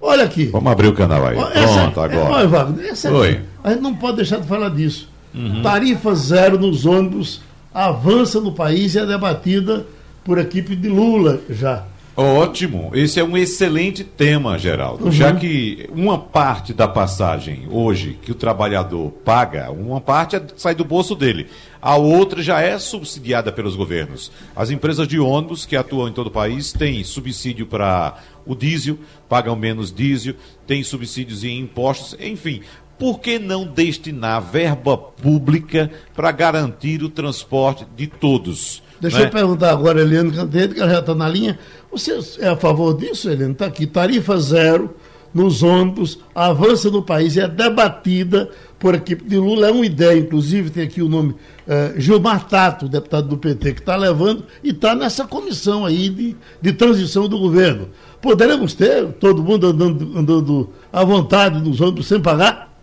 Olha 0.00 0.24
aqui. 0.24 0.46
Vamos 0.46 0.72
abrir 0.72 0.88
o 0.88 0.92
canal 0.92 1.24
aí. 1.24 1.38
Essa, 1.54 1.82
Pronto, 1.82 2.00
agora. 2.00 2.34
Olha, 2.34 2.48
Wagner, 2.48 2.84
essa 2.84 3.12
Oi. 3.12 3.42
a 3.62 3.70
gente 3.70 3.80
não 3.80 3.94
pode 3.94 4.16
deixar 4.16 4.40
de 4.40 4.48
falar 4.48 4.70
disso. 4.70 5.08
Uhum. 5.32 5.62
Tarifa 5.62 6.12
zero 6.16 6.58
nos 6.58 6.84
ônibus 6.84 7.42
avança 7.72 8.40
no 8.40 8.50
país 8.50 8.96
e 8.96 8.98
é 8.98 9.06
debatida 9.06 9.86
por 10.24 10.36
equipe 10.36 10.74
de 10.74 10.88
Lula 10.88 11.38
já. 11.48 11.84
Ótimo, 12.16 12.90
esse 12.92 13.20
é 13.20 13.24
um 13.24 13.36
excelente 13.36 14.02
tema, 14.02 14.58
Geraldo. 14.58 15.06
Uhum. 15.06 15.12
Já 15.12 15.32
que 15.32 15.88
uma 15.94 16.18
parte 16.18 16.74
da 16.74 16.88
passagem 16.88 17.66
hoje 17.70 18.18
que 18.20 18.32
o 18.32 18.34
trabalhador 18.34 19.10
paga, 19.24 19.70
uma 19.70 20.00
parte 20.00 20.36
é, 20.36 20.42
sai 20.56 20.74
do 20.74 20.84
bolso 20.84 21.14
dele, 21.14 21.46
a 21.80 21.96
outra 21.96 22.42
já 22.42 22.60
é 22.60 22.78
subsidiada 22.78 23.52
pelos 23.52 23.76
governos. 23.76 24.30
As 24.54 24.70
empresas 24.70 25.06
de 25.06 25.18
ônibus 25.18 25.64
que 25.64 25.76
atuam 25.76 26.08
em 26.08 26.12
todo 26.12 26.26
o 26.26 26.32
país 26.32 26.72
têm 26.72 27.02
subsídio 27.04 27.66
para 27.66 28.18
o 28.44 28.54
diesel, 28.54 28.98
pagam 29.28 29.54
menos 29.54 29.92
diesel, 29.92 30.34
têm 30.66 30.82
subsídios 30.82 31.44
em 31.44 31.60
impostos, 31.60 32.16
enfim. 32.20 32.60
Por 32.98 33.18
que 33.20 33.38
não 33.38 33.66
destinar 33.66 34.42
verba 34.42 34.98
pública 34.98 35.90
para 36.14 36.30
garantir 36.30 37.02
o 37.02 37.08
transporte 37.08 37.86
de 37.96 38.06
todos? 38.06 38.82
Deixa 39.00 39.18
né? 39.18 39.24
eu 39.24 39.30
perguntar 39.30 39.70
agora, 39.70 40.00
Eliane 40.00 40.30
Canteiro, 40.30 40.74
que 40.74 40.80
ela 40.80 40.90
já 40.90 41.00
está 41.00 41.14
na 41.14 41.28
linha. 41.28 41.58
Você 41.90 42.18
é 42.38 42.48
a 42.48 42.56
favor 42.56 42.96
disso, 42.96 43.30
Eliane? 43.30 43.52
Está 43.52 43.66
aqui, 43.66 43.86
tarifa 43.86 44.38
zero 44.38 44.94
nos 45.32 45.62
ônibus, 45.62 46.18
avança 46.34 46.90
no 46.90 47.02
país, 47.02 47.36
é 47.36 47.46
debatida 47.46 48.50
por 48.78 48.94
equipe 48.94 49.24
de 49.24 49.36
Lula, 49.36 49.68
é 49.68 49.70
uma 49.70 49.86
ideia, 49.86 50.18
inclusive, 50.18 50.70
tem 50.70 50.84
aqui 50.84 51.02
o 51.02 51.08
nome 51.08 51.36
eh, 51.68 51.94
Gilmar 51.98 52.48
Tato, 52.48 52.88
deputado 52.88 53.28
do 53.28 53.38
PT, 53.38 53.74
que 53.74 53.80
está 53.80 53.94
levando 53.94 54.44
e 54.62 54.70
está 54.70 54.94
nessa 54.94 55.26
comissão 55.26 55.84
aí 55.84 56.08
de, 56.08 56.36
de 56.60 56.72
transição 56.72 57.28
do 57.28 57.38
governo. 57.38 57.90
Poderemos 58.20 58.74
ter 58.74 59.12
todo 59.12 59.42
mundo 59.42 59.68
andando, 59.68 60.18
andando 60.18 60.70
à 60.92 61.04
vontade 61.04 61.60
nos 61.60 61.80
ônibus 61.80 62.08
sem 62.08 62.20
pagar? 62.20 62.74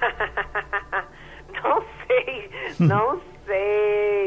não 1.64 1.82
sei, 2.06 2.50
não 2.80 3.10
sei, 3.12 3.31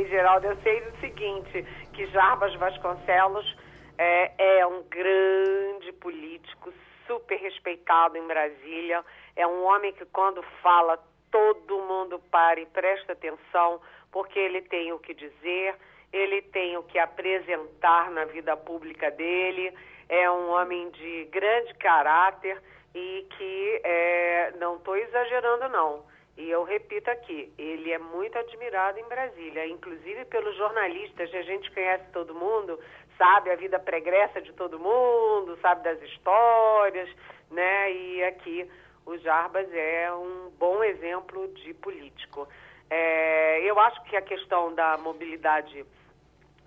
Geraldo. 0.10 0.48
Eu 0.48 0.58
sei 0.58 0.80
o 0.80 1.00
seguinte, 1.00 1.66
que 1.94 2.06
Jarbas 2.08 2.54
Vasconcelos 2.56 3.56
é, 3.98 4.60
é 4.60 4.68
um 4.68 4.84
grande 4.84 5.92
político, 5.94 6.74
super 7.08 7.38
respeitado 7.38 8.18
em 8.18 8.28
Brasília. 8.28 9.04
É 9.36 9.46
um 9.46 9.64
homem 9.66 9.94
que 9.94 10.06
quando 10.06 10.42
fala, 10.62 10.98
todo 11.32 11.82
mundo 11.82 12.20
para 12.32 12.60
e 12.60 12.66
presta 12.66 13.14
atenção, 13.14 13.82
porque 14.12 14.40
ele 14.40 14.62
tem 14.62 14.94
o 14.94 15.00
que 15.00 15.14
dizer, 15.14 15.76
ele 16.14 16.42
tem 16.42 16.78
o 16.78 16.84
que 16.84 16.98
apresentar 16.98 18.10
na 18.12 18.26
vida 18.26 18.56
pública 18.56 19.12
dele. 19.12 19.74
É 20.08 20.30
um 20.30 20.52
homem 20.52 20.90
de 20.92 21.26
grande 21.26 21.74
caráter 21.76 22.62
e 22.94 23.28
que 23.38 23.82
é, 23.84 24.54
não 24.58 24.78
estou 24.78 24.96
exagerando 24.96 25.68
não 25.70 26.15
e 26.38 26.50
eu 26.50 26.64
repito 26.64 27.10
aqui, 27.10 27.54
ele 27.58 27.92
é 27.92 27.98
muito 27.98 28.38
admirado 28.38 29.00
em 29.00 29.08
Brasília, 29.08 29.68
inclusive 29.68 30.26
pelos 30.26 30.56
jornalistas, 30.58 31.34
a 31.34 31.42
gente 31.44 31.72
conhece 31.72 32.06
todo 32.12 32.36
mundo, 32.36 32.78
sabe 33.18 33.52
a 33.52 33.56
vida 33.56 33.80
pregressa 33.80 34.42
de 34.42 34.52
todo 34.54 34.80
mundo, 34.80 35.58
sabe 35.62 35.84
das 35.84 36.02
histórias, 36.02 37.10
né? 37.50 37.92
E 37.92 38.24
aqui 38.24 38.70
o 39.06 39.18
Jarbas 39.18 39.72
é 39.72 40.12
um 40.12 40.50
bom 40.58 40.84
exemplo 40.84 41.48
de 41.50 41.74
político. 41.76 42.48
É, 42.90 43.62
eu 43.62 43.80
acho 43.80 44.04
que 44.04 44.16
a 44.16 44.22
questão 44.22 44.74
da 44.74 44.98
mobilidade 44.98 45.86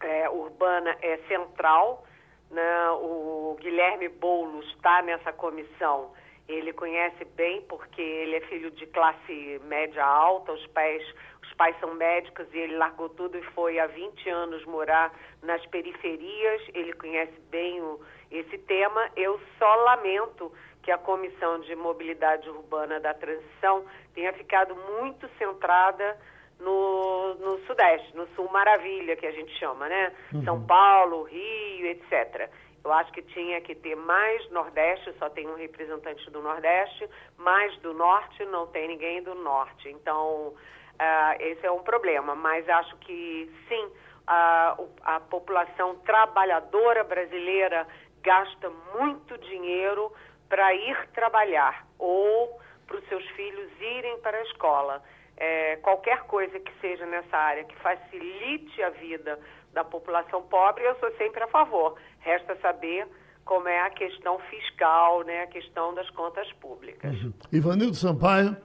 é, 0.00 0.30
urbana 0.30 0.96
é 1.02 1.18
central. 1.28 2.04
Né? 2.50 2.90
O 2.92 3.56
Guilherme 3.60 4.08
Boulos 4.08 4.66
está 4.74 5.02
nessa 5.02 5.32
comissão 5.32 6.12
ele 6.48 6.72
conhece 6.72 7.24
bem 7.36 7.60
porque 7.68 8.00
ele 8.00 8.36
é 8.36 8.40
filho 8.42 8.70
de 8.70 8.86
classe 8.86 9.60
média 9.64 10.04
alta, 10.04 10.52
os 10.52 10.66
pais, 10.68 11.02
os 11.42 11.52
pais 11.54 11.78
são 11.78 11.94
médicos 11.94 12.46
e 12.54 12.58
ele 12.58 12.76
largou 12.76 13.10
tudo 13.10 13.36
e 13.36 13.42
foi 13.52 13.78
há 13.78 13.86
20 13.86 14.30
anos 14.30 14.64
morar 14.64 15.12
nas 15.42 15.64
periferias. 15.66 16.62
Ele 16.74 16.94
conhece 16.94 17.38
bem 17.50 17.80
o, 17.82 18.00
esse 18.30 18.56
tema. 18.58 19.10
Eu 19.14 19.38
só 19.58 19.74
lamento 19.84 20.50
que 20.82 20.90
a 20.90 20.96
Comissão 20.96 21.60
de 21.60 21.76
Mobilidade 21.76 22.48
Urbana 22.48 22.98
da 22.98 23.12
Transição 23.12 23.84
tenha 24.14 24.32
ficado 24.32 24.74
muito 24.74 25.28
centrada 25.36 26.18
no, 26.58 27.34
no 27.34 27.58
Sudeste, 27.66 28.16
no 28.16 28.26
Sul 28.28 28.48
Maravilha, 28.50 29.16
que 29.16 29.26
a 29.26 29.32
gente 29.32 29.52
chama, 29.58 29.86
né? 29.86 30.12
Uhum. 30.32 30.44
São 30.44 30.66
Paulo, 30.66 31.24
Rio, 31.24 31.86
etc. 31.86 32.50
Eu 32.84 32.92
acho 32.92 33.12
que 33.12 33.22
tinha 33.22 33.60
que 33.60 33.74
ter 33.74 33.96
mais 33.96 34.48
Nordeste, 34.50 35.12
só 35.18 35.28
tem 35.28 35.48
um 35.48 35.56
representante 35.56 36.30
do 36.30 36.40
Nordeste, 36.40 37.08
mais 37.36 37.76
do 37.78 37.92
Norte, 37.92 38.44
não 38.46 38.66
tem 38.68 38.88
ninguém 38.88 39.22
do 39.22 39.34
Norte. 39.34 39.88
Então, 39.88 40.48
uh, 40.48 41.34
esse 41.40 41.66
é 41.66 41.70
um 41.70 41.82
problema. 41.82 42.34
Mas 42.34 42.68
acho 42.68 42.96
que, 42.98 43.52
sim, 43.68 43.84
uh, 43.84 44.88
a 45.02 45.20
população 45.28 45.96
trabalhadora 46.00 47.04
brasileira 47.04 47.86
gasta 48.22 48.70
muito 48.94 49.36
dinheiro 49.38 50.12
para 50.48 50.74
ir 50.74 51.08
trabalhar 51.12 51.86
ou 51.98 52.60
para 52.86 52.96
os 52.96 53.08
seus 53.08 53.26
filhos 53.30 53.70
irem 53.80 54.18
para 54.20 54.38
a 54.38 54.42
escola. 54.42 55.02
É, 55.36 55.76
qualquer 55.76 56.24
coisa 56.24 56.58
que 56.58 56.72
seja 56.80 57.06
nessa 57.06 57.36
área 57.36 57.62
que 57.62 57.76
facilite 57.76 58.82
a 58.82 58.90
vida 58.90 59.38
da 59.72 59.84
população 59.84 60.42
pobre, 60.42 60.84
eu 60.84 60.96
sou 60.96 61.12
sempre 61.12 61.44
a 61.44 61.46
favor. 61.46 61.96
Resta 62.20 62.56
saber 62.60 63.06
como 63.44 63.66
é 63.66 63.80
a 63.80 63.90
questão 63.90 64.38
fiscal, 64.50 65.24
né, 65.24 65.42
a 65.42 65.46
questão 65.46 65.94
das 65.94 66.08
contas 66.10 66.50
públicas. 66.54 67.14
Uhum. 67.22 67.32
Ivanildo 67.50 67.96
Sampaio. 67.96 68.56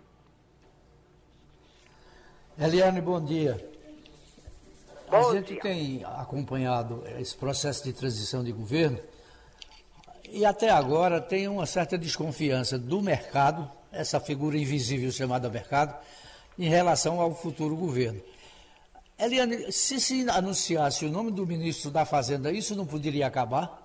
Eliane, 2.60 3.00
bom 3.00 3.24
dia. 3.24 3.58
Bom 5.10 5.30
a 5.30 5.34
gente 5.36 5.54
dia. 5.54 5.62
tem 5.62 6.04
acompanhado 6.04 7.04
esse 7.20 7.36
processo 7.36 7.84
de 7.84 7.94
transição 7.94 8.44
de 8.44 8.52
governo 8.52 9.00
e 10.30 10.46
até 10.46 10.70
agora 10.70 11.22
tem 11.22 11.48
uma 11.48 11.66
certa 11.66 11.98
desconfiança 11.98 12.78
do 12.78 13.02
mercado, 13.02 13.70
essa 13.92 14.20
figura 14.20 14.58
invisível 14.58 15.12
chamada 15.12 15.50
mercado, 15.50 15.96
em 16.58 16.68
relação 16.68 17.22
ao 17.22 17.34
futuro 17.36 17.76
governo. 17.76 18.22
Eliane, 19.20 19.72
se 19.72 20.00
se 20.00 20.30
anunciasse 20.30 21.06
o 21.06 21.12
nome 21.12 21.32
do 21.32 21.46
ministro 21.46 21.92
da 21.92 22.06
Fazenda, 22.06 22.52
isso 22.52 22.76
não 22.76 22.86
poderia 22.86 23.28
acabar? 23.28 23.84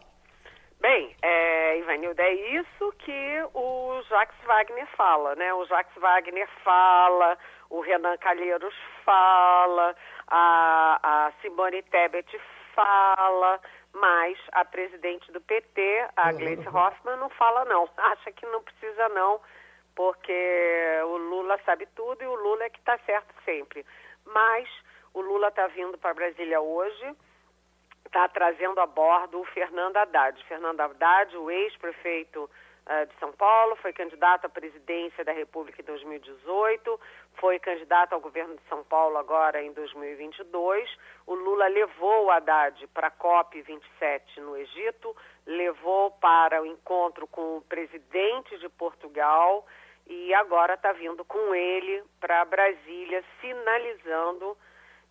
Bem, 0.80 1.14
é, 1.22 1.78
Ivanildo, 1.78 2.20
é 2.20 2.32
isso 2.32 2.92
que 2.98 3.44
o 3.54 4.02
Jacques 4.08 4.38
Wagner 4.46 4.86
fala, 4.96 5.34
né? 5.34 5.52
O 5.52 5.66
Jacques 5.66 5.94
Wagner 6.00 6.48
fala, 6.64 7.36
o 7.68 7.80
Renan 7.80 8.16
Calheiros 8.18 8.74
fala, 9.04 9.94
a, 10.28 10.98
a 11.02 11.32
Simone 11.42 11.82
Tebet 11.82 12.40
fala, 12.74 13.60
mas 13.92 14.38
a 14.52 14.64
presidente 14.64 15.30
do 15.32 15.40
PT, 15.40 16.06
a 16.16 16.32
Gleice 16.32 16.68
Hoffmann, 16.68 17.18
não 17.18 17.28
fala 17.30 17.64
não. 17.64 17.88
Acha 17.96 18.32
que 18.32 18.46
não 18.46 18.62
precisa 18.62 19.08
não, 19.10 19.40
porque 19.94 21.00
o 21.04 21.16
Lula 21.16 21.58
sabe 21.66 21.86
tudo 21.94 22.22
e 22.22 22.26
o 22.26 22.34
Lula 22.34 22.64
é 22.64 22.70
que 22.70 22.78
está 22.78 22.98
certo 23.04 23.34
sempre. 23.44 23.84
Mas 24.24 24.68
o 25.14 25.20
Lula 25.20 25.48
está 25.48 25.66
vindo 25.68 25.98
para 25.98 26.14
Brasília 26.14 26.60
hoje, 26.60 27.16
está 28.06 28.28
trazendo 28.28 28.80
a 28.80 28.86
bordo 28.86 29.40
o 29.40 29.44
Fernando 29.46 29.96
Haddad. 29.96 30.42
Fernando 30.44 30.80
Haddad, 30.80 31.36
o 31.36 31.50
ex-prefeito 31.50 32.44
uh, 32.44 33.06
de 33.06 33.14
São 33.18 33.32
Paulo, 33.32 33.76
foi 33.76 33.92
candidato 33.92 34.46
à 34.46 34.48
presidência 34.48 35.24
da 35.24 35.32
República 35.32 35.80
em 35.80 35.84
2018, 35.84 37.00
foi 37.34 37.58
candidato 37.58 38.14
ao 38.14 38.20
governo 38.20 38.56
de 38.56 38.62
São 38.68 38.82
Paulo 38.84 39.18
agora 39.18 39.62
em 39.62 39.72
2022. 39.72 40.88
O 41.26 41.34
Lula 41.34 41.68
levou 41.68 42.26
o 42.26 42.30
Haddad 42.30 42.86
para 42.88 43.08
a 43.08 43.12
COP27 43.12 44.38
no 44.38 44.56
Egito, 44.56 45.14
levou 45.46 46.10
para 46.12 46.62
o 46.62 46.66
encontro 46.66 47.26
com 47.26 47.58
o 47.58 47.62
presidente 47.62 48.58
de 48.58 48.68
Portugal 48.70 49.66
e 50.06 50.32
agora 50.32 50.74
está 50.74 50.92
vindo 50.92 51.24
com 51.24 51.54
ele 51.54 52.02
para 52.18 52.44
Brasília, 52.46 53.22
sinalizando 53.40 54.56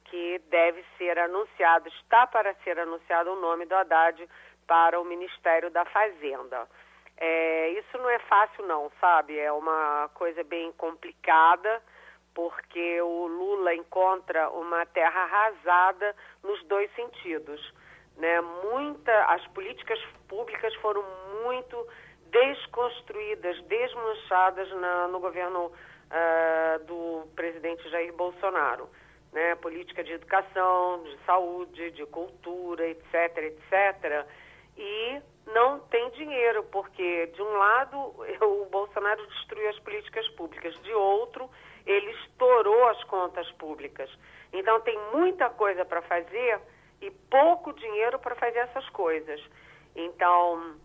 que 0.09 0.39
deve 0.49 0.83
ser 0.97 1.17
anunciado, 1.19 1.87
está 1.89 2.27
para 2.27 2.53
ser 2.63 2.79
anunciado 2.79 3.31
o 3.31 3.39
nome 3.39 3.65
do 3.65 3.75
Haddad 3.75 4.27
para 4.65 4.99
o 4.99 5.05
Ministério 5.05 5.69
da 5.69 5.85
Fazenda. 5.85 6.67
É, 7.17 7.69
isso 7.71 7.97
não 7.97 8.09
é 8.09 8.19
fácil 8.19 8.65
não, 8.67 8.91
sabe? 8.99 9.37
É 9.39 9.51
uma 9.51 10.09
coisa 10.13 10.43
bem 10.43 10.71
complicada, 10.73 11.81
porque 12.33 13.01
o 13.01 13.27
Lula 13.27 13.73
encontra 13.73 14.49
uma 14.51 14.85
terra 14.85 15.23
arrasada 15.23 16.15
nos 16.43 16.63
dois 16.65 16.93
sentidos. 16.95 17.73
Né? 18.17 18.39
Muita, 18.41 19.25
as 19.25 19.45
políticas 19.47 19.99
públicas 20.27 20.73
foram 20.75 21.03
muito 21.43 21.87
desconstruídas, 22.29 23.59
desmanchadas 23.63 24.69
na, 24.71 25.07
no 25.07 25.19
governo 25.19 25.65
uh, 25.65 26.85
do 26.85 27.27
presidente 27.35 27.89
Jair 27.89 28.13
Bolsonaro 28.13 28.87
né, 29.31 29.55
política 29.55 30.03
de 30.03 30.13
educação, 30.13 31.03
de 31.03 31.17
saúde, 31.25 31.91
de 31.91 32.05
cultura, 32.07 32.87
etc, 32.87 33.37
etc. 33.37 34.25
E 34.77 35.21
não 35.47 35.79
tem 35.79 36.09
dinheiro, 36.11 36.63
porque 36.65 37.27
de 37.27 37.41
um 37.41 37.57
lado 37.57 37.97
o 38.41 38.65
Bolsonaro 38.65 39.25
destruiu 39.27 39.69
as 39.69 39.79
políticas 39.79 40.27
públicas, 40.29 40.73
de 40.81 40.93
outro 40.93 41.49
ele 41.87 42.11
estourou 42.11 42.89
as 42.89 43.01
contas 43.05 43.49
públicas. 43.53 44.09
Então 44.51 44.79
tem 44.81 44.99
muita 45.13 45.49
coisa 45.49 45.85
para 45.85 46.01
fazer 46.01 46.59
e 47.01 47.09
pouco 47.09 47.73
dinheiro 47.73 48.19
para 48.19 48.35
fazer 48.35 48.59
essas 48.59 48.87
coisas. 48.89 49.41
Então 49.95 50.75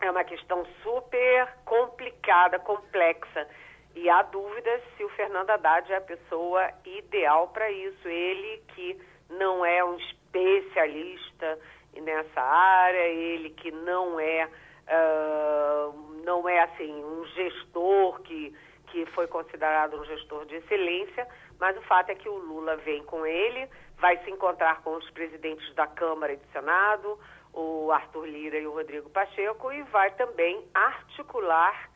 é 0.00 0.10
uma 0.10 0.24
questão 0.24 0.64
super 0.82 1.48
complicada, 1.64 2.58
complexa. 2.58 3.48
E 3.96 4.10
há 4.10 4.20
dúvidas 4.24 4.82
se 4.94 5.04
o 5.04 5.08
Fernando 5.08 5.48
Haddad 5.48 5.90
é 5.90 5.96
a 5.96 6.00
pessoa 6.02 6.70
ideal 6.84 7.48
para 7.48 7.70
isso. 7.70 8.06
Ele 8.06 8.62
que 8.68 9.00
não 9.30 9.64
é 9.64 9.82
um 9.82 9.96
especialista 9.96 11.58
nessa 11.94 12.42
área, 12.42 13.08
ele 13.08 13.48
que 13.50 13.70
não 13.70 14.20
é, 14.20 14.50
uh, 14.86 16.22
não 16.22 16.46
é 16.46 16.60
assim, 16.64 16.92
um 17.02 17.24
gestor 17.28 18.20
que, 18.20 18.54
que 18.88 19.06
foi 19.06 19.26
considerado 19.28 19.98
um 19.98 20.04
gestor 20.04 20.44
de 20.44 20.56
excelência, 20.56 21.26
mas 21.58 21.74
o 21.78 21.82
fato 21.82 22.10
é 22.10 22.14
que 22.14 22.28
o 22.28 22.36
Lula 22.36 22.76
vem 22.76 23.02
com 23.04 23.24
ele, 23.24 23.66
vai 23.96 24.22
se 24.24 24.30
encontrar 24.30 24.82
com 24.82 24.94
os 24.94 25.10
presidentes 25.12 25.74
da 25.74 25.86
Câmara 25.86 26.34
e 26.34 26.36
do 26.36 26.46
Senado, 26.52 27.18
o 27.54 27.90
Arthur 27.90 28.26
Lira 28.26 28.58
e 28.58 28.66
o 28.66 28.74
Rodrigo 28.74 29.08
Pacheco, 29.08 29.72
e 29.72 29.82
vai 29.84 30.10
também 30.16 30.62
articular 30.74 31.95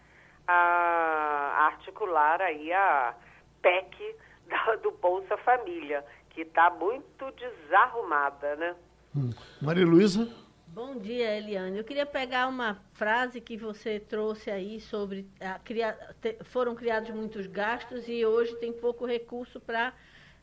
a 0.51 1.67
articular 1.67 2.41
aí 2.41 2.73
a 2.73 3.15
PEC 3.63 4.17
da, 4.49 4.77
do 4.77 4.91
Bolsa 4.93 5.37
Família, 5.39 6.05
que 6.31 6.43
está 6.43 6.71
muito 6.71 7.31
desarrumada, 7.33 8.57
né? 8.57 8.77
Hum. 9.17 9.31
Maria 9.61 9.87
Luísa? 9.87 10.29
Bom 10.69 10.97
dia, 10.97 11.37
Eliane. 11.37 11.79
Eu 11.79 11.85
queria 11.85 12.07
pegar 12.07 12.47
uma 12.47 12.81
frase 12.93 13.41
que 13.41 13.57
você 13.57 13.99
trouxe 13.99 14.51
aí 14.51 14.81
sobre 14.81 15.27
a, 15.41 15.59
cria, 15.59 15.99
te, 16.21 16.39
foram 16.45 16.77
criados 16.77 17.11
muitos 17.11 17.47
gastos 17.49 18.09
e 18.09 18.25
hoje 18.25 18.55
tem 18.57 18.73
pouco 18.73 19.05
recurso 19.05 19.59
para 19.59 19.93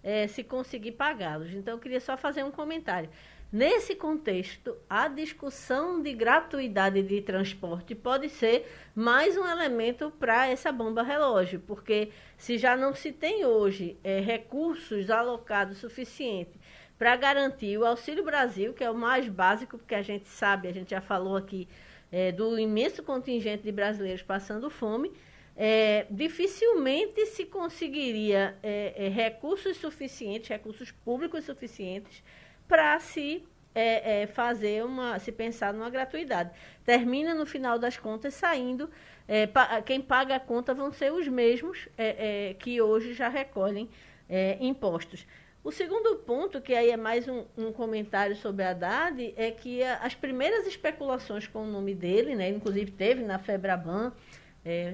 é, 0.03 0.27
se 0.27 0.43
conseguir 0.43 0.93
pagá-los. 0.93 1.53
Então, 1.53 1.75
eu 1.75 1.79
queria 1.79 2.01
só 2.01 2.17
fazer 2.17 2.43
um 2.43 2.51
comentário. 2.51 3.09
Nesse 3.51 3.95
contexto, 3.95 4.75
a 4.89 5.07
discussão 5.07 6.01
de 6.01 6.11
gratuidade 6.13 7.01
de 7.01 7.21
transporte 7.21 7.95
pode 7.95 8.27
ser 8.27 8.69
mais 8.93 9.37
um 9.37 9.47
elemento 9.47 10.11
para 10.19 10.47
essa 10.49 10.69
bomba 10.69 11.01
relógio, 11.01 11.61
porque 11.65 12.09
se 12.37 12.57
já 12.57 12.75
não 12.75 12.93
se 12.93 13.13
tem 13.13 13.45
hoje 13.45 13.97
é, 14.03 14.19
recursos 14.19 15.09
alocados 15.09 15.77
suficientes 15.77 16.59
para 16.97 17.15
garantir 17.15 17.77
o 17.77 17.85
Auxílio 17.85 18.25
Brasil, 18.25 18.73
que 18.73 18.83
é 18.83 18.91
o 18.91 18.95
mais 18.95 19.29
básico, 19.29 19.77
porque 19.77 19.95
a 19.95 20.01
gente 20.01 20.27
sabe, 20.27 20.67
a 20.67 20.73
gente 20.73 20.89
já 20.89 20.99
falou 20.99 21.37
aqui 21.37 21.69
é, 22.11 22.33
do 22.33 22.59
imenso 22.59 23.01
contingente 23.01 23.63
de 23.63 23.71
brasileiros 23.71 24.23
passando 24.23 24.69
fome, 24.69 25.13
é, 25.55 26.05
dificilmente 26.11 27.25
se 27.27 27.45
conseguiria 27.45 28.57
é, 28.61 29.05
é, 29.05 29.07
recursos 29.07 29.77
suficientes, 29.77 30.49
recursos 30.49 30.91
públicos 30.91 31.45
suficientes 31.45 32.21
para 32.67 32.99
se 32.99 33.47
é, 33.77 34.23
é, 34.23 34.27
fazer 34.27 34.83
uma, 34.83 35.19
se 35.19 35.31
pensar 35.31 35.71
numa 35.71 35.89
gratuidade. 35.89 36.49
Termina 36.83 37.35
no 37.35 37.45
final 37.45 37.77
das 37.77 37.95
contas 37.95 38.33
saindo, 38.33 38.89
é, 39.27 39.45
pa, 39.45 39.83
quem 39.83 40.01
paga 40.01 40.35
a 40.35 40.39
conta 40.39 40.73
vão 40.73 40.91
ser 40.91 41.13
os 41.13 41.27
mesmos 41.27 41.87
é, 41.95 42.49
é, 42.49 42.53
que 42.55 42.81
hoje 42.81 43.13
já 43.13 43.27
recolhem 43.27 43.87
é, 44.27 44.57
impostos. 44.59 45.27
O 45.63 45.71
segundo 45.71 46.15
ponto, 46.15 46.59
que 46.59 46.73
aí 46.73 46.89
é 46.89 46.97
mais 46.97 47.27
um, 47.27 47.45
um 47.55 47.71
comentário 47.71 48.35
sobre 48.35 48.63
a 48.63 48.71
Haddad, 48.71 49.33
é 49.37 49.51
que 49.51 49.83
a, 49.83 49.97
as 49.97 50.15
primeiras 50.15 50.65
especulações 50.65 51.45
com 51.45 51.63
o 51.63 51.67
nome 51.67 51.93
dele, 51.93 52.35
né, 52.35 52.49
inclusive 52.49 52.89
teve 52.89 53.23
na 53.23 53.37
Febraban 53.37 54.11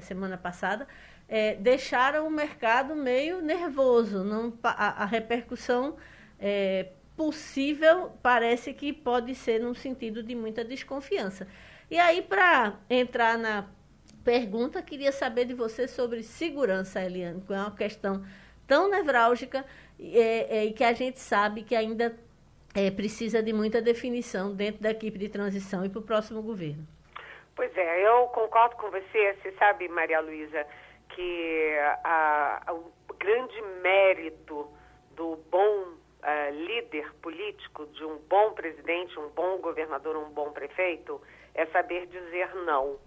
semana 0.04 0.38
passada, 0.38 0.88
deixaram 1.62 2.28
o 2.28 2.30
mercado 2.30 2.96
meio 2.96 3.42
nervoso. 3.42 4.24
Não, 4.24 4.54
a, 4.62 5.02
a 5.02 5.06
repercussão 5.06 5.96
possível 7.16 8.12
parece 8.22 8.74
que 8.74 8.92
pode 8.92 9.36
ser 9.36 9.60
num 9.60 9.74
sentido 9.74 10.24
de 10.24 10.36
muita 10.36 10.64
desconfiança. 10.64 11.48
E 11.90 12.00
aí, 12.00 12.22
para 12.22 12.80
entrar 12.90 13.38
na 13.38 13.68
pergunta, 14.24 14.82
queria 14.82 15.12
saber 15.12 15.46
de 15.46 15.54
você 15.54 15.88
sobre 15.88 16.24
segurança, 16.24 17.02
Eliane, 17.02 17.42
que 17.42 17.54
é 17.54 17.58
uma 17.58 17.76
questão 17.76 18.26
tão 18.66 18.90
nevrálgica 18.90 19.66
é, 20.00 20.58
é, 20.58 20.66
e 20.66 20.74
que 20.74 20.84
a 20.84 20.94
gente 20.94 21.20
sabe 21.20 21.64
que 21.64 21.76
ainda 21.76 22.18
é, 22.74 22.90
precisa 22.90 23.44
de 23.44 23.54
muita 23.54 23.82
definição 23.82 24.56
dentro 24.56 24.82
da 24.82 24.92
equipe 24.92 25.20
de 25.20 25.30
transição 25.30 25.86
e 25.86 25.90
para 25.90 26.00
o 26.00 26.04
próximo 26.04 26.42
governo. 26.42 26.88
Pois 27.56 27.76
é, 27.78 28.08
eu 28.08 28.28
concordo 28.28 28.76
com 28.78 28.90
você. 28.90 29.36
Você 29.36 29.52
sabe, 29.60 29.88
Maria 29.88 30.20
Luísa, 30.22 30.66
que 31.10 31.78
a, 32.04 32.62
a, 32.66 32.74
o 32.74 32.92
grande 33.20 33.62
mérito 33.84 34.68
do 35.16 35.38
bom 35.52 35.94
uh, 36.24 36.52
líder 36.52 37.14
político, 37.22 37.86
de 37.88 38.04
um 38.06 38.18
bom 38.30 38.54
presidente, 38.54 39.20
um 39.20 39.30
bom 39.30 39.58
governador, 39.58 40.16
um 40.16 40.30
bom 40.30 40.52
prefeito, 40.52 41.22
é 41.54 41.66
saber 41.68 42.08
dizer 42.08 42.54
não, 42.66 42.98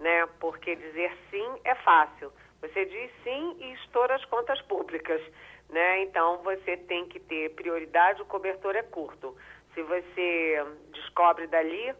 né? 0.00 0.26
Porque 0.40 0.74
dizer 0.74 1.16
sim 1.30 1.60
é 1.64 1.74
fácil. 1.76 2.32
Você 2.60 2.84
diz 2.84 3.10
sim 3.22 3.56
e 3.60 3.72
estoura 3.74 4.16
as 4.16 4.24
contas 4.26 4.60
públicas, 4.62 5.22
né? 5.70 6.02
Então 6.02 6.38
você 6.38 6.76
tem 6.76 7.06
que 7.06 7.20
ter 7.20 7.54
prioridade, 7.54 8.20
o 8.20 8.26
cobertor 8.26 8.74
é 8.76 8.82
curto. 8.82 9.36
Se 9.74 9.82
você 9.82 10.64
descobre 10.92 11.46
dali, 11.46 11.94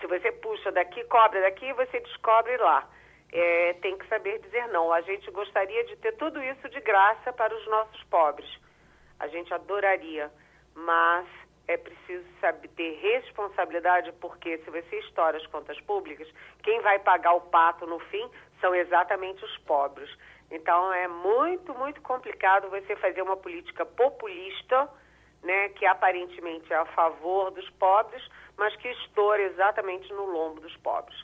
se 0.00 0.06
você 0.06 0.32
puxa 0.32 0.72
daqui, 0.72 1.04
cobra 1.04 1.40
daqui, 1.42 1.72
você 1.74 2.00
descobre 2.00 2.56
lá. 2.56 2.88
É, 3.30 3.74
tem 3.82 3.96
que 3.98 4.08
saber 4.08 4.38
dizer 4.40 4.66
não. 4.68 4.90
A 4.92 5.02
gente 5.02 5.30
gostaria 5.30 5.84
de 5.84 5.96
ter 5.96 6.12
tudo 6.12 6.42
isso 6.42 6.68
de 6.70 6.80
graça 6.80 7.32
para 7.32 7.54
os 7.54 7.66
nossos 7.66 8.02
pobres 8.04 8.48
a 9.18 9.26
gente 9.28 9.52
adoraria, 9.52 10.30
mas 10.74 11.26
é 11.66 11.76
preciso 11.76 12.24
saber 12.40 12.68
ter 12.68 12.98
responsabilidade, 13.00 14.12
porque 14.20 14.58
se 14.58 14.70
você 14.70 14.98
estoura 15.00 15.36
as 15.36 15.46
contas 15.48 15.78
públicas, 15.82 16.28
quem 16.62 16.80
vai 16.80 16.98
pagar 16.98 17.34
o 17.34 17.42
pato 17.42 17.86
no 17.86 17.98
fim 17.98 18.28
são 18.60 18.74
exatamente 18.74 19.44
os 19.44 19.58
pobres. 19.58 20.10
Então 20.50 20.92
é 20.92 21.06
muito, 21.06 21.74
muito 21.74 22.00
complicado 22.00 22.70
você 22.70 22.96
fazer 22.96 23.20
uma 23.20 23.36
política 23.36 23.84
populista 23.84 24.88
né, 25.42 25.68
que 25.70 25.86
aparentemente 25.86 26.72
é 26.72 26.76
a 26.76 26.86
favor 26.86 27.50
dos 27.50 27.68
pobres, 27.70 28.22
mas 28.56 28.74
que 28.76 28.88
estoura 28.88 29.42
exatamente 29.42 30.12
no 30.12 30.24
lombo 30.24 30.60
dos 30.60 30.76
pobres. 30.78 31.16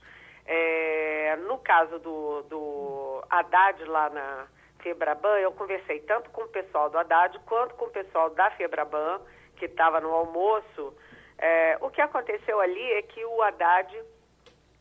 É, 0.47 1.37
no 1.49 1.59
caso 1.59 1.99
do, 1.99 2.43
do 2.43 3.25
Haddad 3.31 3.83
lá 3.85 4.11
na 4.11 4.47
Febraban, 4.85 5.39
eu 5.39 5.51
conversei 5.51 6.01
tanto 6.01 6.29
com 6.31 6.43
o 6.43 6.49
pessoal 6.49 6.91
do 6.91 6.99
Haddad 6.99 7.39
quanto 7.47 7.75
com 7.75 7.87
o 7.87 7.91
pessoal 7.91 8.29
da 8.31 8.51
Febraban, 8.51 9.21
que 9.57 9.65
estava 9.65 9.99
no 9.99 10.13
almoço. 10.13 10.95
É, 11.39 11.79
o 11.81 11.89
que 11.89 12.03
aconteceu 12.03 12.61
ali 12.61 12.93
é 12.93 13.03
que 13.03 13.25
o 13.25 13.43
Haddad, 13.43 13.91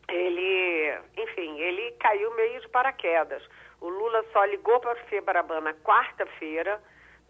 ele, 0.08 0.98
enfim, 1.16 1.58
ele 1.58 1.92
caiu 1.92 2.34
meio 2.34 2.60
de 2.60 2.68
paraquedas. 2.68 3.42
O 3.80 3.88
Lula 3.88 4.22
só 4.30 4.44
ligou 4.44 4.78
para 4.78 4.92
a 4.92 5.04
Febraban 5.06 5.62
na 5.62 5.72
quarta-feira, 5.72 6.80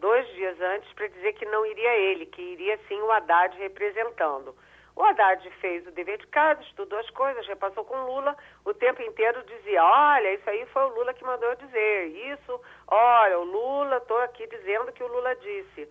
dois 0.00 0.26
dias 0.34 0.60
antes, 0.60 0.92
para 0.94 1.06
dizer 1.06 1.32
que 1.34 1.46
não 1.46 1.64
iria 1.64 1.96
ele, 1.96 2.26
que 2.26 2.42
iria 2.42 2.78
sim 2.88 3.00
o 3.00 3.12
Haddad 3.12 3.56
representando. 3.56 4.54
O 4.96 5.02
Haddad 5.02 5.50
fez 5.60 5.84
o 5.86 5.90
dever 5.90 6.18
de 6.18 6.26
casa, 6.28 6.62
estudou 6.62 6.98
as 6.98 7.10
coisas, 7.10 7.46
repassou 7.46 7.84
com 7.84 7.96
Lula, 8.04 8.36
o 8.64 8.72
tempo 8.72 9.02
inteiro 9.02 9.42
dizia, 9.42 9.82
olha, 9.82 10.34
isso 10.34 10.48
aí 10.48 10.64
foi 10.66 10.84
o 10.84 10.94
Lula 10.94 11.12
que 11.12 11.24
mandou 11.24 11.48
eu 11.48 11.56
dizer, 11.56 12.06
isso, 12.32 12.60
olha, 12.86 13.38
o 13.40 13.44
Lula, 13.44 13.96
estou 13.96 14.18
aqui 14.18 14.46
dizendo 14.46 14.92
que 14.92 15.02
o 15.02 15.08
Lula 15.08 15.34
disse. 15.36 15.88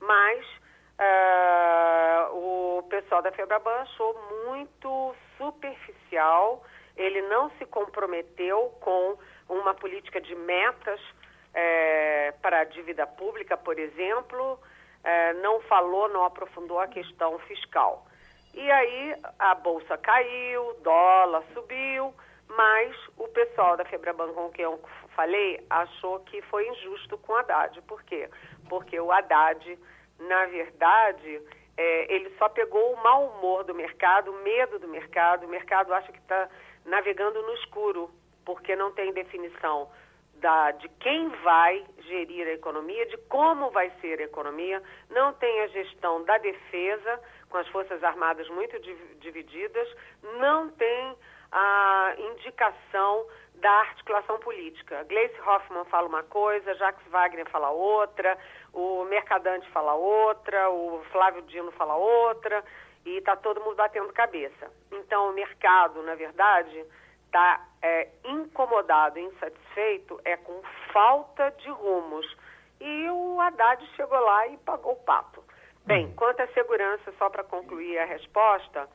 Mas 0.00 0.46
uh, 1.00 2.36
o 2.78 2.82
pessoal 2.88 3.22
da 3.22 3.32
Febraban 3.32 3.74
achou 3.80 4.16
muito 4.46 5.16
superficial, 5.36 6.62
ele 6.96 7.22
não 7.22 7.50
se 7.58 7.66
comprometeu 7.66 8.72
com 8.80 9.18
uma 9.48 9.74
política 9.74 10.20
de 10.20 10.34
metas 10.36 11.00
é, 11.52 12.32
para 12.40 12.60
a 12.60 12.64
dívida 12.64 13.06
pública, 13.06 13.56
por 13.56 13.78
exemplo, 13.78 14.60
é, 15.02 15.32
não 15.34 15.60
falou, 15.62 16.08
não 16.08 16.24
aprofundou 16.24 16.78
a 16.78 16.86
questão 16.86 17.38
fiscal. 17.40 18.06
E 18.54 18.70
aí 18.70 19.16
a 19.38 19.54
bolsa 19.56 19.98
caiu, 19.98 20.74
dólar 20.82 21.42
subiu, 21.52 22.14
mas 22.48 22.96
o 23.16 23.26
pessoal 23.28 23.76
da 23.76 23.84
Febraban 23.84 24.32
com 24.32 24.50
quem 24.50 24.64
eu 24.64 24.80
falei 25.16 25.64
achou 25.68 26.20
que 26.20 26.40
foi 26.42 26.68
injusto 26.68 27.18
com 27.18 27.32
o 27.32 27.36
Haddad. 27.36 27.80
Por 27.82 28.02
quê? 28.04 28.28
Porque 28.68 28.98
o 28.98 29.10
Haddad, 29.10 29.78
na 30.20 30.46
verdade, 30.46 31.42
é, 31.76 32.14
ele 32.14 32.32
só 32.38 32.48
pegou 32.48 32.92
o 32.92 33.02
mau 33.02 33.26
humor 33.26 33.64
do 33.64 33.74
mercado, 33.74 34.30
o 34.30 34.42
medo 34.44 34.78
do 34.78 34.86
mercado. 34.86 35.46
O 35.46 35.48
mercado 35.48 35.92
acha 35.92 36.12
que 36.12 36.18
está 36.18 36.48
navegando 36.84 37.42
no 37.42 37.54
escuro, 37.54 38.08
porque 38.44 38.76
não 38.76 38.92
tem 38.92 39.12
definição 39.12 39.90
da, 40.36 40.72
de 40.72 40.88
quem 41.00 41.28
vai 41.42 41.84
gerir 42.00 42.46
a 42.46 42.52
economia, 42.52 43.06
de 43.06 43.16
como 43.28 43.70
vai 43.70 43.90
ser 44.00 44.20
a 44.20 44.24
economia, 44.24 44.82
não 45.10 45.32
tem 45.32 45.60
a 45.62 45.66
gestão 45.68 46.22
da 46.24 46.38
defesa, 46.38 47.20
com 47.54 47.58
as 47.58 47.68
Forças 47.68 48.02
Armadas 48.02 48.48
muito 48.48 48.76
divididas, 49.20 49.88
não 50.40 50.68
tem 50.70 51.16
a 51.52 52.12
indicação 52.18 53.24
da 53.54 53.70
articulação 53.70 54.40
política. 54.40 55.04
Gleice 55.04 55.40
Hoffmann 55.40 55.84
fala 55.84 56.08
uma 56.08 56.24
coisa, 56.24 56.74
Jacques 56.74 57.06
Wagner 57.12 57.48
fala 57.50 57.70
outra, 57.70 58.36
o 58.72 59.04
Mercadante 59.04 59.70
fala 59.70 59.94
outra, 59.94 60.68
o 60.68 61.00
Flávio 61.12 61.42
Dino 61.42 61.70
fala 61.70 61.94
outra, 61.94 62.64
e 63.06 63.18
está 63.18 63.36
todo 63.36 63.60
mundo 63.60 63.76
batendo 63.76 64.12
cabeça. 64.12 64.68
Então, 64.90 65.30
o 65.30 65.32
mercado, 65.32 66.02
na 66.02 66.16
verdade, 66.16 66.84
está 67.26 67.64
é, 67.80 68.08
incomodado, 68.24 69.20
insatisfeito, 69.20 70.20
é 70.24 70.36
com 70.38 70.60
falta 70.92 71.52
de 71.58 71.70
rumos. 71.70 72.26
E 72.80 73.08
o 73.10 73.40
Haddad 73.40 73.86
chegou 73.94 74.18
lá 74.18 74.48
e 74.48 74.56
pagou 74.56 74.94
o 74.94 75.04
pato. 75.04 75.43
Bem, 75.86 76.06
uhum. 76.06 76.14
quanto 76.14 76.40
à 76.40 76.46
segurança, 76.48 77.12
só 77.18 77.28
para 77.28 77.44
concluir 77.44 77.98
a 77.98 78.04
resposta, 78.04 78.88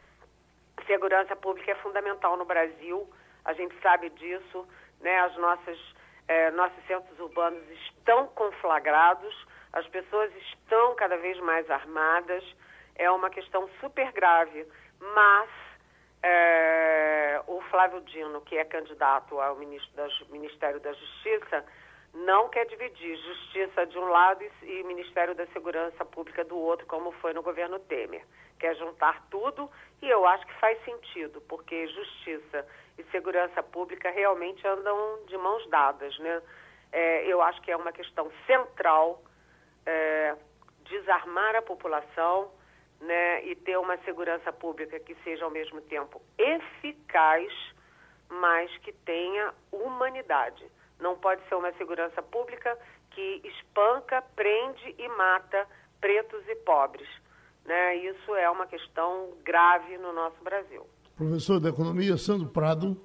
segurança 0.88 1.36
pública 1.36 1.72
é 1.72 1.76
fundamental 1.76 2.36
no 2.36 2.46
Brasil, 2.46 3.08
a 3.46 3.54
gente 3.54 3.80
sabe 3.82 4.10
disso, 4.10 4.68
né? 5.00 5.20
As 5.20 5.36
nossas, 5.38 5.78
é, 6.28 6.52
nossos 6.52 6.84
centros 6.88 7.20
urbanos 7.20 7.64
estão 7.70 8.28
conflagrados, 8.30 9.48
as 9.72 9.88
pessoas 9.88 10.32
estão 10.36 10.96
cada 10.96 11.18
vez 11.18 11.40
mais 11.40 11.70
armadas, 11.70 12.44
é 12.96 13.10
uma 13.12 13.30
questão 13.30 13.70
super 13.80 14.12
grave, 14.12 14.68
mas 15.00 15.50
é, 16.24 17.42
o 17.48 17.62
Flávio 17.70 18.02
Dino, 18.02 18.42
que 18.42 18.58
é 18.58 18.66
candidato 18.66 19.40
ao 19.40 19.56
ministro 19.56 19.96
da, 19.96 20.08
Ministério 20.30 20.80
da 20.80 20.92
Justiça, 20.92 21.64
não 22.14 22.50
quer 22.50 22.66
dividir 22.66 23.18
Justiça 23.18 23.86
de 23.86 23.98
um 23.98 24.06
lado 24.06 24.44
e, 24.64 24.84
Ministério 24.84 25.36
da 25.36 25.46
Segurança 25.48 26.04
Pública 26.06 26.44
do 26.44 26.58
outro, 26.58 26.86
como 26.88 27.12
foi 27.14 27.34
no 27.34 27.42
governo 27.42 27.80
Temer. 27.80 28.26
Quer 28.60 28.76
juntar 28.76 29.26
tudo 29.30 29.70
e 30.02 30.10
eu 30.10 30.26
acho 30.26 30.46
que 30.46 30.54
faz 30.60 30.84
sentido, 30.84 31.42
porque 31.42 31.88
Justiça 31.88 32.68
e 32.98 33.04
Segurança 33.06 33.64
Pública 33.64 34.10
realmente 34.10 34.66
andam 34.68 35.20
de 35.28 35.38
mãos 35.38 35.68
dadas. 35.70 36.18
Né? 36.20 36.42
É, 36.92 37.26
eu 37.26 37.42
acho 37.42 37.62
que 37.62 37.72
é 37.72 37.78
uma 37.78 37.92
questão 37.92 38.32
central 38.46 39.22
é, 39.86 40.36
desarmar 40.84 41.56
a 41.56 41.62
população 41.62 42.52
né, 43.00 43.46
e 43.46 43.56
ter 43.56 43.78
uma 43.78 43.98
segurança 44.00 44.52
pública 44.52 45.00
que 45.00 45.16
seja 45.24 45.46
ao 45.46 45.52
mesmo 45.52 45.80
tempo 45.82 46.22
eficaz, 46.38 47.52
mas 48.28 48.76
que 48.80 48.92
tenha 48.92 49.54
humanidade. 49.72 50.70
Não 51.00 51.18
pode 51.18 51.42
ser 51.48 51.56
uma 51.56 51.72
segurança 51.74 52.22
pública 52.22 52.78
que 53.12 53.42
espanca, 53.44 54.22
prende 54.36 54.96
e 54.98 55.08
mata 55.10 55.68
pretos 56.00 56.42
e 56.48 56.56
pobres. 56.56 57.08
Né? 57.66 57.96
Isso 57.98 58.36
é 58.36 58.50
uma 58.50 58.68
questão 58.68 59.34
grave 59.44 59.98
no 59.98 60.14
nosso 60.14 60.42
Brasil. 60.44 60.86
Professor 61.16 61.60
da 61.60 61.70
Economia, 61.70 62.18
Sandro 62.18 62.50
Prado. 62.50 63.00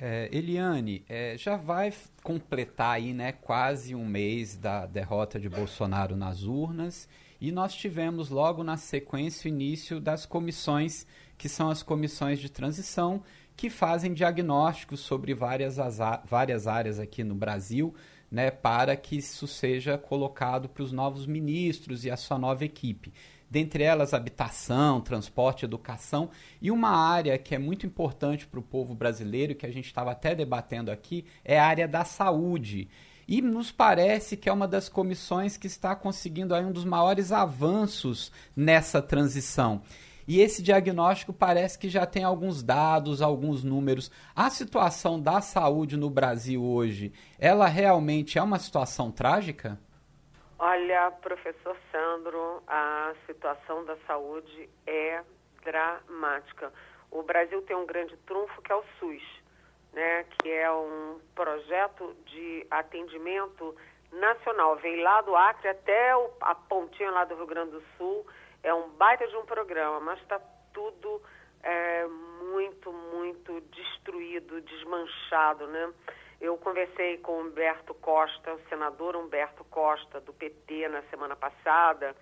É, 0.00 0.28
Eliane, 0.30 1.04
é, 1.08 1.36
já 1.36 1.56
vai 1.56 1.92
completar 2.22 2.94
aí, 2.94 3.12
né, 3.12 3.32
quase 3.32 3.96
um 3.96 4.06
mês 4.06 4.56
da 4.56 4.86
derrota 4.86 5.40
de 5.40 5.48
Bolsonaro 5.48 6.14
nas 6.14 6.44
urnas 6.44 7.08
e 7.40 7.52
nós 7.52 7.74
tivemos 7.74 8.30
logo 8.30 8.64
na 8.64 8.76
sequência 8.76 9.48
o 9.48 9.52
início 9.52 10.00
das 10.00 10.26
comissões, 10.26 11.06
que 11.36 11.48
são 11.48 11.70
as 11.70 11.82
comissões 11.82 12.40
de 12.40 12.50
transição, 12.50 13.22
que 13.58 13.68
fazem 13.68 14.14
diagnósticos 14.14 15.00
sobre 15.00 15.34
várias, 15.34 15.78
várias 16.24 16.68
áreas 16.68 17.00
aqui 17.00 17.24
no 17.24 17.34
Brasil, 17.34 17.92
né, 18.30 18.52
para 18.52 18.94
que 18.94 19.16
isso 19.16 19.48
seja 19.48 19.98
colocado 19.98 20.68
para 20.68 20.84
os 20.84 20.92
novos 20.92 21.26
ministros 21.26 22.04
e 22.04 22.10
a 22.10 22.16
sua 22.16 22.38
nova 22.38 22.64
equipe. 22.64 23.12
Dentre 23.50 23.82
elas, 23.82 24.14
habitação, 24.14 25.00
transporte, 25.00 25.64
educação 25.64 26.30
e 26.62 26.70
uma 26.70 26.90
área 26.90 27.36
que 27.36 27.52
é 27.52 27.58
muito 27.58 27.84
importante 27.84 28.46
para 28.46 28.60
o 28.60 28.62
povo 28.62 28.94
brasileiro, 28.94 29.56
que 29.56 29.66
a 29.66 29.72
gente 29.72 29.86
estava 29.86 30.12
até 30.12 30.36
debatendo 30.36 30.92
aqui, 30.92 31.24
é 31.44 31.58
a 31.58 31.66
área 31.66 31.88
da 31.88 32.04
saúde. 32.04 32.88
E 33.26 33.42
nos 33.42 33.72
parece 33.72 34.36
que 34.36 34.48
é 34.48 34.52
uma 34.52 34.68
das 34.68 34.88
comissões 34.88 35.56
que 35.56 35.66
está 35.66 35.96
conseguindo 35.96 36.54
aí 36.54 36.64
um 36.64 36.70
dos 36.70 36.84
maiores 36.84 37.32
avanços 37.32 38.30
nessa 38.54 39.02
transição. 39.02 39.82
E 40.28 40.40
esse 40.42 40.62
diagnóstico 40.62 41.32
parece 41.32 41.78
que 41.78 41.88
já 41.88 42.04
tem 42.04 42.22
alguns 42.22 42.62
dados, 42.62 43.22
alguns 43.22 43.64
números. 43.64 44.10
A 44.36 44.50
situação 44.50 45.18
da 45.18 45.40
saúde 45.40 45.96
no 45.96 46.10
Brasil 46.10 46.62
hoje, 46.62 47.12
ela 47.38 47.66
realmente 47.66 48.38
é 48.38 48.42
uma 48.42 48.58
situação 48.58 49.10
trágica? 49.10 49.78
Olha, 50.58 51.10
professor 51.22 51.76
Sandro, 51.90 52.62
a 52.66 53.14
situação 53.26 53.84
da 53.86 53.96
saúde 54.06 54.68
é 54.86 55.22
dramática. 55.64 56.70
O 57.10 57.22
Brasil 57.22 57.62
tem 57.62 57.74
um 57.74 57.86
grande 57.86 58.16
trunfo 58.26 58.60
que 58.60 58.70
é 58.70 58.74
o 58.74 58.84
SUS 59.00 59.22
né, 59.92 60.24
que 60.38 60.50
é 60.50 60.70
um 60.70 61.18
projeto 61.34 62.14
de 62.26 62.66
atendimento 62.70 63.74
nacional. 64.12 64.76
Vem 64.76 65.02
lá 65.02 65.20
do 65.22 65.34
Acre 65.34 65.68
até 65.68 66.16
o, 66.16 66.30
a 66.40 66.54
pontinha 66.54 67.10
lá 67.10 67.24
do 67.24 67.34
Rio 67.34 67.46
Grande 67.46 67.72
do 67.72 67.82
Sul. 67.96 68.26
É 68.68 68.74
um 68.74 68.90
baita 68.90 69.26
de 69.26 69.34
um 69.34 69.46
programa, 69.46 69.98
mas 69.98 70.20
está 70.20 70.38
tudo 70.74 71.22
é, 71.62 72.06
muito, 72.52 72.92
muito 72.92 73.62
destruído, 73.62 74.60
desmanchado, 74.60 75.66
né? 75.68 75.90
Eu 76.38 76.58
conversei 76.58 77.16
com 77.16 77.40
Humberto 77.40 77.94
Costa, 77.94 78.52
o 78.52 78.60
senador 78.68 79.16
Humberto 79.16 79.64
Costa, 79.64 80.20
do 80.20 80.34
PT, 80.34 80.86
na 80.88 81.00
semana 81.04 81.34
passada, 81.34 82.14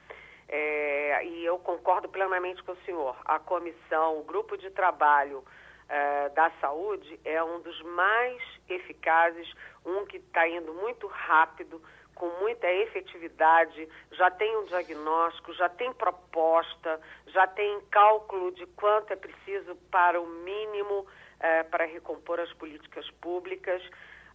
é, 0.49 1.27
e 1.27 1.45
eu 1.45 1.59
concordo 1.59 2.09
plenamente 2.09 2.63
com 2.63 2.71
o 2.71 2.83
senhor. 2.85 3.17
A 3.25 3.41
comissão, 3.41 4.21
o 4.21 4.23
grupo 4.23 4.57
de 4.57 4.71
trabalho 4.71 5.39
uh, 5.41 6.33
da 6.33 6.49
saúde 6.61 7.19
é 7.25 7.43
um 7.43 7.61
dos 7.61 7.83
mais 7.83 8.41
eficazes, 8.69 9.53
um 9.85 10.07
que 10.07 10.19
está 10.19 10.49
indo 10.49 10.73
muito 10.75 11.09
rápido, 11.09 11.83
com 12.17 12.29
muita 12.41 12.67
efetividade, 12.67 13.89
já 14.13 14.31
tem 14.31 14.57
um 14.57 14.65
diagnóstico, 14.65 15.53
já 15.53 15.69
tem 15.69 15.93
proposta, 15.93 17.01
já 17.29 17.47
tem 17.47 17.81
cálculo 17.91 18.51
de 18.53 18.67
quanto 18.69 19.13
é 19.13 19.17
preciso 19.17 19.77
para 19.91 20.21
o 20.21 20.27
mínimo 20.27 21.01
uh, 21.01 21.71
para 21.71 21.85
recompor 21.85 22.41
as 22.41 22.53
políticas 22.55 23.09
públicas. 23.21 23.83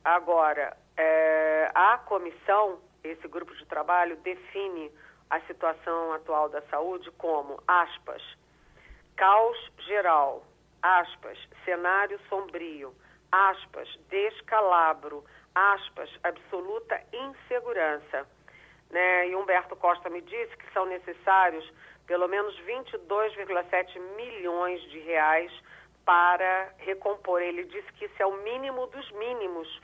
Agora, 0.03 0.77
uh, 0.77 1.71
a 1.73 1.97
comissão, 1.97 2.79
esse 3.03 3.27
grupo 3.27 3.53
de 3.55 3.65
trabalho, 3.65 4.15
define 4.17 4.91
a 5.29 5.41
situação 5.41 6.13
atual 6.13 6.49
da 6.49 6.61
saúde 6.63 7.09
como, 7.17 7.61
aspas, 7.67 8.21
caos 9.15 9.57
geral, 9.88 10.45
aspas, 10.84 11.38
cenário 11.65 12.19
sombrio, 12.29 12.93
aspas, 13.32 13.88
descalabro, 14.09 15.23
aspas, 15.55 16.09
absoluta 16.23 17.01
insegurança. 17.13 18.27
Né? 18.89 19.29
E 19.29 19.35
Humberto 19.35 19.75
Costa 19.75 20.09
me 20.09 20.21
disse 20.21 20.55
que 20.57 20.71
são 20.73 20.85
necessários 20.85 21.71
pelo 22.05 22.27
menos 22.27 22.53
22,7 22.61 23.99
milhões 24.17 24.81
de 24.89 24.99
reais 24.99 25.51
para 26.03 26.73
recompor. 26.79 27.41
Ele 27.41 27.63
disse 27.63 27.91
que 27.93 28.05
isso 28.05 28.21
é 28.21 28.25
o 28.25 28.37
mínimo 28.43 28.87
dos 28.87 29.09
mínimos 29.11 29.81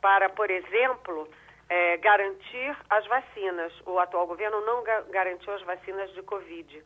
para, 0.00 0.28
por 0.30 0.50
exemplo, 0.50 1.28
é, 1.68 1.96
garantir 1.98 2.76
as 2.88 3.06
vacinas. 3.06 3.72
O 3.84 3.98
atual 3.98 4.26
governo 4.26 4.60
não 4.62 4.82
ga 4.82 5.02
garantiu 5.10 5.52
as 5.52 5.62
vacinas 5.62 6.10
de 6.14 6.22
Covid. 6.22 6.82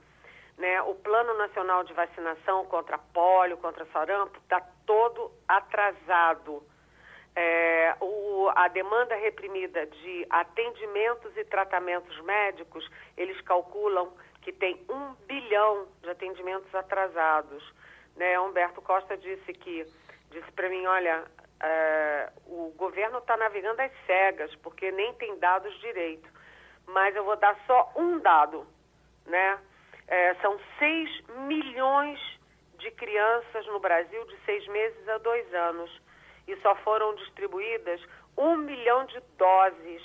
Né? 0.58 0.82
O 0.82 0.94
Plano 0.96 1.36
Nacional 1.38 1.84
de 1.84 1.92
Vacinação 1.92 2.66
contra 2.66 2.98
pólio, 2.98 3.56
contra 3.58 3.86
sarampo, 3.86 4.38
está 4.38 4.60
todo 4.86 5.30
atrasado. 5.46 6.62
É, 7.34 7.96
o, 8.00 8.50
a 8.54 8.68
demanda 8.68 9.14
reprimida 9.14 9.86
de 9.86 10.26
atendimentos 10.28 11.34
e 11.36 11.44
tratamentos 11.44 12.20
médicos, 12.22 12.88
eles 13.16 13.40
calculam 13.42 14.12
que 14.42 14.52
tem 14.52 14.84
um 14.88 15.14
bilhão 15.26 15.86
de 16.02 16.10
atendimentos 16.10 16.74
atrasados. 16.74 17.62
Né? 18.16 18.38
Humberto 18.38 18.82
Costa 18.82 19.16
disse 19.16 19.52
que 19.54 19.86
disse 20.30 20.52
para 20.52 20.68
mim, 20.68 20.84
olha, 20.86 21.24
é, 21.62 22.30
o 22.46 22.72
governo 22.76 23.18
está 23.18 23.36
navegando 23.36 23.80
às 23.80 23.92
cegas, 24.06 24.54
porque 24.56 24.90
nem 24.90 25.14
tem 25.14 25.38
dados 25.38 25.72
direito. 25.80 26.28
Mas 26.86 27.14
eu 27.14 27.24
vou 27.24 27.36
dar 27.36 27.56
só 27.66 27.92
um 27.96 28.18
dado, 28.18 28.66
né? 29.24 29.58
É, 30.08 30.34
são 30.36 30.58
6 30.78 31.24
milhões 31.46 32.18
de 32.78 32.90
crianças 32.90 33.64
no 33.68 33.78
Brasil 33.78 34.24
de 34.26 34.36
seis 34.44 34.66
meses 34.66 35.08
a 35.08 35.18
dois 35.18 35.54
anos 35.54 36.01
e 36.46 36.56
só 36.56 36.74
foram 36.76 37.14
distribuídas 37.16 38.00
um 38.36 38.56
milhão 38.56 39.06
de 39.06 39.20
doses 39.36 40.02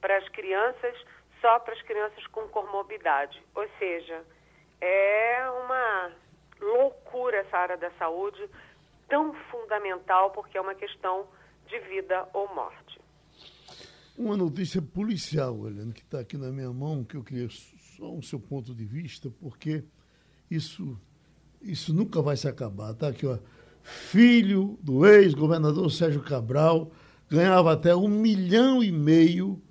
para 0.00 0.18
as 0.18 0.28
crianças, 0.28 0.96
só 1.40 1.58
para 1.58 1.74
as 1.74 1.82
crianças 1.82 2.26
com 2.28 2.48
comorbidade. 2.48 3.42
Ou 3.54 3.68
seja, 3.78 4.24
é 4.80 5.48
uma 5.64 6.12
loucura 6.60 7.38
essa 7.38 7.56
área 7.56 7.76
da 7.76 7.90
saúde 7.92 8.48
tão 9.08 9.32
fundamental 9.50 10.30
porque 10.30 10.58
é 10.58 10.60
uma 10.60 10.74
questão 10.74 11.26
de 11.66 11.78
vida 11.80 12.28
ou 12.32 12.52
morte. 12.54 13.00
Uma 14.16 14.36
notícia 14.36 14.80
policial, 14.80 15.66
Helena, 15.66 15.92
que 15.92 16.00
está 16.00 16.20
aqui 16.20 16.38
na 16.38 16.50
minha 16.50 16.72
mão, 16.72 17.04
que 17.04 17.16
eu 17.16 17.22
queria 17.22 17.48
só 17.50 18.14
o 18.14 18.22
seu 18.22 18.40
ponto 18.40 18.74
de 18.74 18.84
vista, 18.84 19.30
porque 19.40 19.84
isso, 20.50 20.98
isso 21.60 21.92
nunca 21.92 22.22
vai 22.22 22.36
se 22.36 22.48
acabar. 22.48 22.92
Está 22.92 23.08
aqui, 23.08 23.26
ó. 23.26 23.38
Filho 23.86 24.76
do 24.82 25.06
ex-governador 25.06 25.88
Sérgio 25.92 26.20
Cabral 26.20 26.90
ganhava 27.30 27.72
até 27.72 27.94
um 27.94 28.08
milhão 28.08 28.82
e 28.82 28.90
meio 28.90 29.62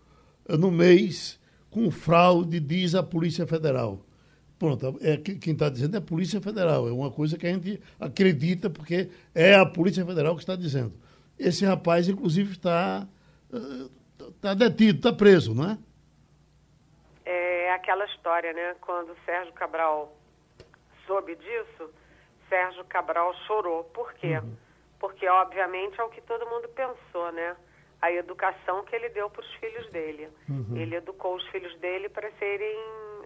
eh, 0.47 0.55
no 0.55 0.71
mês 0.71 1.37
com 1.69 1.91
fraude, 1.91 2.61
diz 2.61 2.95
a 2.95 3.03
Polícia 3.03 3.45
Federal. 3.45 4.05
Pronto, 4.57 4.97
é, 5.01 5.17
quem 5.17 5.51
está 5.51 5.67
dizendo 5.67 5.95
é 5.95 5.97
a 5.97 6.01
Polícia 6.01 6.39
Federal. 6.39 6.87
É 6.87 6.93
uma 6.93 7.11
coisa 7.11 7.37
que 7.37 7.45
a 7.45 7.51
gente 7.51 7.81
acredita, 7.99 8.69
porque 8.69 9.09
é 9.33 9.53
a 9.53 9.65
Polícia 9.65 10.05
Federal 10.05 10.33
que 10.35 10.43
está 10.43 10.55
dizendo. 10.55 10.93
Esse 11.37 11.65
rapaz, 11.65 12.07
inclusive, 12.07 12.53
está, 12.53 13.05
está 14.33 14.53
detido, 14.53 14.99
está 14.99 15.11
preso, 15.11 15.53
não 15.53 15.71
é? 15.71 15.77
É 17.25 17.73
aquela 17.73 18.05
história, 18.05 18.53
né? 18.53 18.75
Quando 18.79 19.09
o 19.09 19.17
Sérgio 19.25 19.51
Cabral 19.51 20.17
soube 21.05 21.35
disso, 21.35 21.89
Sérgio 22.49 22.83
Cabral 22.85 23.33
chorou. 23.45 23.83
Por 23.85 24.13
quê? 24.13 24.37
Uhum. 24.37 24.55
Porque, 24.99 25.27
obviamente, 25.27 25.99
é 25.99 26.03
o 26.03 26.09
que 26.09 26.21
todo 26.21 26.45
mundo 26.47 26.67
pensou, 26.69 27.31
né? 27.31 27.55
A 28.01 28.11
educação 28.11 28.83
que 28.83 28.95
ele 28.95 29.09
deu 29.09 29.29
para 29.29 29.41
os 29.41 29.53
filhos 29.55 29.89
dele. 29.91 30.29
Uhum. 30.49 30.75
Ele 30.75 30.95
educou 30.95 31.35
os 31.35 31.47
filhos 31.49 31.75
dele 31.79 32.09
para 32.09 32.31
serem 32.33 32.77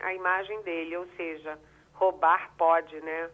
a 0.01 0.13
imagem 0.13 0.61
dele, 0.63 0.97
ou 0.97 1.07
seja, 1.15 1.57
roubar 1.93 2.51
pode, 2.57 2.99
né? 3.01 3.30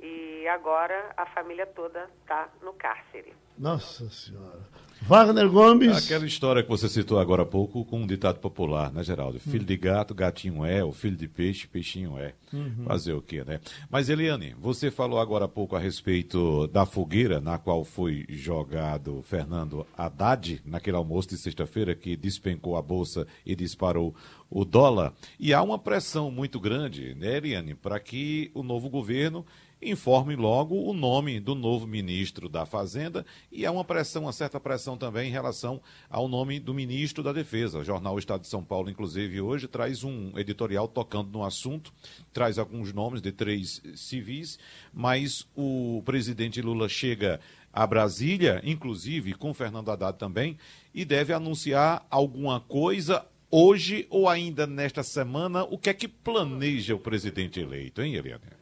E 0.00 0.46
agora 0.48 1.12
a 1.16 1.26
família 1.26 1.66
toda 1.66 2.08
está 2.20 2.48
no 2.62 2.72
cárcere. 2.74 3.34
Nossa 3.58 4.08
Senhora. 4.10 4.62
Wagner 5.08 5.48
Gomes. 5.48 6.04
Aquela 6.04 6.26
história 6.26 6.62
que 6.62 6.68
você 6.68 6.86
citou 6.86 7.18
agora 7.18 7.42
há 7.42 7.46
pouco 7.46 7.82
com 7.82 8.00
um 8.00 8.06
ditado 8.06 8.40
popular, 8.40 8.92
né, 8.92 9.02
Geraldo? 9.02 9.40
Filho 9.40 9.64
de 9.64 9.74
gato, 9.74 10.14
gatinho 10.14 10.66
é, 10.66 10.84
o 10.84 10.92
filho 10.92 11.16
de 11.16 11.26
peixe, 11.26 11.66
peixinho 11.66 12.18
é. 12.18 12.34
Uhum. 12.52 12.84
Fazer 12.84 13.14
o 13.14 13.22
quê, 13.22 13.42
né? 13.42 13.58
Mas, 13.88 14.10
Eliane, 14.10 14.54
você 14.60 14.90
falou 14.90 15.18
agora 15.18 15.46
há 15.46 15.48
pouco 15.48 15.74
a 15.74 15.78
respeito 15.78 16.66
da 16.66 16.84
fogueira 16.84 17.40
na 17.40 17.56
qual 17.56 17.86
foi 17.86 18.26
jogado 18.28 19.22
Fernando 19.22 19.86
Haddad, 19.96 20.60
naquele 20.62 20.98
almoço 20.98 21.30
de 21.30 21.38
sexta-feira 21.38 21.94
que 21.94 22.14
despencou 22.14 22.76
a 22.76 22.82
bolsa 22.82 23.26
e 23.46 23.56
disparou 23.56 24.14
o 24.50 24.62
dólar. 24.62 25.14
E 25.40 25.54
há 25.54 25.62
uma 25.62 25.78
pressão 25.78 26.30
muito 26.30 26.60
grande, 26.60 27.14
né, 27.14 27.38
Eliane, 27.38 27.74
para 27.74 27.98
que 27.98 28.50
o 28.52 28.62
novo 28.62 28.90
governo 28.90 29.46
informe 29.80 30.34
logo 30.34 30.74
o 30.88 30.92
nome 30.92 31.38
do 31.38 31.54
novo 31.54 31.86
ministro 31.86 32.48
da 32.48 32.66
Fazenda 32.66 33.24
e 33.50 33.64
há 33.64 33.70
uma 33.70 33.84
pressão, 33.84 34.22
uma 34.22 34.32
certa 34.32 34.58
pressão 34.58 34.96
também 34.96 35.28
em 35.28 35.32
relação 35.32 35.80
ao 36.10 36.28
nome 36.28 36.58
do 36.58 36.74
ministro 36.74 37.22
da 37.22 37.32
Defesa. 37.32 37.78
O 37.78 37.84
jornal 37.84 38.18
Estado 38.18 38.40
de 38.40 38.48
São 38.48 38.62
Paulo, 38.62 38.90
inclusive, 38.90 39.40
hoje 39.40 39.68
traz 39.68 40.02
um 40.02 40.36
editorial 40.36 40.88
tocando 40.88 41.30
no 41.30 41.44
assunto, 41.44 41.92
traz 42.32 42.58
alguns 42.58 42.92
nomes 42.92 43.22
de 43.22 43.30
três 43.30 43.80
civis, 43.94 44.58
mas 44.92 45.46
o 45.56 46.02
presidente 46.04 46.60
Lula 46.60 46.88
chega 46.88 47.40
a 47.72 47.86
Brasília, 47.86 48.60
inclusive 48.64 49.34
com 49.34 49.54
Fernando 49.54 49.90
Haddad 49.90 50.18
também, 50.18 50.58
e 50.92 51.04
deve 51.04 51.32
anunciar 51.32 52.04
alguma 52.10 52.60
coisa 52.60 53.24
hoje 53.50 54.06
ou 54.10 54.28
ainda 54.28 54.66
nesta 54.66 55.02
semana. 55.02 55.62
O 55.64 55.78
que 55.78 55.90
é 55.90 55.94
que 55.94 56.08
planeja 56.08 56.94
o 56.94 56.98
presidente 56.98 57.60
eleito, 57.60 58.02
hein, 58.02 58.14
Eliane? 58.14 58.58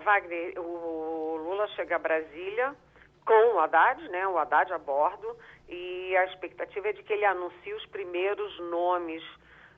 Wagner, 0.00 0.58
o 0.58 1.36
Lula 1.36 1.66
chega 1.68 1.96
a 1.96 1.98
Brasília 1.98 2.74
com 3.24 3.54
o 3.54 3.60
Haddad, 3.60 4.08
né, 4.08 4.26
o 4.26 4.38
Haddad 4.38 4.72
a 4.72 4.78
bordo, 4.78 5.36
e 5.68 6.16
a 6.16 6.24
expectativa 6.24 6.88
é 6.88 6.92
de 6.92 7.02
que 7.02 7.12
ele 7.12 7.24
anuncie 7.24 7.72
os 7.74 7.86
primeiros 7.86 8.58
nomes 8.70 9.22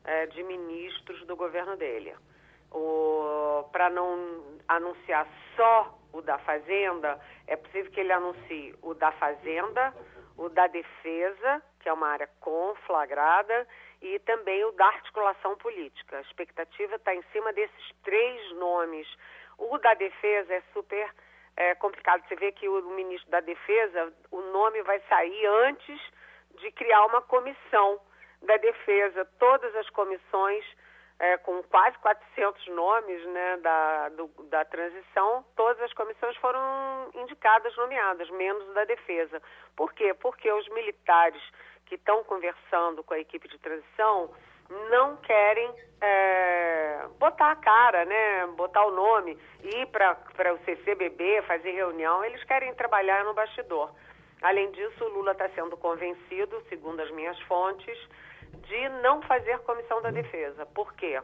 é, 0.05 0.27
de 0.27 0.43
ministros 0.43 1.25
do 1.27 1.37
governo 1.37 1.77
dele. 1.77 2.14
Para 3.70 3.91
não 3.91 4.43
anunciar 4.66 5.29
só 5.57 5.99
o 6.12 6.23
da 6.23 6.39
Fazenda, 6.39 7.20
é 7.47 7.57
possível 7.57 7.91
que 7.91 8.01
ele 8.01 8.12
anuncie 8.12 8.75
o 8.81 8.95
da 8.95 9.12
Fazenda, 9.12 9.95
o 10.39 10.49
da 10.49 10.66
Defesa, 10.66 11.62
que 11.81 11.89
é 11.89 11.93
uma 11.93 12.09
área 12.09 12.29
conflagrada, 12.41 13.66
e 14.01 14.18
também 14.20 14.64
o 14.64 14.73
da 14.73 14.87
articulação 14.87 15.57
política. 15.57 16.16
A 16.16 16.23
expectativa 16.23 16.97
está 16.97 17.14
em 17.14 17.23
cima 17.33 17.53
desses 17.53 17.93
três 18.03 18.53
nomes 18.57 19.07
o 19.71 19.79
da 19.79 19.95
defesa 19.95 20.55
é 20.55 20.63
super 20.73 21.09
é, 21.57 21.75
complicado. 21.75 22.23
Você 22.27 22.37
vê 22.37 22.53
que 22.53 22.69
o 22.69 22.83
ministro 22.91 23.31
da 23.31 23.41
defesa, 23.41 24.13
o 24.31 24.41
nome 24.41 24.83
vai 24.83 25.01
sair 25.09 25.47
antes 25.47 26.01
de 26.59 26.71
criar 26.73 27.05
uma 27.07 27.23
comissão 27.23 28.01
da 28.43 28.57
defesa. 28.57 29.25
Todas 29.39 29.75
as 29.77 29.89
comissões, 29.91 30.65
é, 31.19 31.37
com 31.39 31.63
quase 31.65 31.97
400 31.99 32.67
nomes 32.69 33.25
né, 33.27 33.57
da, 33.59 34.09
do, 34.11 34.29
da 34.49 34.65
transição, 34.65 35.45
todas 35.57 35.81
as 35.83 35.93
comissões 35.93 36.37
foram 36.39 37.11
indicadas, 37.15 37.77
nomeadas, 37.77 38.29
menos 38.31 38.67
da 38.75 38.85
defesa. 38.85 39.41
Por 39.77 39.93
quê? 39.93 40.15
Porque 40.15 40.51
os 40.51 40.69
militares 40.71 41.43
que 41.87 41.95
estão 41.97 42.25
conversando 42.25 43.03
com 43.05 43.15
a 43.15 43.19
equipe 43.19 43.49
de 43.49 43.59
transição 43.59 44.31
não 44.91 45.17
querem 45.19 45.71
é, 46.01 47.07
botar 47.19 47.53
a 47.53 47.57
cara, 47.57 47.72
né, 47.91 48.47
botar 48.57 48.85
o 48.87 48.91
nome, 48.93 49.39
ir 49.62 49.87
para 49.87 50.55
o 50.55 50.59
CCBB, 50.64 51.43
fazer 51.43 51.72
reunião, 51.72 52.24
eles 52.24 52.43
querem 52.45 52.72
trabalhar 52.74 53.24
no 53.24 53.35
bastidor. 53.35 53.91
Além 54.41 54.70
disso, 54.72 55.05
o 55.05 55.09
Lula 55.09 55.33
está 55.33 55.49
sendo 55.51 55.76
convencido, 55.76 56.62
segundo 56.68 57.01
as 57.01 57.11
minhas 57.12 57.39
fontes, 57.43 57.99
de 58.68 58.89
não 59.03 59.22
fazer 59.22 59.59
comissão 59.61 60.01
da 60.03 60.11
defesa. 60.11 60.66
Por 60.66 60.93
quê? 60.95 61.20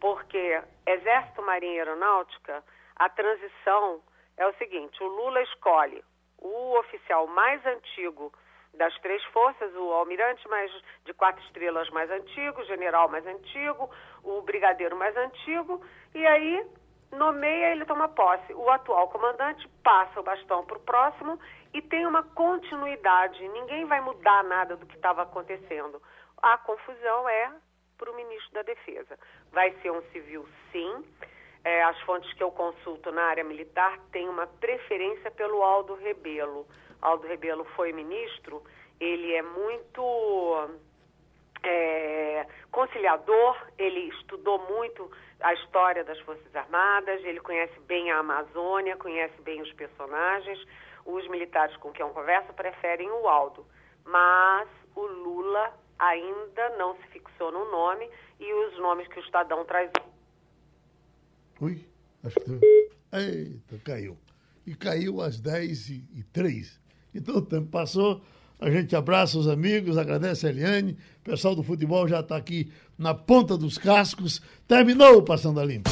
Porque 0.00 0.60
Exército, 0.86 1.42
Marinha 1.42 1.74
e 1.74 1.78
Aeronáutica, 1.78 2.62
a 2.96 3.08
transição 3.08 4.00
é 4.36 4.46
o 4.46 4.54
seguinte: 4.54 5.02
o 5.02 5.06
Lula 5.06 5.42
escolhe 5.42 6.02
o 6.38 6.78
oficial 6.78 7.26
mais 7.26 7.64
antigo 7.66 8.32
das 8.74 8.96
três 9.00 9.22
forças, 9.26 9.74
o 9.74 9.92
almirante 9.92 10.46
mais 10.48 10.70
de 11.04 11.12
quatro 11.14 11.42
estrelas 11.44 11.88
mais 11.90 12.10
antigo, 12.10 12.60
o 12.60 12.64
general 12.64 13.08
mais 13.08 13.26
antigo, 13.26 13.90
o 14.22 14.40
brigadeiro 14.42 14.96
mais 14.96 15.16
antigo, 15.16 15.82
e 16.14 16.26
aí 16.26 16.66
nomeia, 17.12 17.72
ele 17.72 17.84
toma 17.84 18.08
posse. 18.08 18.52
O 18.54 18.70
atual 18.70 19.08
comandante 19.08 19.68
passa 19.82 20.20
o 20.20 20.22
bastão 20.22 20.64
para 20.64 20.78
o 20.78 20.80
próximo 20.80 21.38
e 21.74 21.82
tem 21.82 22.06
uma 22.06 22.22
continuidade. 22.22 23.46
Ninguém 23.48 23.84
vai 23.84 24.00
mudar 24.00 24.42
nada 24.44 24.76
do 24.76 24.86
que 24.86 24.96
estava 24.96 25.22
acontecendo. 25.22 26.00
A 26.42 26.56
confusão 26.58 27.28
é 27.28 27.52
para 27.98 28.10
o 28.10 28.16
ministro 28.16 28.52
da 28.54 28.62
Defesa. 28.62 29.18
Vai 29.52 29.70
ser 29.80 29.92
um 29.92 30.02
civil, 30.10 30.48
sim. 30.72 31.04
É, 31.64 31.84
as 31.84 32.00
fontes 32.00 32.32
que 32.32 32.42
eu 32.42 32.50
consulto 32.50 33.12
na 33.12 33.22
área 33.22 33.44
militar 33.44 33.96
têm 34.10 34.28
uma 34.28 34.46
preferência 34.46 35.30
pelo 35.30 35.62
Aldo 35.62 35.94
Rebelo. 35.94 36.66
Aldo 37.02 37.26
Rebelo 37.26 37.64
foi 37.76 37.92
ministro, 37.92 38.62
ele 39.00 39.34
é 39.34 39.42
muito 39.42 40.70
é, 41.64 42.46
conciliador, 42.70 43.56
ele 43.76 44.08
estudou 44.10 44.58
muito 44.70 45.10
a 45.40 45.52
história 45.54 46.04
das 46.04 46.18
Forças 46.20 46.54
Armadas, 46.54 47.22
ele 47.24 47.40
conhece 47.40 47.78
bem 47.80 48.12
a 48.12 48.18
Amazônia, 48.18 48.96
conhece 48.96 49.40
bem 49.42 49.60
os 49.60 49.72
personagens. 49.72 50.64
Os 51.04 51.26
militares 51.28 51.76
com 51.78 51.90
quem 51.90 52.06
eu 52.06 52.12
converso 52.12 52.52
preferem 52.52 53.10
o 53.10 53.28
Aldo, 53.28 53.66
mas 54.04 54.68
o 54.94 55.04
Lula 55.04 55.76
ainda 55.98 56.70
não 56.76 56.96
se 56.96 57.08
fixou 57.08 57.50
no 57.50 57.68
nome 57.72 58.08
e 58.38 58.54
os 58.54 58.78
nomes 58.78 59.08
que 59.08 59.18
o 59.18 59.22
Estadão 59.22 59.64
traz. 59.64 59.90
Ui, 61.60 61.84
acho 62.24 62.36
que. 62.36 62.90
Eita, 63.12 63.78
caiu. 63.84 64.16
E 64.64 64.76
caiu 64.76 65.20
às 65.20 65.40
10 65.40 65.90
e 65.90 66.24
03 66.32 66.81
Então 67.14 67.36
o 67.36 67.42
tempo 67.42 67.66
passou. 67.66 68.20
A 68.60 68.70
gente 68.70 68.94
abraça 68.94 69.38
os 69.38 69.48
amigos, 69.48 69.98
agradece 69.98 70.46
a 70.46 70.50
Eliane. 70.50 70.96
O 71.20 71.30
pessoal 71.30 71.54
do 71.54 71.64
futebol 71.64 72.06
já 72.06 72.20
está 72.20 72.36
aqui 72.36 72.70
na 72.96 73.12
ponta 73.12 73.56
dos 73.56 73.76
cascos. 73.76 74.40
Terminou 74.68 75.18
o 75.18 75.22
Passando 75.22 75.58
a 75.58 75.64
Limpo. 75.64 75.90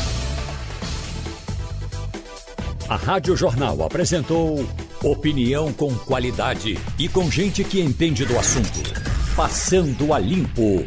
A 2.89 2.97
Rádio 2.97 3.37
Jornal 3.37 3.83
apresentou 3.83 4.67
opinião 5.03 5.73
com 5.73 5.95
qualidade 5.97 6.77
e 6.99 7.09
com 7.09 7.31
gente 7.31 7.65
que 7.65 7.81
entende 7.81 8.25
do 8.25 8.39
assunto. 8.39 8.83
Passando 9.37 10.13
a 10.13 10.19
Limpo. 10.19 10.87